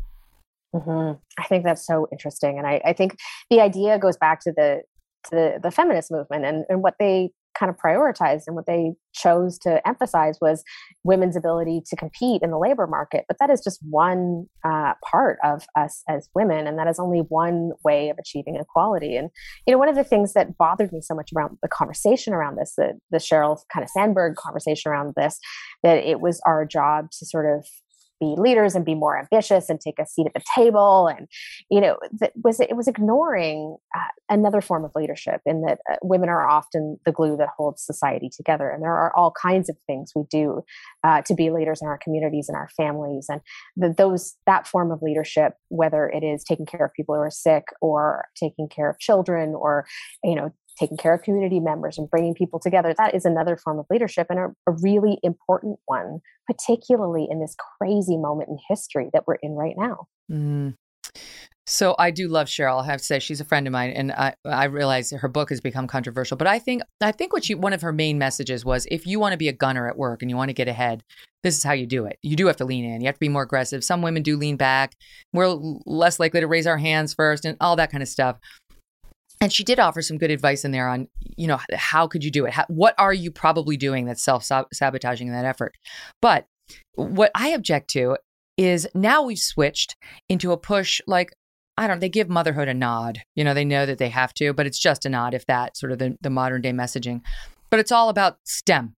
[0.74, 1.18] Mm-hmm.
[1.38, 2.58] I think that's so interesting.
[2.58, 3.16] And I, I think
[3.48, 4.82] the idea goes back to the
[5.30, 9.59] the, the feminist movement and, and what they kind of prioritized and what they chose
[9.60, 10.64] to emphasize was
[11.05, 13.24] women's ability to compete in the labor market.
[13.28, 17.20] But that is just one uh, part of us as women, and that is only
[17.20, 19.16] one way of achieving equality.
[19.16, 19.31] And
[19.66, 22.56] you know, one of the things that bothered me so much around the conversation around
[22.56, 25.39] this, the the Sheryl kind of Sandberg conversation around this,
[25.82, 27.66] that it was our job to sort of
[28.20, 31.28] be leaders and be more ambitious and take a seat at the table and
[31.70, 35.96] you know that was it was ignoring uh, another form of leadership in that uh,
[36.02, 38.70] women are often the glue that holds society together.
[38.70, 40.62] And there are all kinds of things we do
[41.02, 43.26] uh, to be leaders in our communities and our families.
[43.28, 43.40] And
[43.76, 47.30] the, those that form of leadership whether it is taking care of people who are
[47.30, 49.86] sick or taking care of children or
[50.22, 53.78] you know taking care of community members and bringing people together that is another form
[53.78, 59.10] of leadership and a, a, really important one particularly in this crazy moment in history
[59.12, 60.74] that we're in right now mm.
[61.66, 62.82] so i do love Sheryl.
[62.82, 65.51] i have to say she's a friend of mine and i, I realize her book
[65.51, 68.64] has become controversial but i think i think what she one of her main messages
[68.64, 70.68] was if you want to be a gunner at work and you want to get
[70.68, 71.02] ahead
[71.44, 73.20] this is how you do it you do have to lean in you have to
[73.20, 74.94] be more aggressive some women do lean back
[75.32, 75.48] we're
[75.86, 78.38] less likely to raise our hands first and all that kind of stuff
[79.44, 82.30] and she did offer some good advice in there on you know how could you
[82.30, 85.74] do it how, what are you probably doing that's self-sabotaging that effort
[86.20, 86.46] but
[86.94, 88.16] what i object to
[88.56, 89.96] is now we've switched
[90.28, 91.30] into a push like
[91.76, 94.52] i don't they give motherhood a nod you know they know that they have to
[94.52, 97.20] but it's just a nod if that sort of the, the modern day messaging
[97.70, 98.94] but it's all about stem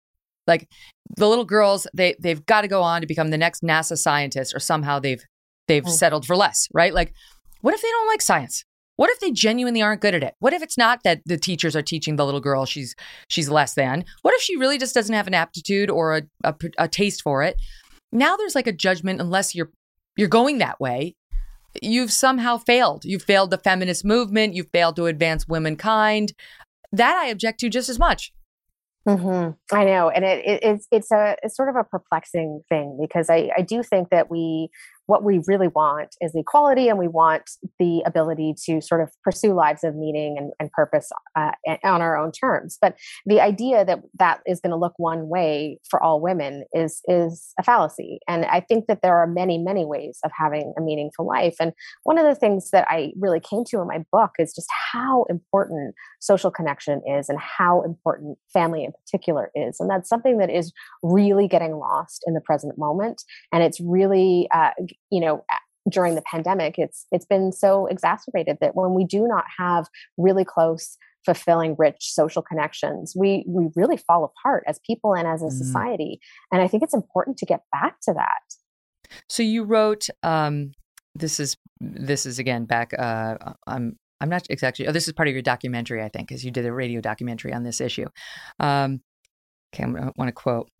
[0.47, 0.69] like
[1.17, 4.55] the little girls they they've got to go on to become the next nasa scientist
[4.55, 5.25] or somehow they've
[5.67, 5.91] they've mm.
[5.91, 6.95] settled for less, right?
[6.95, 7.13] Like,
[7.61, 8.65] what if they don't like science?
[8.97, 10.35] What if they genuinely aren't good at it?
[10.39, 12.95] What if it's not that the teachers are teaching the little girl she's
[13.29, 14.05] she's less than?
[14.23, 17.43] What if she really just doesn't have an aptitude or a, a, a taste for
[17.43, 17.57] it?
[18.13, 19.71] Now there's like a judgment unless you're
[20.17, 21.15] you're going that way.
[21.83, 23.05] You've somehow failed.
[23.05, 24.55] You've failed the feminist movement.
[24.55, 26.33] You've failed to advance womankind.
[26.93, 28.33] That I object to just as much.
[29.07, 29.77] Mm-hmm.
[29.77, 33.31] I know, and it, it, it's it's a it's sort of a perplexing thing because
[33.31, 34.69] I I do think that we
[35.07, 39.53] what we really want is equality and we want the ability to sort of pursue
[39.55, 41.53] lives of meaning and, and purpose uh,
[41.85, 42.79] on our own terms.
[42.81, 47.01] But the idea that that is going to look one way for all women is
[47.07, 48.19] is a fallacy.
[48.29, 51.57] And i think that there are many many ways of having a meaningful life.
[51.61, 51.73] And
[52.05, 55.25] one of the things that i really came to in my book is just how
[55.29, 59.79] important social connection is and how important family in particular is.
[59.81, 60.73] And that's something that is
[61.03, 63.23] really getting lost in the present moment.
[63.53, 64.71] And it's really uh,
[65.11, 65.45] you know
[65.91, 69.87] during the pandemic it's it's been so exacerbated that when we do not have
[70.17, 70.97] really close
[71.27, 75.53] fulfilling rich social connections we we really fall apart as people and as a mm.
[75.53, 76.21] society.
[76.51, 79.13] And i think it's important to get back to that.
[79.29, 80.73] So you wrote um
[81.15, 83.37] this is this is again back uh
[83.67, 86.51] i'm i'm not exactly oh this is part of your documentary i think because you
[86.51, 88.07] did a radio documentary on this issue.
[88.61, 89.01] Um
[89.75, 90.71] okay i want to quote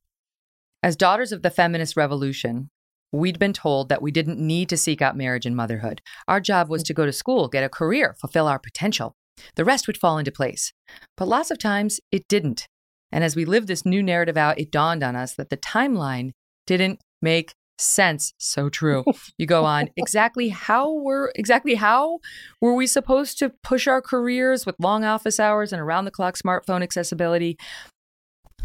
[0.83, 2.71] as daughters of the feminist revolution
[3.13, 6.03] We'd been told that we didn't need to seek out marriage and motherhood.
[6.29, 9.15] Our job was to go to school, get a career, fulfill our potential.
[9.55, 10.73] The rest would fall into place.
[11.17, 12.67] But lots of times it didn't.
[13.13, 16.33] And as we lived this new narrative out, it dawned on us that the timeline
[16.67, 18.33] didn't make sense.
[18.39, 19.05] So true.
[19.39, 19.91] You go on.
[19.97, 22.19] exactly how were exactly how
[22.61, 26.37] were we supposed to push our careers with long office hours and around the clock
[26.37, 27.59] smartphone accessibility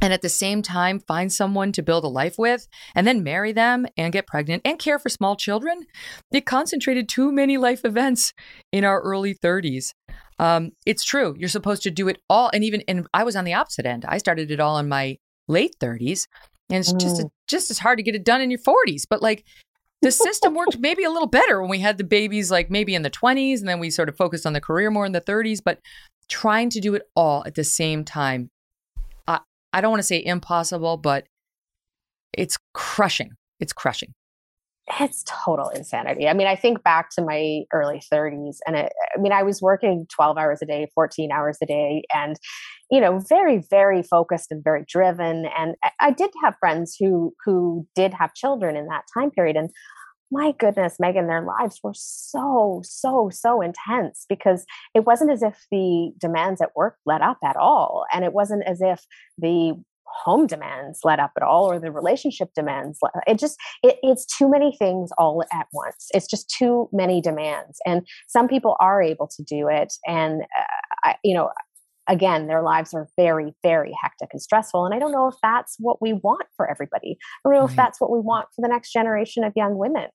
[0.02, 3.52] and at the same time find someone to build a life with and then marry
[3.52, 5.86] them and get pregnant and care for small children
[6.32, 8.34] it concentrated too many life events
[8.72, 9.94] in our early 30s
[10.40, 13.45] um, it's true you're supposed to do it all and even and i was on
[13.45, 15.18] the opposite end i started it all in my
[15.48, 16.28] late 30s
[16.69, 16.99] and it's mm.
[16.99, 19.45] just just as hard to get it done in your 40s but like
[20.02, 23.03] the system worked maybe a little better when we had the babies like maybe in
[23.03, 25.60] the 20s and then we sort of focused on the career more in the 30s
[25.64, 25.80] but
[26.28, 28.49] trying to do it all at the same time
[29.73, 31.26] I don't want to say impossible, but
[32.34, 33.31] it's crushing.
[33.60, 34.14] It's crushing.
[34.99, 36.27] It's total insanity.
[36.27, 39.61] I mean, I think back to my early 30s, and it, I mean, I was
[39.61, 42.35] working 12 hours a day, 14 hours a day, and,
[42.89, 45.45] you know, very, very focused and very driven.
[45.57, 49.56] And I did have friends who who did have children in that time period.
[49.56, 49.69] And
[50.32, 55.66] my goodness, Megyn, their lives were so, so, so intense because it wasn't as if
[55.72, 58.06] the demands at work let up at all.
[58.14, 59.02] And it wasn't as if
[59.38, 59.74] the
[60.24, 64.49] home demands let up at all or the relationship demands it just it, it's too
[64.49, 69.26] many things all at once it's just too many demands and some people are able
[69.26, 70.64] to do it and uh,
[71.03, 71.49] I, you know
[72.07, 74.86] again, their lives are very, very hectic and stressful.
[74.86, 77.18] And I don't know if that's what we want for everybody.
[77.22, 77.69] I don't know right.
[77.69, 80.07] if that's what we want for the next generation of young women.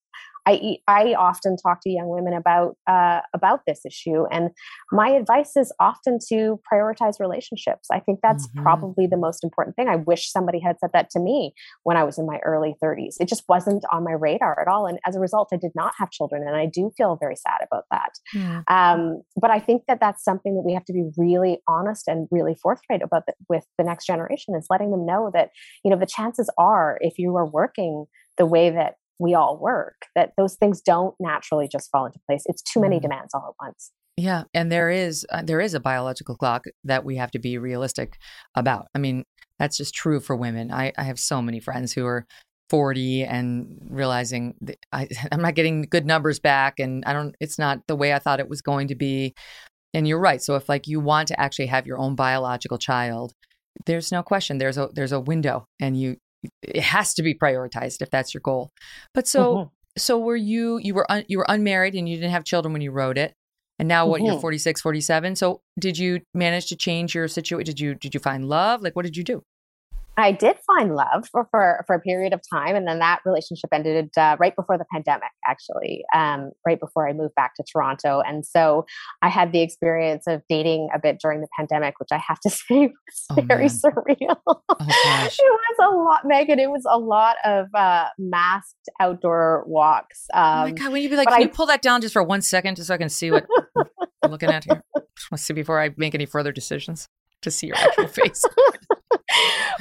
[0.47, 4.51] I I often talk to young women about uh, about this issue, and
[4.93, 7.89] my advice is often to prioritize relationships.
[7.90, 8.62] I think that's mm-hmm.
[8.62, 9.89] probably the most important thing.
[9.89, 11.52] I wish somebody had said that to me
[11.82, 13.16] when I was in my early 30s.
[13.20, 15.94] It just wasn't on my radar at all, and as a result, I did not
[15.98, 18.12] have children, and I do feel very sad about that.
[18.32, 18.62] Yeah.
[18.68, 22.28] Um, but I think that that's something that we have to be really honest and
[22.31, 25.51] really forthright about the, with the next generation is letting them know that
[25.85, 28.06] you know the chances are if you are working
[28.39, 32.43] the way that we all work that those things don't naturally just fall into place.
[32.47, 33.02] It's too many mm.
[33.02, 33.93] demands all at once.
[34.16, 37.59] Yeah and there is uh, there is a biological clock that we have to be
[37.59, 38.16] realistic
[38.55, 38.86] about.
[38.94, 39.24] I mean
[39.59, 40.70] that's just true for women.
[40.70, 42.26] I, I have so many friends who are
[42.68, 44.55] 40 and realizing
[44.93, 48.18] I, i'm not getting good numbers back and i don't it's not the way i
[48.18, 49.34] thought it was going to be.
[49.94, 53.32] And you're right so if like you want to actually have your own biological child
[53.86, 56.16] there's no question there's a there's a window and you
[56.62, 58.70] it has to be prioritized if that's your goal.
[59.14, 59.68] But so mm-hmm.
[59.97, 62.82] so were you you were un, you were unmarried and you didn't have children when
[62.82, 63.35] you wrote it.
[63.78, 64.32] And now what mm-hmm.
[64.32, 65.36] you're 46, 47.
[65.36, 67.66] So did you manage to change your situation?
[67.66, 68.82] Did you did you find love?
[68.82, 69.43] Like what did you do?
[70.18, 72.74] I did find love for, for, for a period of time.
[72.74, 77.12] And then that relationship ended uh, right before the pandemic, actually, um, right before I
[77.12, 78.22] moved back to Toronto.
[78.26, 78.86] And so
[79.20, 82.51] I had the experience of dating a bit during the pandemic, which I have to
[82.51, 83.68] say was oh, very man.
[83.68, 84.36] surreal.
[84.47, 86.59] Oh, it was a lot, Megyn.
[86.59, 90.26] It was a lot of uh, masked outdoor walks.
[90.32, 92.01] Um, oh my um, God, when you be like, can I, you pull that down
[92.01, 93.47] just for one second just so I can see what
[94.22, 94.82] I'm looking at here?
[95.16, 97.09] Just want to see before I make any further decisions
[97.40, 98.44] to see your actual face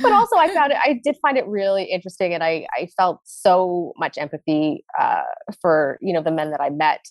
[0.01, 2.33] but also I found it, I did find it really interesting.
[2.33, 5.21] And I, I felt so much empathy uh,
[5.61, 7.05] for, you know, the men that I met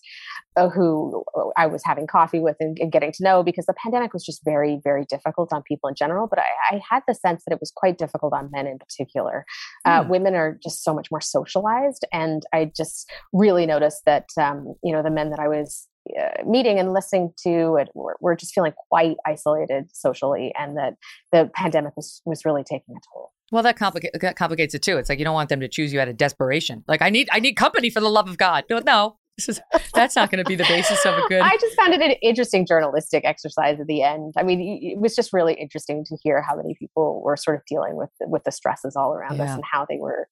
[0.56, 1.24] uh, who
[1.56, 4.44] I was having coffee with and, and, getting to know because the pandemic was just
[4.44, 6.28] very, very difficult on people in general.
[6.28, 9.44] But I, I had the sense that it was quite difficult on men in particular.
[9.84, 10.10] Uh, mm.
[10.10, 12.04] Women are just so much more socialized.
[12.12, 16.42] And I just really noticed that, um, you know, the men that I was uh,
[16.46, 20.94] meeting and listening to it we're, we're, just feeling quite isolated socially and that
[21.32, 23.32] the pandemic was, was really taking a toll.
[23.50, 24.98] Well that, complica- that complicates it too.
[24.98, 26.84] It's like you don't want them to choose you out of desperation.
[26.88, 28.64] Like i need i need company for the love of god.
[28.68, 29.60] No no this is
[29.94, 31.40] that's not going to be the basis of a good.
[31.40, 34.34] I just found it an interesting journalistic exercise at the end.
[34.36, 37.62] I mean, it was just really interesting to hear how many people were sort of
[37.66, 39.44] dealing with with the stresses all around yeah.
[39.44, 40.28] us and how they were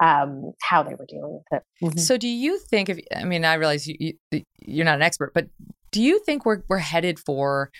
[0.00, 1.84] um, how they were dealing with it.
[1.84, 1.98] Mm-hmm.
[1.98, 2.88] So, do you think?
[2.88, 5.48] If I mean, I realize you, you you're not an expert, but
[5.92, 7.70] do you think we're we're headed for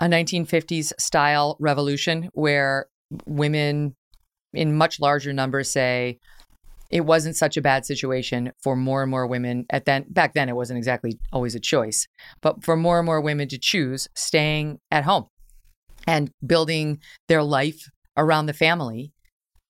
[0.00, 2.86] a 1950s style revolution where
[3.26, 3.94] women
[4.52, 6.18] in much larger numbers say
[6.90, 10.48] it wasn't such a bad situation for more and more women at then back then
[10.48, 12.06] it wasn't exactly always a choice
[12.40, 15.26] but for more and more women to choose staying at home
[16.06, 16.98] and building
[17.28, 19.12] their life around the family.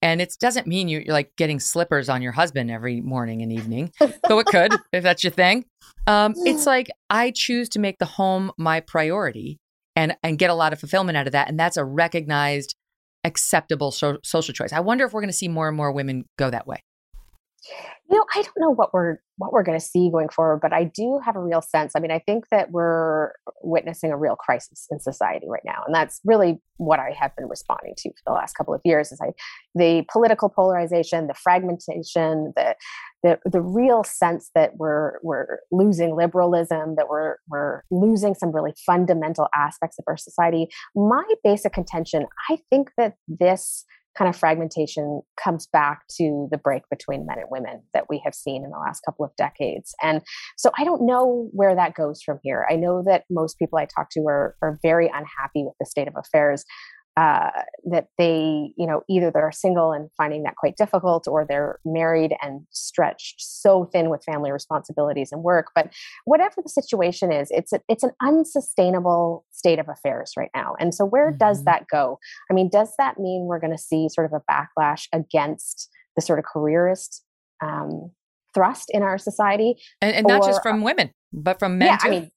[0.02, 3.92] And it doesn't mean you're like getting slippers on your husband every morning and evening
[4.28, 5.66] though it could if that's your thing.
[6.06, 9.58] Um, it's like i choose to make the home my priority
[9.94, 12.74] and and get a lot of fulfillment out of that and that's a recognized
[13.24, 14.72] acceptable so- social choice.
[14.72, 16.82] I wonder if we're going to see more and more women go that way
[18.08, 20.72] you know, I don't know what we're what we're going to see going forward, but
[20.72, 21.92] I do have a real sense.
[21.96, 23.32] I mean, I think that we're
[23.62, 27.48] witnessing a real crisis in society right now, and that's really what I have been
[27.48, 29.12] responding to for the last couple of years.
[29.12, 29.32] Is I
[29.74, 32.76] the political polarization, the fragmentation, the
[33.22, 38.74] the the real sense that we're we're losing liberalism, that we're we're losing some really
[38.84, 40.68] fundamental aspects of our society.
[40.94, 43.84] My basic contention, I think that this
[44.16, 48.34] kind of fragmentation comes back to the break between men and women that we have
[48.34, 49.94] seen in the last couple of decades.
[50.02, 50.22] And
[50.56, 52.66] so I don't know where that goes from here.
[52.68, 56.08] I know that most people I talk to are, are very unhappy with the state
[56.08, 56.64] of affairs
[57.20, 57.50] uh,
[57.84, 62.34] that they, you know, either they're single and finding that quite difficult, or they're married
[62.40, 65.66] and stretched so thin with family responsibilities and work.
[65.74, 65.92] But
[66.24, 70.76] whatever the situation is, it's a, it's an unsustainable state of affairs right now.
[70.80, 71.36] And so, where mm-hmm.
[71.36, 72.18] does that go?
[72.50, 76.22] I mean, does that mean we're going to see sort of a backlash against the
[76.22, 77.22] sort of careerist
[77.62, 78.12] um,
[78.54, 81.96] thrust in our society, and, and not or, just from women, but from men yeah,
[81.98, 82.08] too?
[82.08, 82.30] I mean,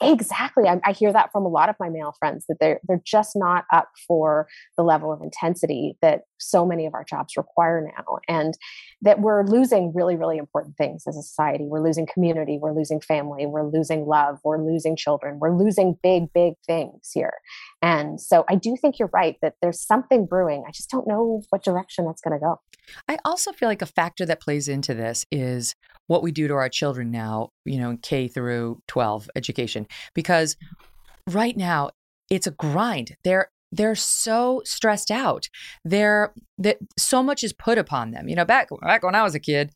[0.00, 0.68] Exactly.
[0.68, 3.32] I, I, hear that from a lot of my male friends that they're they're just
[3.34, 4.46] not up for
[4.76, 8.54] the level of intensity that so many of our jobs require now, and
[9.02, 11.64] that we're losing really really important things as a society.
[11.66, 12.58] We're losing community.
[12.62, 13.46] We're losing family.
[13.46, 14.38] We're losing love.
[14.44, 15.40] We're losing children.
[15.40, 17.34] We're losing big big things here.
[17.82, 20.62] And so I do think you're right that there's something brewing.
[20.66, 22.60] I just don't know what direction that's going to go.
[23.08, 25.74] I also feel like a factor that plays into this is
[26.06, 30.56] what we do to our children now, you know, in K through 12 education because
[31.28, 31.90] right now
[32.30, 33.16] it's a grind.
[33.24, 35.48] They're they're so stressed out.
[35.84, 38.28] They're that so much is put upon them.
[38.28, 39.72] You know, back back when I was a kid,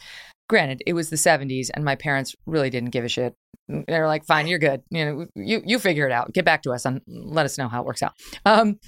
[0.48, 3.34] granted, it was the 70s and my parents really didn't give a shit.
[3.68, 4.82] They're like, "Fine, you're good.
[4.90, 6.32] You know, you you figure it out.
[6.32, 8.14] Get back to us and let us know how it works out."
[8.44, 8.78] Um,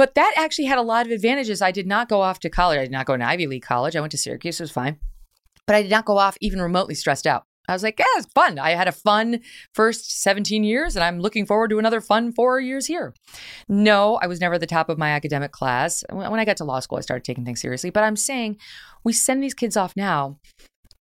[0.00, 1.60] but that actually had a lot of advantages.
[1.60, 2.78] I did not go off to college.
[2.78, 3.94] I did not go to Ivy League college.
[3.94, 4.58] I went to Syracuse.
[4.58, 4.98] It was fine
[5.70, 7.44] but I did not go off even remotely stressed out.
[7.68, 8.58] I was like, yeah, it's fun.
[8.58, 9.38] I had a fun
[9.72, 13.14] first 17 years, and I'm looking forward to another fun four years here.
[13.68, 16.02] No, I was never at the top of my academic class.
[16.10, 17.90] When I got to law school, I started taking things seriously.
[17.90, 18.56] But I'm saying
[19.04, 20.40] we send these kids off now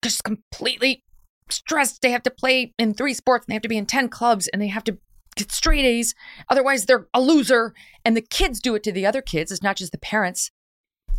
[0.03, 1.03] just completely
[1.49, 2.03] stressed.
[2.03, 4.49] They have to play in three sports, and they have to be in 10 clubs,
[4.49, 4.99] and they have to
[5.39, 6.15] get straight A's.
[6.51, 7.73] Otherwise, they're a loser.
[8.05, 9.51] And the kids do it to the other kids.
[9.51, 10.51] It's not just the parents.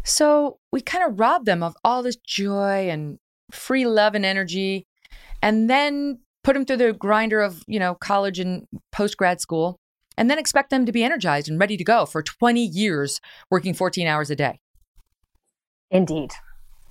[0.03, 3.17] So we kind of rob them of all this joy and
[3.51, 4.85] free love and energy,
[5.41, 9.77] and then put them through the grinder of, you know, college and post grad school,
[10.17, 13.19] and then expect them to be energized and ready to go for 20 years
[13.49, 14.59] working 14 hours a day.
[15.91, 16.31] Indeed.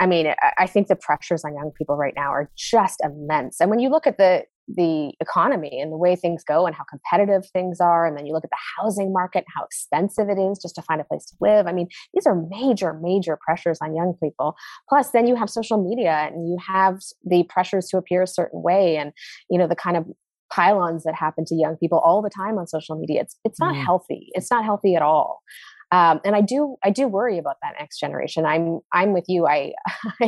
[0.01, 3.61] I mean, I think the pressures on young people right now are just immense.
[3.61, 4.45] And when you look at the
[4.75, 8.33] the economy and the way things go and how competitive things are and then you
[8.33, 11.35] look at the housing market how expensive it is just to find a place to
[11.41, 11.67] live.
[11.67, 14.55] I mean these are major major pressures on young people.
[14.89, 18.63] Plus then you have social media and you have the pressures to appear a certain
[18.63, 19.13] way and
[19.51, 20.07] you know the kind of
[20.51, 23.23] pile-ons that happen to young people all the time on social media.
[23.23, 23.85] It's it's not mm.
[23.85, 24.29] healthy.
[24.33, 25.43] It's not healthy at all
[25.91, 28.45] um, and I do I do worry about that next generation.
[28.45, 29.47] I'm I'm with you.
[29.47, 29.73] I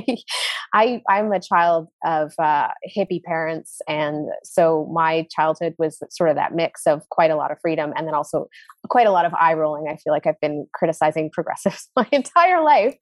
[0.73, 6.31] I, I am a child of uh, hippie parents, and so my childhood was sort
[6.31, 8.49] of that mix of quite a lot of freedom and then also
[8.89, 9.87] quite a lot of eye rolling.
[9.91, 12.97] I feel like I've been criticizing progressives my entire life.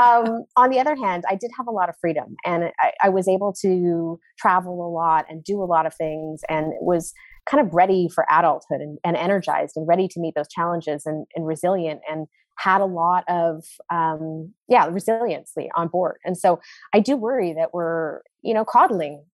[0.00, 3.08] Um, on the other hand, I did have a lot of freedom, and I, I
[3.10, 7.12] was able to travel a lot and do a lot of things, and it was
[7.46, 11.26] kind of ready for adulthood and, and energized and ready to meet those challenges and,
[11.34, 12.26] and resilient and
[12.56, 16.16] had a lot of um, yeah resiliency on board.
[16.24, 16.60] And so
[16.94, 19.24] i do worry that we're you know coddling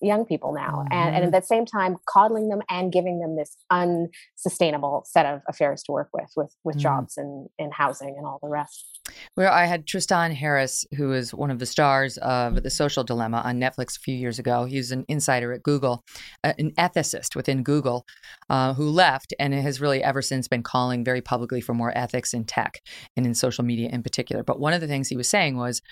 [0.00, 0.92] young people now mm-hmm.
[0.92, 1.30] and, and, at mm-hmm.
[1.32, 6.08] the same time coddling them and giving them this unsustainable set of affairs to work
[6.12, 6.82] with with with mm-hmm.
[6.82, 9.00] jobs and, and housing and all the rest
[9.36, 13.42] well i had tristan harris who is one of the stars of the social dilemma
[13.44, 16.02] on netflix a few years ago he's an insider at google
[16.44, 18.06] uh, an ethicist within google
[18.48, 22.32] uh, who left and has really ever since been calling very publicly for more ethics
[22.32, 22.80] in tech
[23.16, 25.82] and in social media in particular but one of the things he was saying was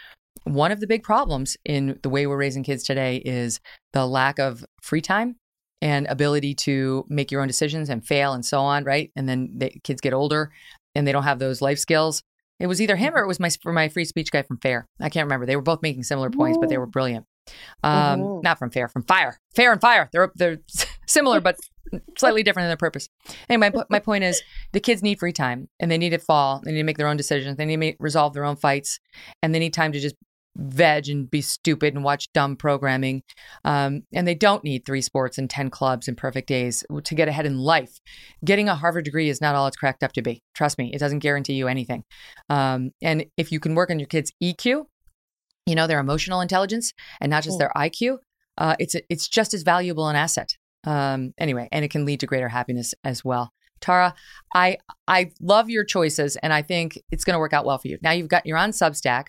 [0.45, 3.61] one of the big problems in the way we're raising kids today is
[3.93, 5.37] the lack of free time
[5.81, 9.11] and ability to make your own decisions and fail and so on, right?
[9.17, 10.51] And then the kids get older
[10.95, 12.23] and they don't have those life skills.
[12.59, 14.89] It was either him or it was my for my free speech guy from Fair.
[15.01, 15.47] I can't remember.
[15.47, 17.25] They were both making similar points, but they were brilliant.
[17.85, 18.41] Um, mm-hmm.
[18.43, 19.39] Not from Fair, from Fire.
[19.55, 20.09] Fair and Fire.
[20.13, 20.59] They're they're
[21.07, 21.57] similar, but
[22.17, 23.09] slightly different in their purpose.
[23.49, 24.43] Anyway, my, my point is
[24.73, 26.61] the kids need free time and they need to fall.
[26.65, 27.57] They need to make their own decisions.
[27.57, 29.01] They need to make, resolve their own fights
[29.43, 30.17] and they need time to just
[30.57, 33.23] veg and be stupid and watch dumb programming.
[33.65, 37.29] Um, and they don't need three sports and 10 clubs and perfect days to get
[37.29, 38.01] ahead in life.
[38.45, 40.43] Getting a Harvard degree is not all it's cracked up to be.
[40.55, 42.05] Trust me, it doesn't guarantee you anything.
[42.49, 44.85] Um, and if you can work on your kids' EQ,
[45.67, 48.19] you know, their emotional intelligence and not just their IQ,
[48.57, 50.57] uh, it's, it's just as valuable an asset.
[50.85, 53.53] Um, anyway, and it can lead to greater happiness as well.
[53.81, 54.15] Tara,
[54.55, 57.89] I I love your choices, and I think it's going to work out well for
[57.89, 57.99] you.
[58.03, 59.29] Now you've got you're on Substack.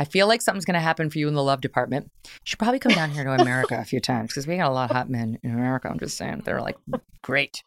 [0.00, 2.10] I feel like something's going to happen for you in the love department.
[2.24, 4.72] You should probably come down here to America a few times because we got a
[4.72, 5.90] lot of hot men in America.
[5.90, 6.78] I'm just saying they're like
[7.22, 7.62] great,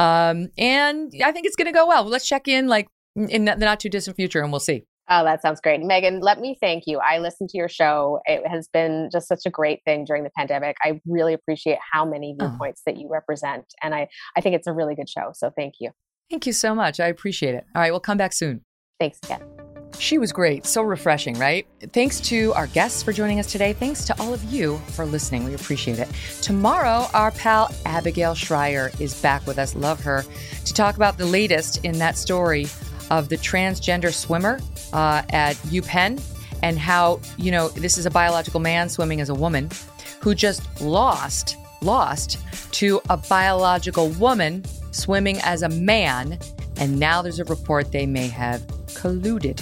[0.00, 2.04] um, and I think it's going to go well.
[2.04, 4.86] Let's check in like in the not too distant future, and we'll see.
[5.08, 5.80] Oh, that sounds great.
[5.80, 6.98] Megyn, let me thank you.
[6.98, 8.18] I listened to your show.
[8.26, 10.76] It has been just such a great thing during the pandemic.
[10.82, 12.48] I really appreciate how many oh.
[12.48, 12.90] viewpoints oh.
[12.90, 13.64] that you represent.
[13.82, 15.30] And I, I think it's a really good show.
[15.32, 15.92] So thank you.
[16.28, 17.00] Thank you so much.
[17.00, 17.64] I appreciate it.
[17.74, 18.60] All right, we'll come back soon.
[19.00, 19.57] Thanks again.
[19.98, 20.64] She was great.
[20.64, 21.66] So refreshing, right?
[21.92, 23.72] Thanks to our guests for joining us today.
[23.72, 25.44] Thanks to all of you for listening.
[25.44, 26.08] We appreciate it.
[26.40, 29.74] Tomorrow, our pal Abigail Shrier is back with us.
[29.74, 30.24] Love her
[30.64, 32.66] to talk about the latest in that story
[33.10, 34.60] of the transgender swimmer
[34.92, 36.22] uh, at UPenn
[36.62, 39.68] and how, you know, this is a biological man swimming as a woman
[40.20, 42.38] who just lost, lost
[42.72, 46.38] to a biological woman swimming as a man.
[46.76, 49.60] And now there's a report they may have colluded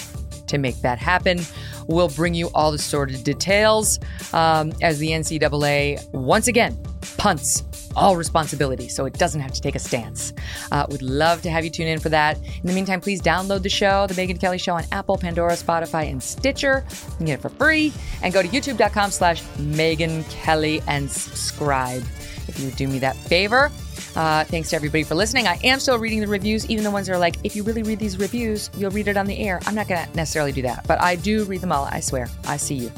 [0.48, 1.40] to make that happen.
[1.86, 3.98] We'll bring you all the sordid details
[4.32, 6.78] um, as the NCAA once again
[7.16, 7.64] punts
[7.94, 10.32] all responsibility so it doesn't have to take a stance.
[10.70, 12.38] Uh, would love to have you tune in for that.
[12.38, 16.10] In the meantime, please download the show, The Megyn Kelly Show, on Apple, Pandora, Spotify,
[16.10, 16.84] and Stitcher.
[16.90, 17.92] You can get it for free.
[18.22, 22.02] And go to youtube.com slash Megyn Kelly and subscribe
[22.48, 23.70] if you would do me that favor.
[24.16, 25.46] Uh, thanks to everybody for listening.
[25.46, 27.82] I am still reading the reviews, even the ones that are like, if you really
[27.82, 29.60] read these reviews, you'll read it on the air.
[29.66, 31.84] I'm not going to necessarily do that, but I do read them all.
[31.84, 32.28] I swear.
[32.46, 32.92] I see you.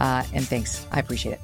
[0.00, 0.86] Uh, and thanks.
[0.92, 1.40] I appreciate it.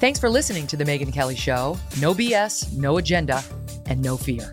[0.00, 1.76] Thanks for listening to The Megyn Kelly Show.
[2.00, 3.42] No BS, no agenda,
[3.86, 4.52] and no fear.